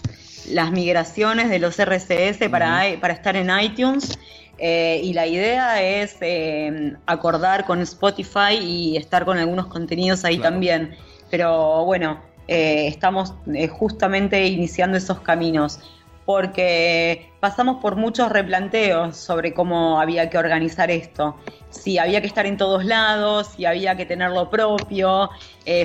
las 0.50 0.70
migraciones 0.70 1.50
de 1.50 1.58
los 1.58 1.78
RCS 1.78 2.48
para, 2.50 2.82
para 3.00 3.14
estar 3.14 3.36
en 3.36 3.50
iTunes. 3.60 4.18
Eh, 4.58 5.00
y 5.04 5.12
la 5.12 5.26
idea 5.26 5.80
es 5.82 6.16
eh, 6.20 6.94
acordar 7.06 7.64
con 7.64 7.80
Spotify 7.80 8.54
y 8.60 8.96
estar 8.96 9.24
con 9.24 9.38
algunos 9.38 9.66
contenidos 9.66 10.24
ahí 10.24 10.36
Claro. 10.38 10.52
también. 10.52 10.96
Pero 11.30 11.84
bueno, 11.84 12.20
eh, 12.48 12.88
estamos 12.88 13.34
eh, 13.54 13.68
justamente 13.68 14.46
iniciando 14.46 14.96
esos 14.96 15.20
caminos 15.20 15.78
porque 16.24 17.30
pasamos 17.40 17.80
por 17.80 17.96
muchos 17.96 18.30
replanteos 18.30 19.16
sobre 19.16 19.54
cómo 19.54 19.98
había 19.98 20.28
que 20.28 20.36
organizar 20.36 20.90
esto. 20.90 21.36
Si 21.70 21.96
había 21.96 22.20
que 22.20 22.26
estar 22.26 22.44
en 22.44 22.58
todos 22.58 22.84
lados, 22.84 23.52
si 23.56 23.64
había 23.64 23.96
que 23.96 24.04
tener 24.04 24.30
lo 24.32 24.50
propio. 24.50 25.30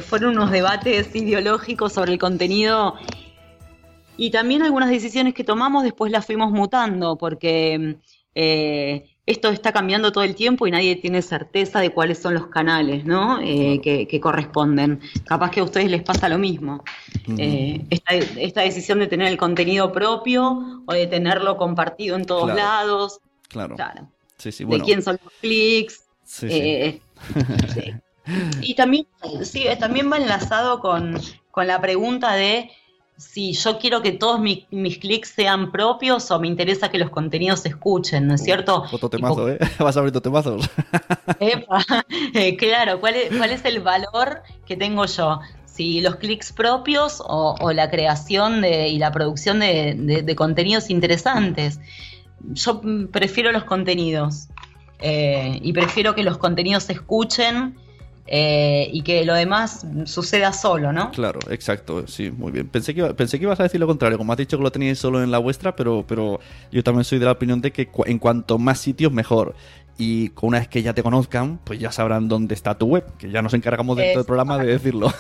Fueron 0.05 0.31
unos 0.37 0.51
debates 0.51 1.15
ideológicos 1.15 1.93
sobre 1.93 2.11
el 2.13 2.19
contenido 2.19 2.95
y 4.17 4.31
también 4.31 4.61
algunas 4.61 4.89
decisiones 4.89 5.33
que 5.33 5.43
tomamos 5.43 5.83
después 5.83 6.11
las 6.11 6.25
fuimos 6.25 6.51
mutando 6.51 7.17
porque 7.17 7.97
eh, 8.35 9.05
esto 9.25 9.49
está 9.49 9.71
cambiando 9.71 10.11
todo 10.11 10.23
el 10.23 10.35
tiempo 10.35 10.67
y 10.67 10.71
nadie 10.71 10.95
tiene 10.97 11.21
certeza 11.21 11.79
de 11.79 11.91
cuáles 11.91 12.19
son 12.19 12.33
los 12.33 12.47
canales 12.47 13.05
¿no? 13.05 13.39
Eh, 13.41 13.79
que, 13.81 14.07
que 14.07 14.19
corresponden. 14.19 14.99
Capaz 15.25 15.51
que 15.51 15.61
a 15.61 15.63
ustedes 15.63 15.89
les 15.89 16.03
pasa 16.03 16.27
lo 16.29 16.37
mismo. 16.37 16.83
Eh, 17.37 17.85
esta, 17.89 18.13
esta 18.15 18.61
decisión 18.61 18.99
de 18.99 19.07
tener 19.07 19.27
el 19.27 19.37
contenido 19.37 19.91
propio 19.91 20.83
o 20.85 20.93
de 20.93 21.07
tenerlo 21.07 21.55
compartido 21.57 22.15
en 22.17 22.25
todos 22.25 22.51
Claro. 22.51 22.57
lados. 22.59 23.19
Claro. 23.47 23.75
Claro. 23.75 24.09
Sí, 24.37 24.51
sí, 24.51 24.63
De 24.63 24.67
bueno. 24.67 24.83
quién 24.83 25.01
son 25.01 25.17
los 25.23 25.33
clics. 25.41 26.03
Sí. 26.25 26.47
Eh. 26.51 27.01
Y 28.61 28.75
también, 28.75 29.05
sí, 29.43 29.65
también 29.79 30.09
va 30.09 30.15
enlazado 30.15 30.79
con, 30.79 31.19
con 31.51 31.67
la 31.67 31.81
pregunta 31.81 32.33
de 32.35 32.71
si 33.23 33.53
yo 33.53 33.79
quiero 33.79 34.01
que 34.01 34.11
todos 34.11 34.39
mi- 34.39 34.67
mis 34.71 34.97
clics 34.97 35.29
sean 35.29 35.71
propios 35.71 36.29
o 36.31 36.39
me 36.39 36.47
interesa 36.47 36.89
que 36.89 36.97
los 36.97 37.09
contenidos 37.09 37.61
se 37.61 37.69
escuchen, 37.69 38.27
¿no 38.27 38.35
es 38.35 38.43
cierto? 38.43 38.83
Otro 38.91 39.09
temazo, 39.09 39.49
¿eh? 39.49 39.57
Vas 39.79 39.95
a 39.95 39.99
abrir 39.99 40.11
tus 40.11 40.21
temazos. 40.21 40.69
Epa, 41.39 41.83
eh, 42.33 42.55
claro, 42.57 42.99
¿cuál 42.99 43.15
es, 43.15 43.35
¿cuál 43.35 43.51
es 43.51 43.63
el 43.65 43.79
valor 43.81 44.43
que 44.65 44.75
tengo 44.75 45.05
yo? 45.05 45.39
Si 45.65 46.01
los 46.01 46.17
clics 46.17 46.51
propios 46.51 47.19
o, 47.25 47.55
o 47.59 47.71
la 47.73 47.89
creación 47.89 48.61
de, 48.61 48.89
y 48.89 48.99
la 48.99 49.11
producción 49.11 49.59
de, 49.59 49.95
de- 49.97 50.21
de 50.21 50.35
contenidos 50.35 50.89
interesantes. 50.89 51.79
Yo 52.51 52.81
prefiero 53.11 53.51
los 53.51 53.63
contenidos 53.63 54.49
eh, 54.99 55.59
y 55.63 55.73
prefiero 55.73 56.13
que 56.13 56.23
los 56.23 56.37
contenidos 56.37 56.83
se 56.83 56.93
escuchen 56.93 57.75
eh, 58.25 58.89
y 58.93 59.01
que 59.01 59.25
lo 59.25 59.33
demás 59.33 59.85
suceda 60.05 60.53
solo, 60.53 60.93
¿no? 60.93 61.11
Claro, 61.11 61.39
exacto, 61.49 62.07
sí, 62.07 62.31
muy 62.31 62.51
bien. 62.51 62.67
Pensé 62.69 62.93
que, 62.93 63.01
iba- 63.01 63.13
pensé 63.13 63.37
que 63.37 63.43
ibas 63.45 63.59
a 63.59 63.63
decir 63.63 63.79
lo 63.79 63.87
contrario, 63.87 64.17
como 64.17 64.31
has 64.33 64.37
dicho 64.37 64.57
que 64.57 64.63
lo 64.63 64.71
teníais 64.71 64.97
solo 64.99 65.21
en 65.23 65.31
la 65.31 65.39
vuestra, 65.39 65.75
pero, 65.75 66.05
pero 66.07 66.39
yo 66.71 66.83
también 66.83 67.03
soy 67.03 67.19
de 67.19 67.25
la 67.25 67.31
opinión 67.33 67.61
de 67.61 67.71
que 67.71 67.87
cu- 67.87 68.03
en 68.05 68.19
cuanto 68.19 68.57
más 68.57 68.79
sitios, 68.79 69.11
mejor. 69.11 69.55
Y 69.97 70.31
una 70.41 70.57
vez 70.59 70.67
que 70.67 70.81
ya 70.81 70.93
te 70.93 71.03
conozcan, 71.03 71.59
pues 71.63 71.79
ya 71.79 71.91
sabrán 71.91 72.27
dónde 72.27 72.55
está 72.55 72.75
tu 72.77 72.87
web, 72.87 73.05
que 73.17 73.29
ya 73.29 73.41
nos 73.43 73.53
encargamos 73.53 73.95
dentro 73.97 74.21
del 74.21 74.25
programa 74.25 74.57
de 74.57 74.65
decirlo. 74.71 75.13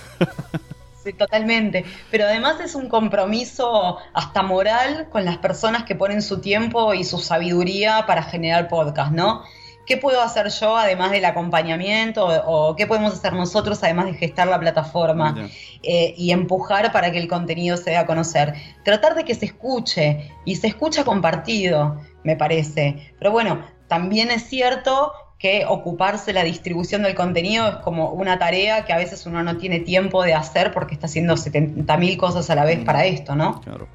Sí, 1.03 1.11
totalmente. 1.13 1.83
Pero 2.09 2.23
además 2.25 2.59
es 2.61 2.75
un 2.75 2.87
compromiso 2.89 3.97
hasta 4.13 4.41
moral 4.41 5.09
con 5.11 5.25
las 5.25 5.37
personas 5.37 5.83
que 5.83 5.95
ponen 5.95 6.21
su 6.21 6.39
tiempo 6.39 6.93
y 6.93 7.03
su 7.03 7.19
sabiduría 7.19 8.05
para 8.07 8.23
generar 8.23 8.69
podcast, 8.69 9.11
¿no? 9.11 9.43
¿Qué 9.85 9.97
puedo 9.97 10.21
hacer 10.21 10.49
yo 10.49 10.77
además 10.77 11.11
del 11.11 11.25
acompañamiento 11.25 12.25
o, 12.25 12.69
o 12.69 12.75
qué 12.75 12.87
podemos 12.87 13.13
hacer 13.13 13.33
nosotros 13.33 13.83
además 13.83 14.05
de 14.05 14.13
gestar 14.13 14.47
la 14.47 14.59
plataforma 14.59 15.49
eh, 15.81 16.13
y 16.17 16.31
empujar 16.31 16.91
para 16.91 17.11
que 17.11 17.17
el 17.17 17.27
contenido 17.27 17.77
se 17.77 17.91
dé 17.91 17.97
a 17.97 18.05
conocer? 18.05 18.53
Tratar 18.83 19.15
de 19.15 19.25
que 19.25 19.35
se 19.35 19.45
escuche 19.45 20.31
y 20.45 20.55
se 20.55 20.67
escucha 20.67 21.03
compartido, 21.03 21.99
me 22.23 22.35
parece. 22.35 23.13
Pero 23.19 23.31
bueno, 23.31 23.63
también 23.87 24.31
es 24.31 24.43
cierto 24.43 25.11
que 25.43 25.65
ocuparse 25.67 26.31
la 26.31 26.45
distribución 26.45 27.03
del 27.03 27.15
contenido 27.15 27.67
es 27.67 27.75
como 27.77 28.11
una 28.11 28.39
tarea 28.39 28.85
que 28.85 28.93
a 28.93 28.97
veces 28.97 29.25
uno 29.25 29.43
no 29.43 29.57
tiene 29.57 29.81
tiempo 29.81 30.23
de 30.23 30.33
hacer 30.33 30.71
porque 30.71 30.93
está 30.93 31.07
haciendo 31.07 31.33
70.000 31.33 32.15
cosas 32.15 32.49
a 32.49 32.55
la 32.55 32.63
vez 32.63 32.79
para 32.85 33.05
esto, 33.05 33.35
¿no? 33.35 33.59
Claro. 33.59 33.89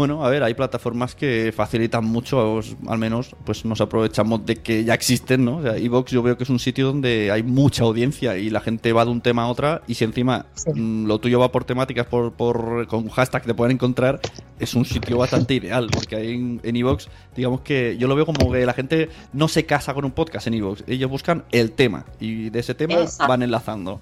Bueno, 0.00 0.24
a 0.24 0.30
ver, 0.30 0.42
hay 0.42 0.54
plataformas 0.54 1.14
que 1.14 1.52
facilitan 1.54 2.06
mucho, 2.06 2.54
os- 2.54 2.74
al 2.88 2.96
menos, 2.98 3.36
pues 3.44 3.66
nos 3.66 3.82
aprovechamos 3.82 4.46
de 4.46 4.56
que 4.56 4.82
ya 4.82 4.94
existen, 4.94 5.44
¿no? 5.44 5.58
O 5.58 5.62
sea, 5.62 5.76
Evox 5.76 6.10
yo 6.10 6.22
veo 6.22 6.38
que 6.38 6.44
es 6.44 6.48
un 6.48 6.58
sitio 6.58 6.86
donde 6.86 7.30
hay 7.30 7.42
mucha 7.42 7.84
audiencia 7.84 8.38
y 8.38 8.48
la 8.48 8.60
gente 8.60 8.94
va 8.94 9.04
de 9.04 9.10
un 9.10 9.20
tema 9.20 9.42
a 9.42 9.48
otra 9.48 9.82
y 9.86 9.92
si 9.96 10.04
encima 10.04 10.46
Sí. 10.54 10.70
mm, 10.74 11.04
lo 11.06 11.18
tuyo 11.18 11.38
va 11.38 11.52
por 11.52 11.64
temáticas, 11.64 12.06
por, 12.06 12.32
por 12.32 12.86
con 12.86 13.10
hashtag 13.10 13.42
te 13.44 13.52
pueden 13.52 13.72
encontrar, 13.74 14.20
es 14.58 14.74
un 14.74 14.86
sitio 14.86 15.18
bastante 15.18 15.52
ideal, 15.54 15.88
porque 15.92 16.16
ahí 16.16 16.32
en, 16.32 16.60
en 16.62 16.76
Evox, 16.76 17.08
digamos 17.36 17.60
que 17.60 17.98
yo 17.98 18.08
lo 18.08 18.16
veo 18.16 18.24
como 18.24 18.50
que 18.50 18.64
la 18.64 18.72
gente 18.72 19.10
no 19.34 19.48
se 19.48 19.66
casa 19.66 19.92
con 19.92 20.06
un 20.06 20.12
podcast 20.12 20.46
en 20.46 20.54
Evox, 20.54 20.82
ellos 20.86 21.10
buscan 21.10 21.44
el 21.52 21.72
tema 21.72 22.06
y 22.18 22.48
de 22.48 22.58
ese 22.58 22.74
tema 22.74 22.94
Exacto. 22.94 23.28
van 23.28 23.42
enlazando. 23.42 24.00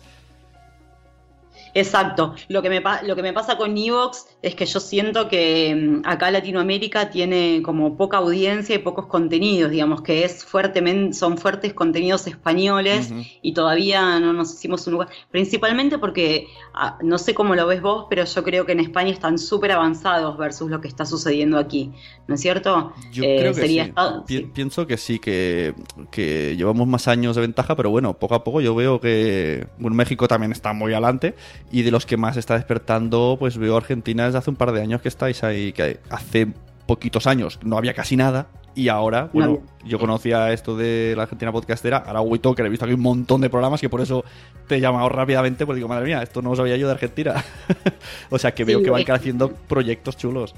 Exacto. 1.78 2.34
Lo 2.48 2.62
que 2.62 2.68
me, 2.70 2.82
lo 3.04 3.14
que 3.16 3.22
me 3.22 3.32
pasa 3.32 3.56
con 3.56 3.76
Evox 3.76 4.26
es 4.42 4.54
que 4.54 4.66
yo 4.66 4.80
siento 4.80 5.28
que 5.28 5.74
mm, 5.74 6.02
acá 6.06 6.30
Latinoamérica 6.30 7.10
tiene 7.10 7.60
como 7.62 7.96
poca 7.96 8.18
audiencia 8.18 8.74
y 8.74 8.78
pocos 8.78 9.06
contenidos, 9.06 9.70
digamos 9.70 10.02
que 10.02 10.24
es 10.24 10.44
fuertemente, 10.44 11.14
son 11.14 11.38
fuertes 11.38 11.72
contenidos 11.74 12.26
españoles 12.26 13.12
y 13.42 13.52
todavía 13.52 14.18
no 14.20 14.32
nos 14.32 14.52
hicimos 14.54 14.86
un 14.86 14.94
lugar. 14.94 15.08
Principalmente 15.30 15.98
porque, 15.98 16.46
ah, 16.74 16.98
no 17.02 17.18
sé 17.18 17.34
cómo 17.34 17.54
lo 17.54 17.66
ves 17.66 17.80
vos, 17.82 18.06
pero 18.10 18.24
yo 18.24 18.42
creo 18.44 18.66
que 18.66 18.72
en 18.72 18.80
España 18.80 19.10
están 19.10 19.38
súper 19.38 19.72
avanzados 19.72 20.36
versus 20.36 20.70
lo 20.70 20.80
que 20.80 20.88
está 20.88 21.04
sucediendo 21.06 21.58
aquí, 21.58 21.92
¿no 22.26 22.34
es 22.34 22.40
cierto? 22.40 22.92
Yo 23.12 23.24
Eh, 23.24 23.36
creo 23.38 23.54
que 23.54 23.60
sería 23.60 23.84
sí. 23.84 23.88
esta- 23.90 24.24
Pi- 24.26 24.36
sí. 24.38 24.50
Pienso 24.54 24.86
que 24.86 24.96
sí, 24.96 25.18
que, 25.18 25.74
que 26.10 26.56
llevamos 26.56 26.86
más 26.88 27.08
años 27.08 27.36
de 27.36 27.42
ventaja, 27.42 27.76
pero 27.76 27.90
bueno, 27.90 28.14
poco 28.14 28.34
a 28.34 28.44
poco 28.44 28.60
yo 28.60 28.74
veo 28.74 29.00
que 29.00 29.66
bueno, 29.78 29.96
México 29.96 30.26
también 30.28 30.52
está 30.52 30.72
muy 30.72 30.92
adelante 30.92 31.34
y 31.70 31.82
de 31.82 31.90
los 31.90 32.06
que 32.06 32.16
más 32.16 32.36
está 32.36 32.54
despertando, 32.54 33.36
pues 33.38 33.58
veo 33.58 33.76
Argentina 33.76 34.26
desde 34.26 34.38
hace 34.38 34.50
un 34.50 34.56
par 34.56 34.72
de 34.72 34.80
años 34.80 35.02
que 35.02 35.08
estáis 35.08 35.44
ahí, 35.44 35.72
que 35.72 36.00
hace 36.10 36.48
poquitos 36.86 37.26
años 37.26 37.58
no 37.62 37.76
había 37.76 37.92
casi 37.92 38.16
nada 38.16 38.48
y 38.78 38.88
ahora, 38.88 39.28
bueno, 39.32 39.58
yo 39.84 39.98
conocía 39.98 40.52
esto 40.52 40.76
de 40.76 41.14
la 41.16 41.24
Argentina 41.24 41.50
podcastera, 41.50 41.96
ahora 41.96 42.20
WeTalker, 42.20 42.64
he 42.64 42.68
visto 42.68 42.84
aquí 42.84 42.94
un 42.94 43.00
montón 43.00 43.40
de 43.40 43.50
programas 43.50 43.80
que 43.80 43.88
por 43.88 44.00
eso 44.00 44.24
te 44.68 44.76
he 44.76 44.80
llamado 44.80 45.08
rápidamente, 45.08 45.66
porque 45.66 45.78
digo, 45.78 45.88
madre 45.88 46.06
mía, 46.06 46.22
esto 46.22 46.42
no 46.42 46.50
lo 46.50 46.56
sabía 46.56 46.76
yo 46.76 46.86
de 46.86 46.92
Argentina. 46.92 47.44
o 48.30 48.38
sea 48.38 48.54
que 48.54 48.62
veo 48.62 48.78
Sí, 48.78 48.84
que 48.84 48.90
van 48.90 49.02
creciendo 49.02 49.50
proyectos 49.50 50.16
chulos. 50.16 50.54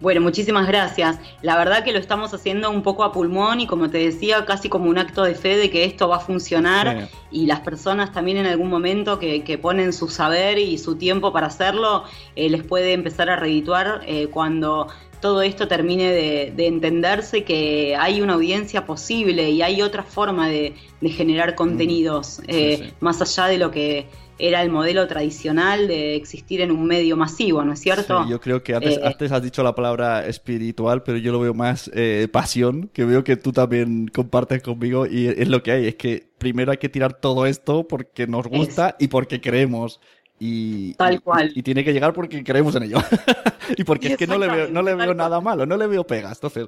Bueno, 0.00 0.20
muchísimas 0.20 0.66
gracias. 0.66 1.18
La 1.40 1.56
verdad 1.56 1.82
que 1.82 1.92
lo 1.92 1.98
estamos 1.98 2.34
haciendo 2.34 2.70
un 2.70 2.82
poco 2.82 3.02
a 3.02 3.12
pulmón 3.12 3.60
y 3.60 3.66
como 3.66 3.88
te 3.88 3.98
decía, 3.98 4.44
casi 4.44 4.68
como 4.68 4.90
un 4.90 4.98
acto 4.98 5.22
de 5.24 5.34
fe 5.34 5.56
de 5.56 5.70
que 5.70 5.84
esto 5.84 6.08
va 6.08 6.16
a 6.16 6.20
funcionar 6.20 7.08
y 7.30 7.46
las 7.46 7.60
personas 7.60 8.12
también 8.12 8.36
en 8.36 8.46
algún 8.46 8.68
momento 8.68 9.18
que, 9.18 9.42
que 9.42 9.56
ponen 9.56 9.92
su 9.92 10.08
saber 10.08 10.58
y 10.58 10.76
su 10.78 10.96
tiempo 10.96 11.32
para 11.32 11.46
hacerlo, 11.46 12.04
eh, 12.34 12.50
les 12.50 12.62
puede 12.62 12.92
empezar 12.92 13.30
a 13.30 13.36
redituar 13.36 14.02
eh, 14.06 14.28
cuando 14.28 14.88
todo 15.20 15.40
esto 15.40 15.66
termine 15.66 16.12
de, 16.12 16.52
de 16.54 16.66
entenderse 16.66 17.42
que 17.42 17.96
hay 17.98 18.20
una 18.20 18.34
audiencia 18.34 18.84
posible 18.84 19.48
y 19.50 19.62
hay 19.62 19.80
otra 19.80 20.02
forma 20.02 20.46
de, 20.48 20.74
de 21.00 21.08
generar 21.08 21.54
contenidos, 21.54 22.40
eh, 22.48 22.78
sí. 22.78 22.94
más 23.00 23.22
allá 23.22 23.46
de 23.46 23.58
lo 23.58 23.70
que 23.70 24.06
era 24.38 24.62
el 24.62 24.70
modelo 24.70 25.06
tradicional 25.06 25.88
de 25.88 26.14
existir 26.16 26.60
en 26.60 26.70
un 26.70 26.86
medio 26.86 27.16
masivo, 27.16 27.64
¿no 27.64 27.72
es 27.72 27.80
cierto? 27.80 28.24
Sí, 28.24 28.30
yo 28.30 28.40
creo 28.40 28.62
que 28.62 28.74
antes, 28.74 28.98
Eh, 28.98 29.00
antes 29.02 29.32
has 29.32 29.42
dicho 29.42 29.62
la 29.62 29.74
palabra 29.74 30.26
espiritual, 30.26 31.02
pero 31.02 31.16
yo 31.18 31.32
lo 31.32 31.40
veo 31.40 31.54
más 31.54 31.90
eh, 31.94 32.28
pasión, 32.30 32.90
que 32.92 33.04
veo 33.04 33.24
que 33.24 33.36
tú 33.36 33.52
también 33.52 34.08
compartes 34.08 34.62
conmigo 34.62 35.06
y 35.06 35.28
es 35.28 35.48
lo 35.48 35.62
que 35.62 35.72
hay, 35.72 35.86
es 35.86 35.94
que 35.94 36.28
primero 36.38 36.70
hay 36.70 36.78
que 36.78 36.88
tirar 36.88 37.14
todo 37.20 37.46
esto 37.46 37.88
porque 37.88 38.26
nos 38.26 38.46
gusta 38.46 38.96
y 38.98 39.08
porque 39.08 39.40
creemos. 39.40 40.00
Y, 40.38 40.92
Tal 40.94 41.14
y- 41.14 41.18
cual. 41.18 41.52
y 41.54 41.62
tiene 41.62 41.82
que 41.82 41.94
llegar 41.94 42.12
porque 42.12 42.44
creemos 42.44 42.74
en 42.76 42.82
ello. 42.82 42.98
y 43.76 43.84
porque 43.84 44.08
es 44.08 44.16
que 44.18 44.26
no 44.26 44.36
le 44.36 44.48
veo, 44.48 44.68
no 44.68 44.82
le 44.82 44.94
veo 44.94 45.14
nada 45.14 45.40
malo, 45.40 45.64
no 45.64 45.78
le 45.78 45.86
veo 45.86 46.04
pegas. 46.06 46.34
Entonces, 46.36 46.66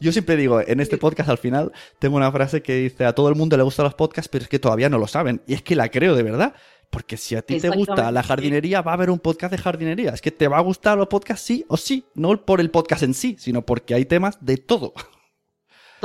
yo 0.00 0.12
siempre 0.12 0.36
digo, 0.36 0.60
en 0.66 0.80
este 0.80 0.96
podcast 0.96 1.28
al 1.28 1.36
final 1.38 1.72
tengo 1.98 2.16
una 2.16 2.32
frase 2.32 2.62
que 2.62 2.76
dice, 2.76 3.04
a 3.04 3.14
todo 3.14 3.28
el 3.28 3.34
mundo 3.34 3.56
le 3.58 3.62
gustan 3.62 3.84
los 3.84 3.94
podcasts, 3.94 4.28
pero 4.30 4.44
es 4.44 4.48
que 4.48 4.58
todavía 4.58 4.88
no 4.88 4.96
lo 4.98 5.06
saben. 5.06 5.42
Y 5.46 5.52
es 5.54 5.62
que 5.62 5.76
la 5.76 5.90
creo 5.90 6.14
de 6.14 6.22
verdad. 6.22 6.54
Porque 6.90 7.16
si 7.16 7.34
a 7.34 7.42
ti 7.42 7.60
te 7.60 7.68
gusta 7.68 8.10
la 8.10 8.22
jardinería, 8.22 8.82
va 8.82 8.92
a 8.92 8.94
haber 8.94 9.10
un 9.10 9.18
podcast 9.18 9.50
de 9.50 9.58
jardinería. 9.58 10.10
Es 10.10 10.20
que 10.20 10.30
te 10.30 10.48
va 10.48 10.58
a 10.58 10.62
gustar 10.62 10.96
los 10.96 11.08
podcasts 11.08 11.44
sí 11.44 11.64
o 11.68 11.76
sí. 11.76 12.04
No 12.14 12.44
por 12.44 12.60
el 12.60 12.70
podcast 12.70 13.02
en 13.02 13.14
sí, 13.14 13.36
sino 13.38 13.62
porque 13.62 13.94
hay 13.94 14.04
temas 14.04 14.38
de 14.40 14.56
todo. 14.56 14.94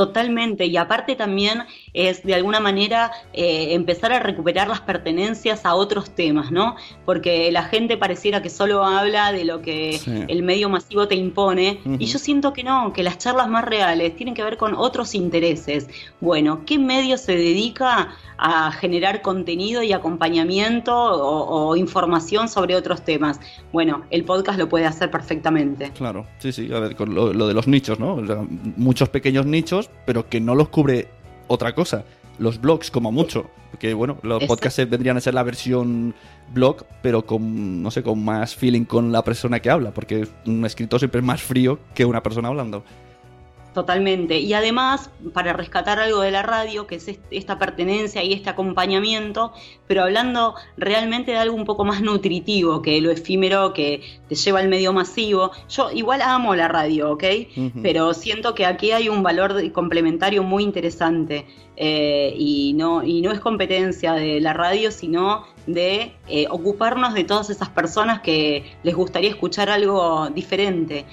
Totalmente, 0.05 0.65
y 0.65 0.77
aparte 0.77 1.15
también 1.15 1.61
es 1.93 2.23
de 2.23 2.33
alguna 2.33 2.59
manera 2.59 3.11
eh, 3.33 3.75
empezar 3.75 4.11
a 4.11 4.19
recuperar 4.19 4.67
las 4.67 4.81
pertenencias 4.81 5.63
a 5.63 5.75
otros 5.75 6.09
temas, 6.15 6.51
¿no? 6.51 6.75
Porque 7.05 7.51
la 7.51 7.61
gente 7.65 7.97
pareciera 7.97 8.41
que 8.41 8.49
solo 8.49 8.83
habla 8.83 9.31
de 9.31 9.45
lo 9.45 9.61
que 9.61 9.99
Sí. 9.99 10.23
el 10.27 10.41
medio 10.41 10.69
masivo 10.69 11.07
te 11.07 11.13
impone, 11.13 11.79
y 11.99 12.05
yo 12.07 12.17
siento 12.17 12.51
que 12.51 12.63
no, 12.63 12.93
que 12.93 13.03
las 13.03 13.19
charlas 13.19 13.47
más 13.47 13.63
reales 13.63 14.15
tienen 14.15 14.33
que 14.33 14.43
ver 14.43 14.57
con 14.57 14.73
otros 14.73 15.13
intereses. 15.13 15.87
Bueno, 16.19 16.63
¿qué 16.65 16.79
medio 16.79 17.15
se 17.19 17.35
dedica 17.35 18.09
a 18.43 18.71
generar 18.71 19.21
contenido 19.21 19.83
y 19.83 19.93
acompañamiento 19.93 20.95
o, 20.95 21.67
o 21.69 21.75
información 21.75 22.49
sobre 22.49 22.75
otros 22.75 23.03
temas? 23.03 23.39
Bueno, 23.71 24.01
el 24.09 24.23
podcast 24.23 24.57
lo 24.57 24.67
puede 24.67 24.87
hacer 24.87 25.11
perfectamente. 25.11 25.91
Claro, 25.91 26.25
sí, 26.39 26.51
sí. 26.51 26.73
A 26.73 26.79
ver, 26.79 26.95
con 26.95 27.13
lo, 27.13 27.33
lo 27.33 27.47
de 27.47 27.53
los 27.53 27.67
nichos, 27.67 27.99
¿no? 27.99 28.15
O 28.15 28.25
sea, 28.25 28.37
muchos 28.77 29.09
pequeños 29.09 29.45
nichos, 29.45 29.90
pero 30.05 30.29
que 30.29 30.39
no 30.39 30.55
los 30.55 30.69
cubre 30.69 31.07
otra 31.47 31.73
cosa. 31.75 32.03
Los 32.39 32.59
blogs, 32.59 32.91
como 32.91 33.11
mucho. 33.11 33.49
Que 33.79 33.93
bueno, 33.93 34.17
los 34.23 34.41
Exacto. 34.41 34.55
podcasts 34.55 34.89
vendrían 34.89 35.17
a 35.17 35.21
ser 35.21 35.33
la 35.33 35.43
versión 35.43 36.13
blog, 36.53 36.85
pero 37.01 37.25
con, 37.25 37.81
no 37.81 37.91
sé, 37.91 38.03
con 38.03 38.23
más 38.23 38.55
feeling 38.55 38.85
con 38.85 39.11
la 39.11 39.23
persona 39.23 39.59
que 39.59 39.69
habla. 39.69 39.91
Porque 39.91 40.27
un 40.45 40.65
escritor 40.65 40.99
siempre 40.99 41.19
es 41.19 41.25
más 41.25 41.41
frío 41.41 41.79
que 41.93 42.05
una 42.05 42.21
persona 42.23 42.49
hablando. 42.49 42.83
Totalmente. 43.73 44.37
Y 44.39 44.53
además, 44.53 45.09
para 45.33 45.53
rescatar 45.53 45.97
algo 45.99 46.19
de 46.19 46.31
la 46.31 46.41
radio, 46.41 46.87
que 46.87 46.95
es 46.95 47.07
est- 47.07 47.21
esta 47.31 47.57
pertenencia 47.57 48.21
y 48.21 48.33
este 48.33 48.49
acompañamiento, 48.49 49.53
pero 49.87 50.03
hablando 50.03 50.55
realmente 50.75 51.31
de 51.31 51.37
algo 51.37 51.55
un 51.55 51.63
poco 51.63 51.85
más 51.85 52.01
nutritivo 52.01 52.81
que 52.81 52.99
lo 52.99 53.11
efímero 53.11 53.71
que 53.71 54.01
te 54.27 54.35
lleva 54.35 54.59
al 54.59 54.67
medio 54.67 54.91
masivo. 54.91 55.51
Yo 55.69 55.89
igual 55.91 56.21
amo 56.21 56.53
la 56.55 56.67
radio, 56.67 57.11
¿ok? 57.11 57.23
Pero 57.81 58.13
siento 58.13 58.55
que 58.55 58.65
aquí 58.65 58.91
hay 58.91 59.07
un 59.07 59.23
valor 59.23 59.71
complementario 59.71 60.43
muy 60.43 60.63
interesante 60.63 61.45
eh, 61.77 62.33
y, 62.37 62.73
no, 62.73 63.03
y 63.03 63.21
no 63.21 63.31
es 63.31 63.39
competencia 63.39 64.13
de 64.13 64.41
la 64.41 64.51
radio, 64.53 64.91
sino 64.91 65.45
de 65.65 66.13
eh, 66.27 66.45
ocuparnos 66.49 67.13
de 67.13 67.23
todas 67.23 67.49
esas 67.49 67.69
personas 67.69 68.19
que 68.21 68.65
les 68.83 68.95
gustaría 68.95 69.29
escuchar 69.29 69.69
algo 69.69 70.29
diferente 70.29 71.05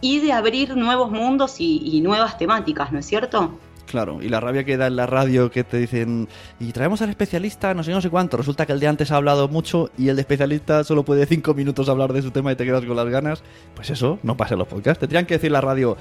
y 0.00 0.20
de 0.20 0.32
abrir 0.32 0.76
nuevos 0.76 1.10
mundos 1.10 1.60
y, 1.60 1.80
y 1.84 2.00
nuevas 2.00 2.38
temáticas, 2.38 2.92
¿no 2.92 2.98
es 2.98 3.06
cierto? 3.06 3.58
Claro, 3.86 4.20
y 4.20 4.28
la 4.28 4.38
rabia 4.38 4.64
que 4.64 4.76
da 4.76 4.86
en 4.86 4.96
la 4.96 5.06
radio 5.06 5.50
que 5.50 5.64
te 5.64 5.78
dicen, 5.78 6.28
y 6.60 6.72
traemos 6.72 7.00
al 7.00 7.08
especialista, 7.08 7.72
no 7.72 7.82
sé, 7.82 7.90
no 7.90 8.02
sé 8.02 8.10
cuánto. 8.10 8.36
Resulta 8.36 8.66
que 8.66 8.72
el 8.72 8.80
de 8.80 8.86
antes 8.86 9.10
ha 9.10 9.16
hablado 9.16 9.48
mucho 9.48 9.90
y 9.96 10.08
el 10.08 10.16
de 10.16 10.20
especialista 10.22 10.84
solo 10.84 11.04
puede 11.04 11.24
cinco 11.24 11.54
minutos 11.54 11.88
hablar 11.88 12.12
de 12.12 12.20
su 12.20 12.30
tema 12.30 12.52
y 12.52 12.56
te 12.56 12.66
quedas 12.66 12.84
con 12.84 12.96
las 12.96 13.08
ganas. 13.08 13.42
Pues 13.74 13.88
eso, 13.88 14.18
no 14.22 14.36
pasa 14.36 14.54
en 14.54 14.58
los 14.58 14.68
podcasts. 14.68 15.00
Tendrían 15.00 15.24
que 15.24 15.34
decir 15.34 15.50
la 15.50 15.62
radio, 15.62 15.96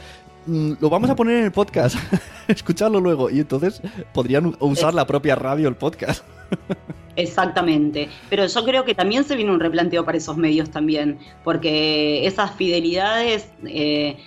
"Mm, 0.48 0.74
lo 0.82 0.89
vamos 0.89 1.10
a 1.10 1.16
poner 1.16 1.38
en 1.38 1.45
el 1.45 1.52
podcast, 1.54 1.95
escucharlo 2.50 3.00
luego. 3.00 3.30
Y 3.30 3.39
entonces 3.39 3.82
podrían 4.14 4.54
usar 4.60 4.93
la 4.93 5.08
propia 5.08 5.36
radio 5.36 5.70
el 5.70 5.76
podcast. 5.76 6.26
Exactamente, 7.18 8.09
pero 8.30 8.45
yo 8.45 8.63
creo 8.63 8.86
que 8.86 8.93
también 8.93 9.24
se 9.24 9.36
viene 9.36 9.51
un 9.51 9.59
replanteo 9.59 10.05
para 10.05 10.20
esos 10.20 10.38
medios 10.38 10.70
también, 10.70 11.18
porque 11.43 12.28
esas 12.28 12.55
fidelidades, 12.55 13.51
eh, 13.65 14.18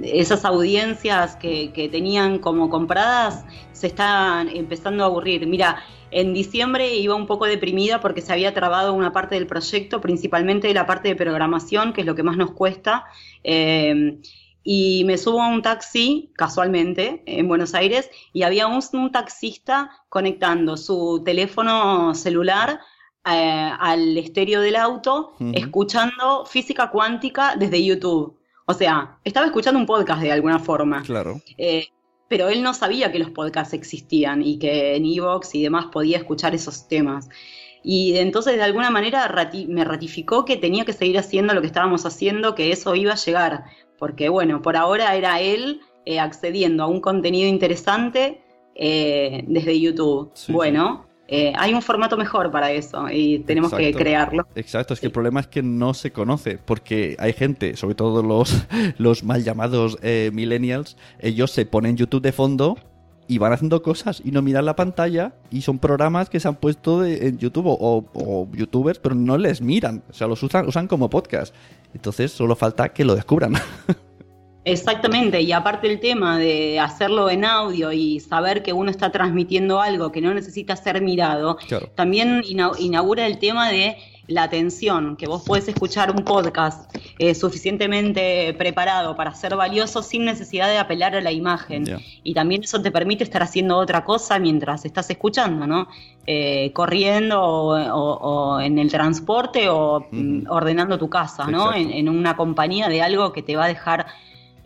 esas 0.00 0.44
audiencias 0.44 1.34
que, 1.34 1.72
que 1.72 1.88
tenían 1.88 2.38
como 2.38 2.70
compradas, 2.70 3.44
se 3.72 3.88
están 3.88 4.48
empezando 4.48 5.02
a 5.02 5.08
aburrir. 5.08 5.44
Mira, 5.48 5.82
en 6.12 6.34
diciembre 6.34 6.94
iba 6.94 7.16
un 7.16 7.26
poco 7.26 7.46
deprimida 7.46 8.00
porque 8.00 8.20
se 8.20 8.32
había 8.32 8.54
trabado 8.54 8.94
una 8.94 9.12
parte 9.12 9.34
del 9.34 9.48
proyecto, 9.48 10.00
principalmente 10.00 10.72
la 10.72 10.86
parte 10.86 11.08
de 11.08 11.16
programación, 11.16 11.92
que 11.92 12.02
es 12.02 12.06
lo 12.06 12.14
que 12.14 12.22
más 12.22 12.36
nos 12.36 12.52
cuesta. 12.52 13.06
eh, 13.42 14.18
y 14.68 15.04
me 15.04 15.16
subo 15.16 15.40
a 15.40 15.46
un 15.46 15.62
taxi, 15.62 16.32
casualmente, 16.34 17.22
en 17.24 17.46
Buenos 17.46 17.72
Aires, 17.72 18.10
y 18.32 18.42
había 18.42 18.66
un, 18.66 18.82
un 18.94 19.12
taxista 19.12 19.90
conectando 20.08 20.76
su 20.76 21.22
teléfono 21.24 22.12
celular 22.16 22.80
eh, 23.24 23.70
al 23.78 24.18
estéreo 24.18 24.60
del 24.60 24.74
auto, 24.74 25.34
Ujú. 25.38 25.52
escuchando 25.54 26.44
física 26.46 26.90
cuántica 26.90 27.54
desde 27.56 27.84
YouTube. 27.84 28.36
O 28.66 28.74
sea, 28.74 29.20
estaba 29.22 29.46
escuchando 29.46 29.78
un 29.78 29.86
podcast 29.86 30.20
de 30.20 30.32
alguna 30.32 30.58
forma. 30.58 31.02
Claro. 31.02 31.40
Eh, 31.56 31.86
pero 32.28 32.48
él 32.48 32.60
no 32.64 32.74
sabía 32.74 33.12
que 33.12 33.20
los 33.20 33.30
podcasts 33.30 33.72
existían 33.72 34.42
y 34.42 34.58
que 34.58 34.96
en 34.96 35.06
Evox 35.06 35.54
y 35.54 35.62
demás 35.62 35.86
podía 35.92 36.18
escuchar 36.18 36.56
esos 36.56 36.88
temas. 36.88 37.28
Y 37.84 38.16
entonces 38.16 38.56
de 38.56 38.64
alguna 38.64 38.90
manera 38.90 39.28
rati- 39.28 39.68
me 39.68 39.84
ratificó 39.84 40.44
que 40.44 40.56
tenía 40.56 40.84
que 40.84 40.92
seguir 40.92 41.18
haciendo 41.18 41.54
lo 41.54 41.60
que 41.60 41.68
estábamos 41.68 42.04
haciendo, 42.04 42.56
que 42.56 42.72
eso 42.72 42.96
iba 42.96 43.12
a 43.12 43.16
llegar. 43.16 43.64
Porque 43.98 44.28
bueno, 44.28 44.62
por 44.62 44.76
ahora 44.76 45.14
era 45.14 45.40
él 45.40 45.80
eh, 46.04 46.20
accediendo 46.20 46.84
a 46.84 46.86
un 46.86 47.00
contenido 47.00 47.48
interesante 47.48 48.40
eh, 48.74 49.44
desde 49.46 49.80
YouTube. 49.80 50.30
Sí, 50.34 50.52
bueno, 50.52 51.06
eh, 51.28 51.52
hay 51.56 51.74
un 51.74 51.82
formato 51.82 52.16
mejor 52.16 52.50
para 52.52 52.70
eso 52.70 53.08
y 53.10 53.40
tenemos 53.40 53.72
que 53.72 53.92
crearlo. 53.92 54.46
Exacto, 54.54 54.94
es 54.94 55.00
que 55.00 55.06
Sí. 55.06 55.08
el 55.08 55.12
problema 55.12 55.40
es 55.40 55.48
que 55.48 55.62
no 55.62 55.92
se 55.94 56.12
conoce, 56.12 56.58
porque 56.58 57.16
hay 57.18 57.32
gente, 57.32 57.76
sobre 57.76 57.94
todo 57.96 58.22
los, 58.22 58.66
los 58.98 59.24
mal 59.24 59.42
llamados 59.42 59.98
eh, 60.02 60.30
millennials, 60.32 60.96
ellos 61.18 61.50
se 61.50 61.66
ponen 61.66 61.96
YouTube 61.96 62.22
de 62.22 62.32
fondo 62.32 62.76
y 63.28 63.38
van 63.38 63.52
haciendo 63.52 63.82
cosas 63.82 64.22
y 64.24 64.30
no 64.30 64.40
miran 64.42 64.64
la 64.64 64.76
pantalla 64.76 65.32
y 65.50 65.62
son 65.62 65.78
programas 65.78 66.30
que 66.30 66.38
se 66.40 66.48
han 66.48 66.56
puesto 66.56 67.00
de- 67.00 67.26
en 67.28 67.38
YouTube 67.38 67.66
o, 67.66 68.04
o 68.14 68.48
youtubers, 68.52 68.98
pero 68.98 69.14
no 69.14 69.36
les 69.38 69.60
miran, 69.60 70.02
o 70.08 70.12
sea, 70.12 70.26
los 70.26 70.42
usan, 70.42 70.66
usan 70.68 70.86
como 70.86 71.10
podcast. 71.10 71.54
Entonces 71.94 72.30
solo 72.32 72.54
falta 72.56 72.90
que 72.90 73.04
lo 73.04 73.14
descubran. 73.14 73.54
Exactamente, 74.64 75.40
y 75.42 75.52
aparte 75.52 75.86
el 75.88 76.00
tema 76.00 76.38
de 76.40 76.80
hacerlo 76.80 77.30
en 77.30 77.44
audio 77.44 77.92
y 77.92 78.18
saber 78.18 78.64
que 78.64 78.72
uno 78.72 78.90
está 78.90 79.12
transmitiendo 79.12 79.80
algo 79.80 80.10
que 80.10 80.20
no 80.20 80.34
necesita 80.34 80.74
ser 80.74 81.00
mirado, 81.02 81.56
Claro. 81.68 81.88
también 81.94 82.42
ina- 82.44 82.72
inaugura 82.80 83.26
el 83.28 83.38
tema 83.38 83.70
de 83.70 83.96
la 84.28 84.42
atención, 84.44 85.16
que 85.16 85.26
vos 85.26 85.42
podés 85.46 85.68
escuchar 85.68 86.10
un 86.10 86.24
podcast 86.24 86.90
eh, 87.18 87.34
suficientemente 87.34 88.54
preparado 88.54 89.16
para 89.16 89.34
ser 89.34 89.56
valioso 89.56 90.02
sin 90.02 90.24
necesidad 90.24 90.68
de 90.68 90.78
apelar 90.78 91.14
a 91.14 91.20
la 91.20 91.32
imagen. 91.32 91.84
Y 92.24 92.34
también 92.34 92.62
eso 92.64 92.80
te 92.82 92.90
permite 92.90 93.24
estar 93.24 93.42
haciendo 93.42 93.76
otra 93.76 94.04
cosa 94.04 94.38
mientras 94.38 94.84
estás 94.84 95.08
escuchando, 95.10 95.66
¿no? 95.66 95.88
Eh, 96.26 96.72
corriendo 96.72 97.40
o, 97.40 97.76
o- 97.78 98.18
o 98.56 98.60
en 98.60 98.78
el 98.78 98.90
transporte 98.90 99.68
o 99.68 100.06
mm, 100.10 100.46
ordenando 100.50 100.98
tu 100.98 101.08
casa, 101.08 101.46
¿no? 101.46 101.72
En 101.74 102.08
una 102.08 102.36
compañía 102.36 102.88
de 102.88 103.02
algo 103.02 103.32
que 103.32 103.42
te 103.42 103.54
va 103.56 103.64
a 103.66 103.68
dejar 103.68 104.06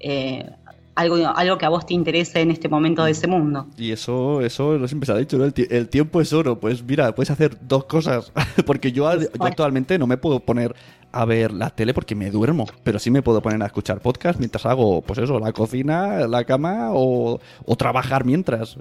eh, 0.03 0.49
algo, 1.01 1.17
algo 1.17 1.59
que 1.59 1.67
a 1.67 1.69
vos 1.69 1.87
te 1.87 1.95
interese 1.95 2.41
en 2.41 2.51
este 2.51 2.69
momento 2.69 3.05
de 3.05 3.13
ese 3.13 3.27
mundo. 3.27 3.67
Y 3.77 3.91
eso, 3.93 4.41
eso 4.41 4.79
no 4.79 4.87
siempre 4.87 5.07
se 5.07 5.13
ha 5.13 5.17
dicho, 5.17 5.39
¿no? 5.39 5.45
El, 5.45 5.55
el 5.71 5.89
tiempo 5.89 6.21
es 6.21 6.33
oro. 6.33 6.61
Pues 6.61 6.83
mira, 6.83 7.15
puedes 7.15 7.31
hacer 7.31 7.57
dos 7.61 7.85
cosas. 7.85 8.33
porque 8.67 8.93
yo, 8.93 9.13
yo 9.19 9.29
actualmente 9.41 9.99
no 9.99 10.07
me 10.07 10.17
puedo 10.17 10.41
poner 10.41 10.75
a 11.13 11.25
ver 11.25 11.53
la 11.53 11.71
tele 11.71 11.95
porque 11.95 12.15
me 12.15 12.31
duermo. 12.31 12.67
Pero 12.83 12.99
sí 12.99 13.11
me 13.11 13.23
puedo 13.23 13.41
poner 13.41 13.63
a 13.63 13.67
escuchar 13.67 14.01
podcast 14.01 14.39
mientras 14.39 14.67
hago, 14.67 15.03
pues 15.03 15.19
eso, 15.19 15.39
la 15.39 15.53
cocina, 15.53 16.27
la 16.29 16.45
cama 16.45 16.91
o, 16.93 17.41
o 17.65 17.77
trabajar 17.77 18.25
mientras. 18.25 18.77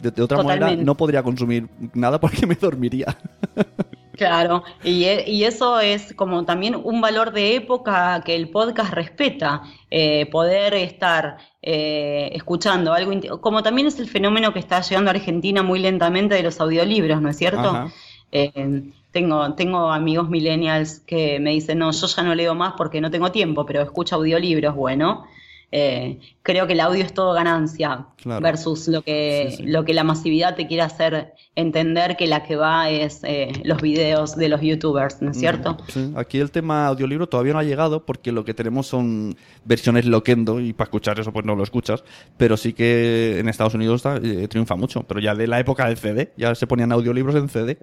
De, 0.00 0.10
de 0.10 0.22
otra 0.22 0.38
manera 0.38 0.56
Totalmente. 0.56 0.84
no 0.84 0.94
podría 0.94 1.22
consumir 1.22 1.68
nada 1.94 2.20
porque 2.20 2.46
me 2.46 2.54
dormiría. 2.54 3.16
Claro, 4.16 4.64
y, 4.82 5.04
e- 5.04 5.30
y 5.30 5.44
eso 5.44 5.78
es 5.80 6.14
como 6.14 6.46
también 6.46 6.74
un 6.74 7.02
valor 7.02 7.32
de 7.32 7.54
época 7.56 8.22
que 8.24 8.34
el 8.34 8.48
podcast 8.50 8.92
respeta, 8.94 9.62
eh, 9.90 10.24
poder 10.30 10.72
estar 10.74 11.36
eh, 11.60 12.30
escuchando 12.32 12.94
algo, 12.94 13.40
como 13.42 13.62
también 13.62 13.88
es 13.88 13.98
el 14.00 14.08
fenómeno 14.08 14.54
que 14.54 14.58
está 14.58 14.80
llegando 14.80 15.10
a 15.10 15.14
Argentina 15.14 15.62
muy 15.62 15.80
lentamente 15.80 16.34
de 16.34 16.42
los 16.42 16.58
audiolibros, 16.60 17.20
¿no 17.20 17.28
es 17.28 17.36
cierto? 17.36 17.84
Eh, 18.32 18.90
tengo, 19.10 19.54
tengo 19.54 19.90
amigos 19.92 20.30
millennials 20.30 21.00
que 21.00 21.38
me 21.40 21.50
dicen, 21.50 21.78
no, 21.78 21.90
yo 21.92 22.06
ya 22.06 22.22
no 22.22 22.34
leo 22.34 22.54
más 22.54 22.72
porque 22.76 23.00
no 23.02 23.10
tengo 23.10 23.30
tiempo, 23.32 23.66
pero 23.66 23.82
escucho 23.82 24.16
audiolibros, 24.16 24.74
bueno. 24.74 25.26
Eh, 25.72 26.20
creo 26.42 26.66
que 26.66 26.74
el 26.74 26.80
audio 26.80 27.04
es 27.04 27.12
todo 27.12 27.32
ganancia 27.34 28.06
Claro. 28.16 28.40
versus 28.40 28.86
lo 28.88 29.02
que, 29.02 29.48
Sí, 29.50 29.56
sí. 29.58 29.62
lo 29.64 29.84
que 29.84 29.94
la 29.94 30.04
masividad 30.04 30.54
te 30.54 30.66
quiere 30.66 30.82
hacer 30.82 31.34
entender 31.56 32.16
que 32.16 32.26
la 32.26 32.42
que 32.44 32.54
va 32.56 32.88
es 32.90 33.20
eh, 33.24 33.52
los 33.64 33.82
videos 33.82 34.36
de 34.36 34.48
los 34.48 34.60
youtubers, 34.60 35.20
¿no 35.22 35.30
es 35.32 35.38
cierto? 35.38 35.76
Sí, 35.88 36.12
aquí 36.16 36.38
el 36.38 36.50
tema 36.50 36.86
audiolibro 36.86 37.28
todavía 37.28 37.52
no 37.52 37.58
ha 37.58 37.64
llegado 37.64 38.06
porque 38.06 38.30
lo 38.32 38.44
que 38.44 38.54
tenemos 38.54 38.86
son 38.86 39.36
versiones 39.64 40.04
loquendo 40.06 40.60
y 40.60 40.72
para 40.72 40.86
escuchar 40.86 41.18
eso 41.18 41.32
pues 41.32 41.44
no 41.44 41.56
lo 41.56 41.62
escuchas, 41.64 42.04
pero 42.36 42.56
sí 42.56 42.72
que 42.72 43.38
en 43.40 43.48
Estados 43.48 43.74
Unidos 43.74 43.96
está- 44.06 44.16
eh, 44.22 44.46
triunfa 44.48 44.76
mucho, 44.76 45.02
pero 45.02 45.18
ya 45.20 45.34
de 45.34 45.46
la 45.46 45.58
época 45.60 45.86
del 45.88 45.96
CD, 45.96 46.32
ya 46.36 46.54
se 46.54 46.66
ponían 46.66 46.92
audiolibros 46.92 47.34
en 47.34 47.48
CD. 47.48 47.78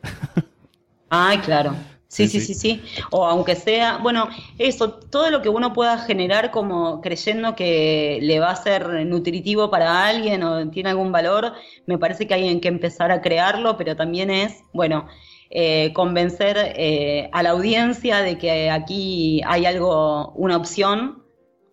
Ay, 1.09 1.37
claro. 1.39 1.75
Sí, 2.13 2.27
Sí, 2.27 2.39
sí, 2.39 2.41
sí, 2.41 2.53
sí. 2.53 2.83
O 3.11 3.25
aunque 3.25 3.55
sea, 3.55 3.97
bueno, 3.97 4.29
eso, 4.59 4.93
todo 4.93 5.31
lo 5.31 5.41
que 5.41 5.49
uno 5.49 5.73
pueda 5.73 5.97
generar 5.97 6.51
como 6.51 7.01
creyendo 7.01 7.55
que 7.55 8.19
le 8.21 8.39
va 8.39 8.51
a 8.51 8.55
ser 8.55 8.87
nutritivo 9.07 9.71
para 9.71 10.05
alguien 10.07 10.43
o 10.43 10.69
tiene 10.69 10.91
algún 10.91 11.11
valor, 11.11 11.53
me 11.87 11.97
parece 11.97 12.27
que 12.27 12.35
hay 12.35 12.59
que 12.59 12.67
empezar 12.67 13.11
a 13.11 13.21
crearlo, 13.21 13.77
pero 13.77 13.95
también 13.95 14.29
es, 14.29 14.63
bueno, 14.73 15.07
eh, 15.49 15.91
convencer 15.93 16.55
eh, 16.75 17.29
a 17.31 17.41
la 17.43 17.49
audiencia 17.51 18.19
de 18.19 18.37
que 18.37 18.69
aquí 18.69 19.41
hay 19.45 19.65
algo, 19.65 20.31
una 20.35 20.57
opción, 20.57 21.23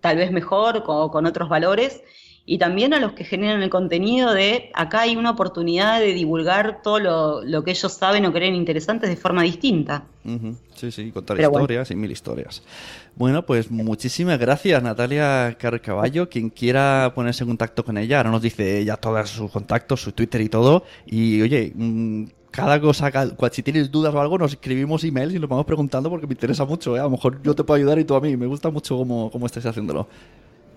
tal 0.00 0.16
vez 0.16 0.32
mejor, 0.32 0.82
co- 0.84 1.10
con, 1.10 1.26
otros 1.26 1.48
valores. 1.50 2.02
Y 2.52 2.58
también 2.58 2.92
a 2.94 2.98
los 2.98 3.12
que 3.12 3.22
generan 3.22 3.62
el 3.62 3.70
contenido 3.70 4.34
de 4.34 4.72
acá 4.74 5.02
hay 5.02 5.14
una 5.14 5.30
oportunidad 5.30 6.00
de 6.00 6.12
divulgar 6.12 6.82
todo 6.82 6.98
lo, 6.98 7.44
lo 7.44 7.62
que 7.62 7.70
ellos 7.70 7.92
saben 7.92 8.26
o 8.26 8.32
creen 8.32 8.56
interesantes 8.56 9.08
de 9.08 9.14
forma 9.14 9.44
distinta. 9.44 10.02
Ujú, 10.24 10.56
Sí, 10.74 10.90
sí, 10.90 11.12
contar 11.12 11.36
Pero 11.36 11.50
bueno. 11.50 11.62
historias 11.62 11.92
y 11.92 11.94
mil 11.94 12.10
historias. 12.10 12.64
Bueno, 13.14 13.46
pues 13.46 13.70
muchísimas 13.70 14.36
gracias, 14.40 14.82
Natalia 14.82 15.56
Carcaballo. 15.60 16.28
Quien 16.28 16.50
quiera 16.50 17.12
ponerse 17.14 17.44
en 17.44 17.50
contacto 17.50 17.84
con 17.84 17.96
ella, 17.96 18.16
ahora 18.16 18.32
nos 18.32 18.42
dice 18.42 18.80
ella 18.80 18.96
todos 18.96 19.30
sus 19.30 19.48
contactos, 19.48 20.02
su 20.02 20.10
Twitter 20.10 20.40
y 20.40 20.48
todo. 20.48 20.82
Y 21.06 21.40
oye, 21.42 21.70
mm, 21.72 22.24
cada 22.50 22.80
cosa, 22.80 23.12
si 23.52 23.62
tienes 23.62 23.92
dudas 23.92 24.12
o 24.12 24.20
algo, 24.20 24.38
nos 24.38 24.54
escribimos 24.54 25.04
emails 25.04 25.32
y 25.34 25.38
nos 25.38 25.48
vamos 25.48 25.66
preguntando 25.66 26.10
porque 26.10 26.26
me 26.26 26.32
interesa 26.32 26.64
mucho. 26.64 26.96
¿eh? 26.96 26.98
A 26.98 27.04
lo 27.04 27.10
mejor 27.10 27.40
yo 27.44 27.54
te 27.54 27.62
puedo 27.62 27.78
ayudar 27.78 28.00
y 28.00 28.04
tú 28.04 28.16
a 28.16 28.20
mí. 28.20 28.36
Me 28.36 28.46
gusta 28.46 28.70
mucho 28.70 28.96
cómo, 28.96 29.30
cómo 29.30 29.46
estáis 29.46 29.66
haciéndolo. 29.66 30.08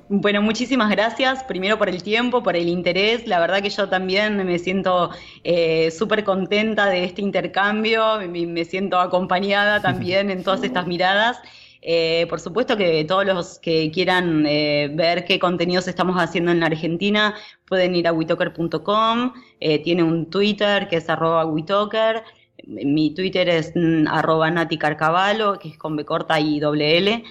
Bueno, 0.10 0.41
muchísimas 0.41 0.89
gracias, 0.91 1.43
primero 1.45 1.78
por 1.78 1.89
el 1.89 2.04
tiempo, 2.04 2.43
por 2.43 2.56
el 2.56 2.68
interés. 2.68 3.26
La 3.26 3.39
verdad 3.39 3.62
que 3.62 3.70
yo 3.70 3.88
también 3.89 4.38
me 4.45 4.60
siento 4.60 5.12
eh, 5.43 5.91
súper 5.91 6.24
contenta 6.24 6.88
de 6.88 7.06
este 7.06 7.22
intercambio, 7.22 8.20
me, 8.30 8.45
me 8.45 8.66
siento 8.66 8.99
acompañada 8.99 9.82
también 9.82 10.30
en 10.30 10.43
todas 10.43 10.64
estas 10.64 10.88
miradas. 10.88 11.39
Eh, 11.86 12.28
por 12.30 12.39
supuesto 12.39 12.78
que 12.78 13.04
todos 13.04 13.26
los 13.26 13.60
que 13.60 13.91
quieran 13.91 14.45
eh, 14.45 14.89
ver 14.93 15.26
qué 15.26 15.38
contenidos 15.38 15.88
estamos 15.89 16.16
haciendo 16.18 16.51
en 16.51 16.62
la 16.62 16.68
Argentina 16.68 17.36
pueden 17.66 17.93
ir 17.93 18.08
a 18.08 18.14
witoker.com, 18.14 19.34
eh, 19.60 19.80
tiene 19.84 20.01
un 20.04 20.30
Twitter 20.30 20.88
que 20.88 20.95
es 20.97 21.10
arroba 21.10 21.45
witoker, 21.45 22.24
mi 22.66 23.14
Twitter 23.14 23.49
es 23.49 23.74
mm, 23.76 24.08
arroba 24.08 24.49
Nati 24.49 24.78
Carcavalo, 24.78 25.60
que 25.60 25.70
es 25.70 25.78
con 25.78 25.97
B 25.97 26.06
corta 26.06 26.39
y 26.39 26.62
doble 26.62 26.97
L. 26.97 27.24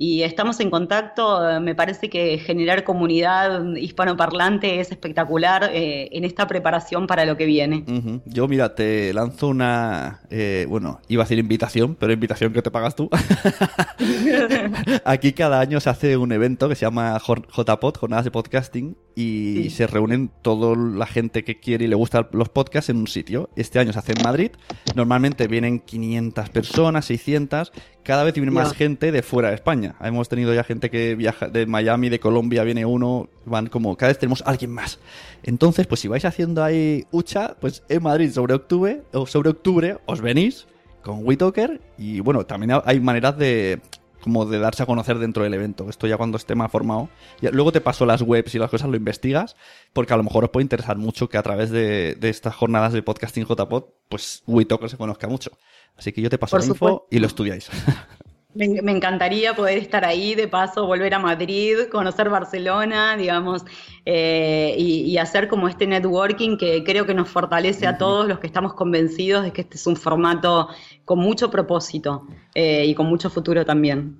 Y 0.00 0.22
estamos 0.22 0.60
en 0.60 0.70
contacto, 0.70 1.50
eh, 1.50 1.58
me 1.58 1.74
parece 1.74 2.08
que 2.08 2.38
generar 2.38 2.84
comunidad 2.84 3.74
hispanoparlante 3.74 4.78
es 4.78 4.92
espectacular 4.92 5.70
eh, 5.72 6.08
en 6.12 6.22
esta 6.24 6.46
preparación 6.46 7.08
para 7.08 7.24
lo 7.24 7.36
que 7.36 7.46
viene. 7.46 7.82
Yo, 8.24 8.46
mira, 8.46 8.76
te 8.76 9.12
lanzo 9.12 9.48
una. 9.48 10.20
eh, 10.30 10.66
bueno, 10.68 11.00
iba 11.08 11.24
a 11.24 11.24
decir 11.24 11.40
invitación, 11.40 11.96
pero 11.98 12.12
invitación 12.12 12.52
que 12.52 12.62
te 12.62 12.70
pagas 12.70 12.94
tú. 12.94 13.10
Aquí 15.04 15.32
cada 15.32 15.58
año 15.58 15.80
se 15.80 15.90
hace 15.90 16.16
un 16.16 16.30
evento 16.30 16.68
que 16.68 16.76
se 16.76 16.82
llama 16.82 17.18
JPod, 17.18 17.96
Jornadas 17.96 18.24
de 18.24 18.30
Podcasting, 18.30 18.96
y 19.16 19.64
Sí. 19.64 19.70
se 19.70 19.86
reúnen 19.88 20.30
toda 20.42 20.76
la 20.76 21.06
gente 21.06 21.42
que 21.42 21.58
quiere 21.58 21.86
y 21.86 21.88
le 21.88 21.96
gustan 21.96 22.28
los 22.30 22.48
podcasts 22.50 22.88
en 22.90 22.98
un 22.98 23.08
sitio. 23.08 23.50
Este 23.56 23.80
año 23.80 23.92
se 23.92 23.98
hace 23.98 24.12
en 24.12 24.22
Madrid. 24.22 24.52
Normalmente 24.94 25.48
vienen 25.48 25.80
500 25.80 26.50
personas, 26.50 27.04
600. 27.06 27.72
Cada 28.04 28.22
vez 28.22 28.32
viene 28.34 28.52
más 28.52 28.72
gente 28.74 29.10
de 29.10 29.22
fuera 29.22 29.48
de 29.48 29.56
España. 29.56 29.87
Hemos 30.00 30.28
tenido 30.28 30.54
ya 30.54 30.64
gente 30.64 30.90
que 30.90 31.14
viaja 31.14 31.48
de 31.48 31.66
Miami, 31.66 32.08
de 32.08 32.20
Colombia, 32.20 32.64
viene 32.64 32.84
uno, 32.84 33.28
van 33.44 33.66
como 33.68 33.96
cada 33.96 34.10
vez 34.10 34.18
tenemos 34.18 34.42
alguien 34.46 34.70
más. 34.72 34.98
Entonces, 35.42 35.86
pues 35.86 36.00
si 36.00 36.08
vais 36.08 36.24
haciendo 36.24 36.62
ahí 36.64 37.06
hucha, 37.10 37.56
pues 37.60 37.82
en 37.88 38.02
Madrid 38.02 38.30
sobre 38.32 38.54
octubre, 38.54 39.02
o 39.12 39.26
sobre 39.26 39.50
octubre 39.50 39.98
os 40.06 40.20
venís 40.20 40.66
con 41.02 41.24
WeToker 41.26 41.80
y 41.96 42.20
bueno, 42.20 42.44
también 42.44 42.80
hay 42.84 43.00
maneras 43.00 43.38
de 43.38 43.80
como 44.20 44.44
de 44.44 44.58
darse 44.58 44.82
a 44.82 44.86
conocer 44.86 45.18
dentro 45.18 45.44
del 45.44 45.54
evento. 45.54 45.88
Esto 45.88 46.06
ya 46.08 46.16
cuando 46.16 46.36
esté 46.36 46.54
más 46.56 46.70
formado. 46.72 47.08
Ya- 47.40 47.50
luego 47.52 47.70
te 47.70 47.80
paso 47.80 48.04
las 48.04 48.20
webs 48.20 48.52
y 48.54 48.58
las 48.58 48.68
cosas, 48.68 48.90
lo 48.90 48.96
investigas, 48.96 49.54
porque 49.92 50.12
a 50.12 50.16
lo 50.16 50.24
mejor 50.24 50.42
os 50.44 50.50
puede 50.50 50.64
interesar 50.64 50.98
mucho 50.98 51.28
que 51.28 51.38
a 51.38 51.42
través 51.42 51.70
de, 51.70 52.16
de 52.18 52.28
estas 52.28 52.54
jornadas 52.56 52.92
de 52.92 53.00
podcasting 53.02 53.46
JPod, 53.46 53.84
pues 54.08 54.42
WeToker 54.48 54.90
se 54.90 54.96
conozca 54.96 55.28
mucho. 55.28 55.52
Así 55.96 56.12
que 56.12 56.20
yo 56.20 56.28
te 56.30 56.36
paso 56.36 56.56
Por 56.56 56.60
la 56.60 56.66
info 56.66 56.74
supuesto. 56.88 57.06
y 57.12 57.18
lo 57.20 57.26
estudiáis. 57.28 57.70
Me, 58.54 58.80
me 58.82 58.92
encantaría 58.92 59.54
poder 59.54 59.76
estar 59.76 60.06
ahí, 60.06 60.34
de 60.34 60.48
paso, 60.48 60.86
volver 60.86 61.12
a 61.12 61.18
Madrid, 61.18 61.80
conocer 61.92 62.30
Barcelona, 62.30 63.14
digamos, 63.14 63.62
eh, 64.06 64.74
y, 64.78 65.02
y 65.02 65.18
hacer 65.18 65.48
como 65.48 65.68
este 65.68 65.86
networking 65.86 66.56
que 66.56 66.82
creo 66.82 67.04
que 67.04 67.12
nos 67.12 67.28
fortalece 67.28 67.86
a 67.86 67.98
todos 67.98 68.26
los 68.26 68.38
que 68.38 68.46
estamos 68.46 68.72
convencidos 68.72 69.44
de 69.44 69.52
que 69.52 69.60
este 69.60 69.76
es 69.76 69.86
un 69.86 69.96
formato 69.96 70.68
con 71.04 71.18
mucho 71.18 71.50
propósito 71.50 72.26
eh, 72.54 72.86
y 72.86 72.94
con 72.94 73.06
mucho 73.06 73.28
futuro 73.28 73.66
también. 73.66 74.16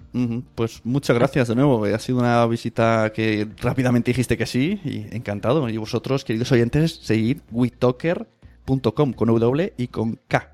Pues 0.55 0.83
muchas 0.85 1.16
gracias 1.16 1.49
de 1.49 1.55
nuevo. 1.55 1.87
Ha 1.87 1.99
sido 1.99 2.18
una 2.18 2.47
visita 2.47 3.11
que 3.14 3.49
rápidamente 3.62 4.11
dijiste 4.11 4.37
que 4.37 4.45
sí 4.45 4.79
y 4.85 5.16
encantado. 5.16 5.68
Y 5.70 5.79
vosotros, 5.79 6.24
queridos 6.24 6.53
oyentes, 6.53 7.01
seguid 7.03 7.39
witoker.com 7.51 9.14
con 9.14 9.29
W 9.29 9.72
y 9.79 9.89
con 9.89 10.20
K. 10.29 10.53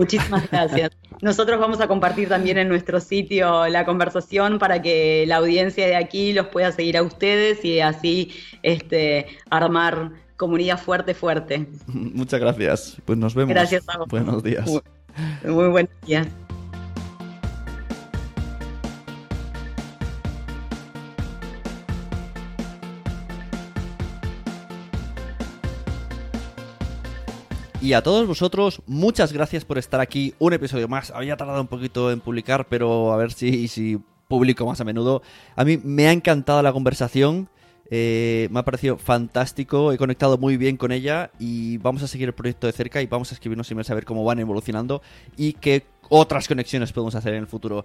Muchísimas 0.00 0.50
gracias. 0.50 0.90
Nosotros 1.20 1.58
vamos 1.58 1.80
a 1.80 1.88
compartir 1.88 2.28
también 2.28 2.58
en 2.58 2.68
nuestro 2.68 3.00
sitio 3.00 3.68
la 3.68 3.84
conversación 3.84 4.58
para 4.58 4.80
que 4.82 5.24
la 5.26 5.36
audiencia 5.36 5.86
de 5.86 5.96
aquí 5.96 6.32
los 6.32 6.46
pueda 6.46 6.72
seguir 6.72 6.96
a 6.96 7.02
ustedes 7.02 7.64
y 7.64 7.80
así 7.80 8.32
este, 8.62 9.26
armar 9.50 10.12
comunidad 10.36 10.78
fuerte, 10.78 11.14
fuerte. 11.14 11.66
Muchas 11.86 12.40
gracias. 12.40 12.96
Pues 13.04 13.18
nos 13.18 13.34
vemos. 13.34 13.54
Gracias 13.54 13.88
a 13.88 13.98
vos. 13.98 14.08
Buenos 14.08 14.42
días. 14.42 14.66
Muy, 14.66 14.82
muy 15.44 15.68
buen 15.68 15.88
día. 16.06 16.26
Y 27.86 27.92
a 27.92 28.02
todos 28.02 28.26
vosotros, 28.26 28.82
muchas 28.88 29.32
gracias 29.32 29.64
por 29.64 29.78
estar 29.78 30.00
aquí. 30.00 30.34
Un 30.40 30.52
episodio 30.52 30.88
más. 30.88 31.12
Había 31.12 31.36
tardado 31.36 31.60
un 31.60 31.68
poquito 31.68 32.10
en 32.10 32.18
publicar, 32.18 32.66
pero 32.68 33.12
a 33.12 33.16
ver 33.16 33.32
si, 33.32 33.68
si 33.68 34.00
publico 34.26 34.66
más 34.66 34.80
a 34.80 34.84
menudo. 34.84 35.22
A 35.54 35.64
mí 35.64 35.78
me 35.84 36.08
ha 36.08 36.12
encantado 36.12 36.60
la 36.64 36.72
conversación. 36.72 37.48
eh, 37.88 38.48
me 38.50 38.58
ha 38.58 38.64
parecido 38.64 38.98
fantástico. 38.98 39.92
He 39.92 39.98
conectado 39.98 40.36
muy 40.36 40.56
bien 40.56 40.76
con 40.76 40.90
ella. 40.90 41.30
Y 41.38 41.78
vamos 41.78 42.02
a 42.02 42.08
seguir 42.08 42.26
el 42.26 42.34
proyecto 42.34 42.66
de 42.66 42.72
cerca. 42.72 43.00
Y 43.02 43.06
vamos 43.06 43.30
a 43.30 43.34
escribirnos 43.34 43.70
emails 43.70 43.88
a 43.88 43.94
ver 43.94 44.04
cómo 44.04 44.24
van 44.24 44.40
evolucionando. 44.40 45.00
Y 45.36 45.52
qué 45.52 45.86
otras 46.08 46.48
conexiones 46.48 46.90
podemos 46.92 47.14
hacer 47.14 47.34
en 47.34 47.42
el 47.42 47.46
futuro. 47.46 47.84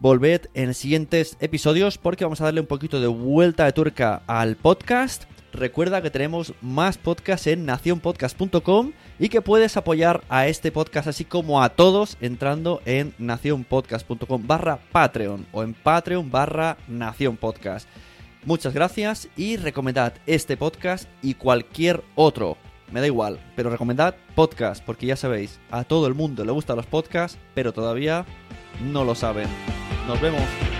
Volved 0.00 0.50
en 0.52 0.74
siguientes 0.74 1.38
episodios 1.40 1.96
porque 1.96 2.26
vamos 2.26 2.42
a 2.42 2.44
darle 2.44 2.60
un 2.60 2.66
poquito 2.66 3.00
de 3.00 3.06
vuelta 3.06 3.64
de 3.64 3.72
tuerca 3.72 4.20
al 4.26 4.56
podcast. 4.56 5.24
Recuerda 5.54 6.02
que 6.02 6.10
tenemos 6.10 6.52
más 6.60 6.98
podcasts 6.98 7.46
en 7.46 7.64
nacionpodcast.com 7.64 8.92
y 9.20 9.28
que 9.28 9.42
puedes 9.42 9.76
apoyar 9.76 10.24
a 10.30 10.48
este 10.48 10.72
podcast 10.72 11.06
así 11.06 11.24
como 11.26 11.62
a 11.62 11.68
todos 11.68 12.16
entrando 12.22 12.80
en 12.86 13.14
nacionpodcast.com 13.18 14.42
barra 14.46 14.80
Patreon 14.90 15.46
o 15.52 15.62
en 15.62 15.74
Patreon 15.74 16.30
barra 16.30 16.78
Nación 16.88 17.36
Podcast. 17.36 17.86
Muchas 18.44 18.72
gracias 18.72 19.28
y 19.36 19.58
recomendad 19.58 20.14
este 20.26 20.56
podcast 20.56 21.06
y 21.22 21.34
cualquier 21.34 22.02
otro. 22.14 22.56
Me 22.90 23.00
da 23.00 23.06
igual, 23.06 23.38
pero 23.54 23.68
recomendad 23.68 24.16
podcast 24.34 24.82
porque 24.82 25.06
ya 25.06 25.16
sabéis, 25.16 25.60
a 25.70 25.84
todo 25.84 26.06
el 26.06 26.14
mundo 26.14 26.44
le 26.44 26.52
gustan 26.52 26.76
los 26.76 26.86
podcasts, 26.86 27.38
pero 27.54 27.72
todavía 27.74 28.24
no 28.82 29.04
lo 29.04 29.14
saben. 29.14 29.46
Nos 30.08 30.18
vemos. 30.22 30.79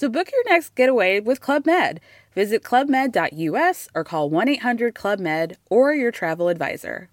So 0.00 0.08
book 0.08 0.32
your 0.32 0.42
next 0.50 0.74
getaway 0.74 1.20
with 1.20 1.42
Club 1.42 1.66
Med. 1.66 2.00
Visit 2.34 2.64
clubmed.us 2.64 3.88
or 3.94 4.02
call 4.02 4.30
1 4.30 4.48
800 4.48 4.94
Club 4.94 5.20
Med 5.20 5.58
or 5.68 5.92
your 5.92 6.10
travel 6.10 6.48
advisor. 6.48 7.10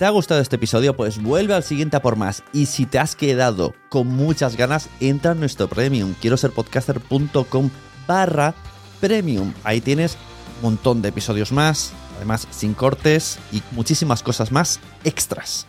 ¿Te 0.00 0.04
ha 0.04 0.10
gustado 0.10 0.40
este 0.40 0.56
episodio? 0.56 0.96
Pues 0.96 1.22
vuelve 1.22 1.54
al 1.54 1.62
siguiente 1.62 1.96
a 1.96 2.02
por 2.02 2.16
más. 2.16 2.42
Y 2.52 2.66
si 2.66 2.86
te 2.86 2.98
has 2.98 3.14
quedado 3.14 3.72
con 3.88 4.08
muchas 4.08 4.56
ganas, 4.56 4.88
entra 4.98 5.30
en 5.30 5.38
nuestro 5.38 5.68
premium. 5.68 6.16
Quiero 6.20 6.36
ser 6.36 6.50
podcaster.com 6.50 7.70
barra 8.08 8.52
premium. 9.00 9.54
Ahí 9.62 9.80
tienes 9.80 10.18
un 10.56 10.72
montón 10.72 11.02
de 11.02 11.10
episodios 11.10 11.52
más, 11.52 11.92
además 12.16 12.48
sin 12.50 12.74
cortes 12.74 13.38
y 13.52 13.62
muchísimas 13.70 14.24
cosas 14.24 14.50
más 14.50 14.80
extras. 15.04 15.68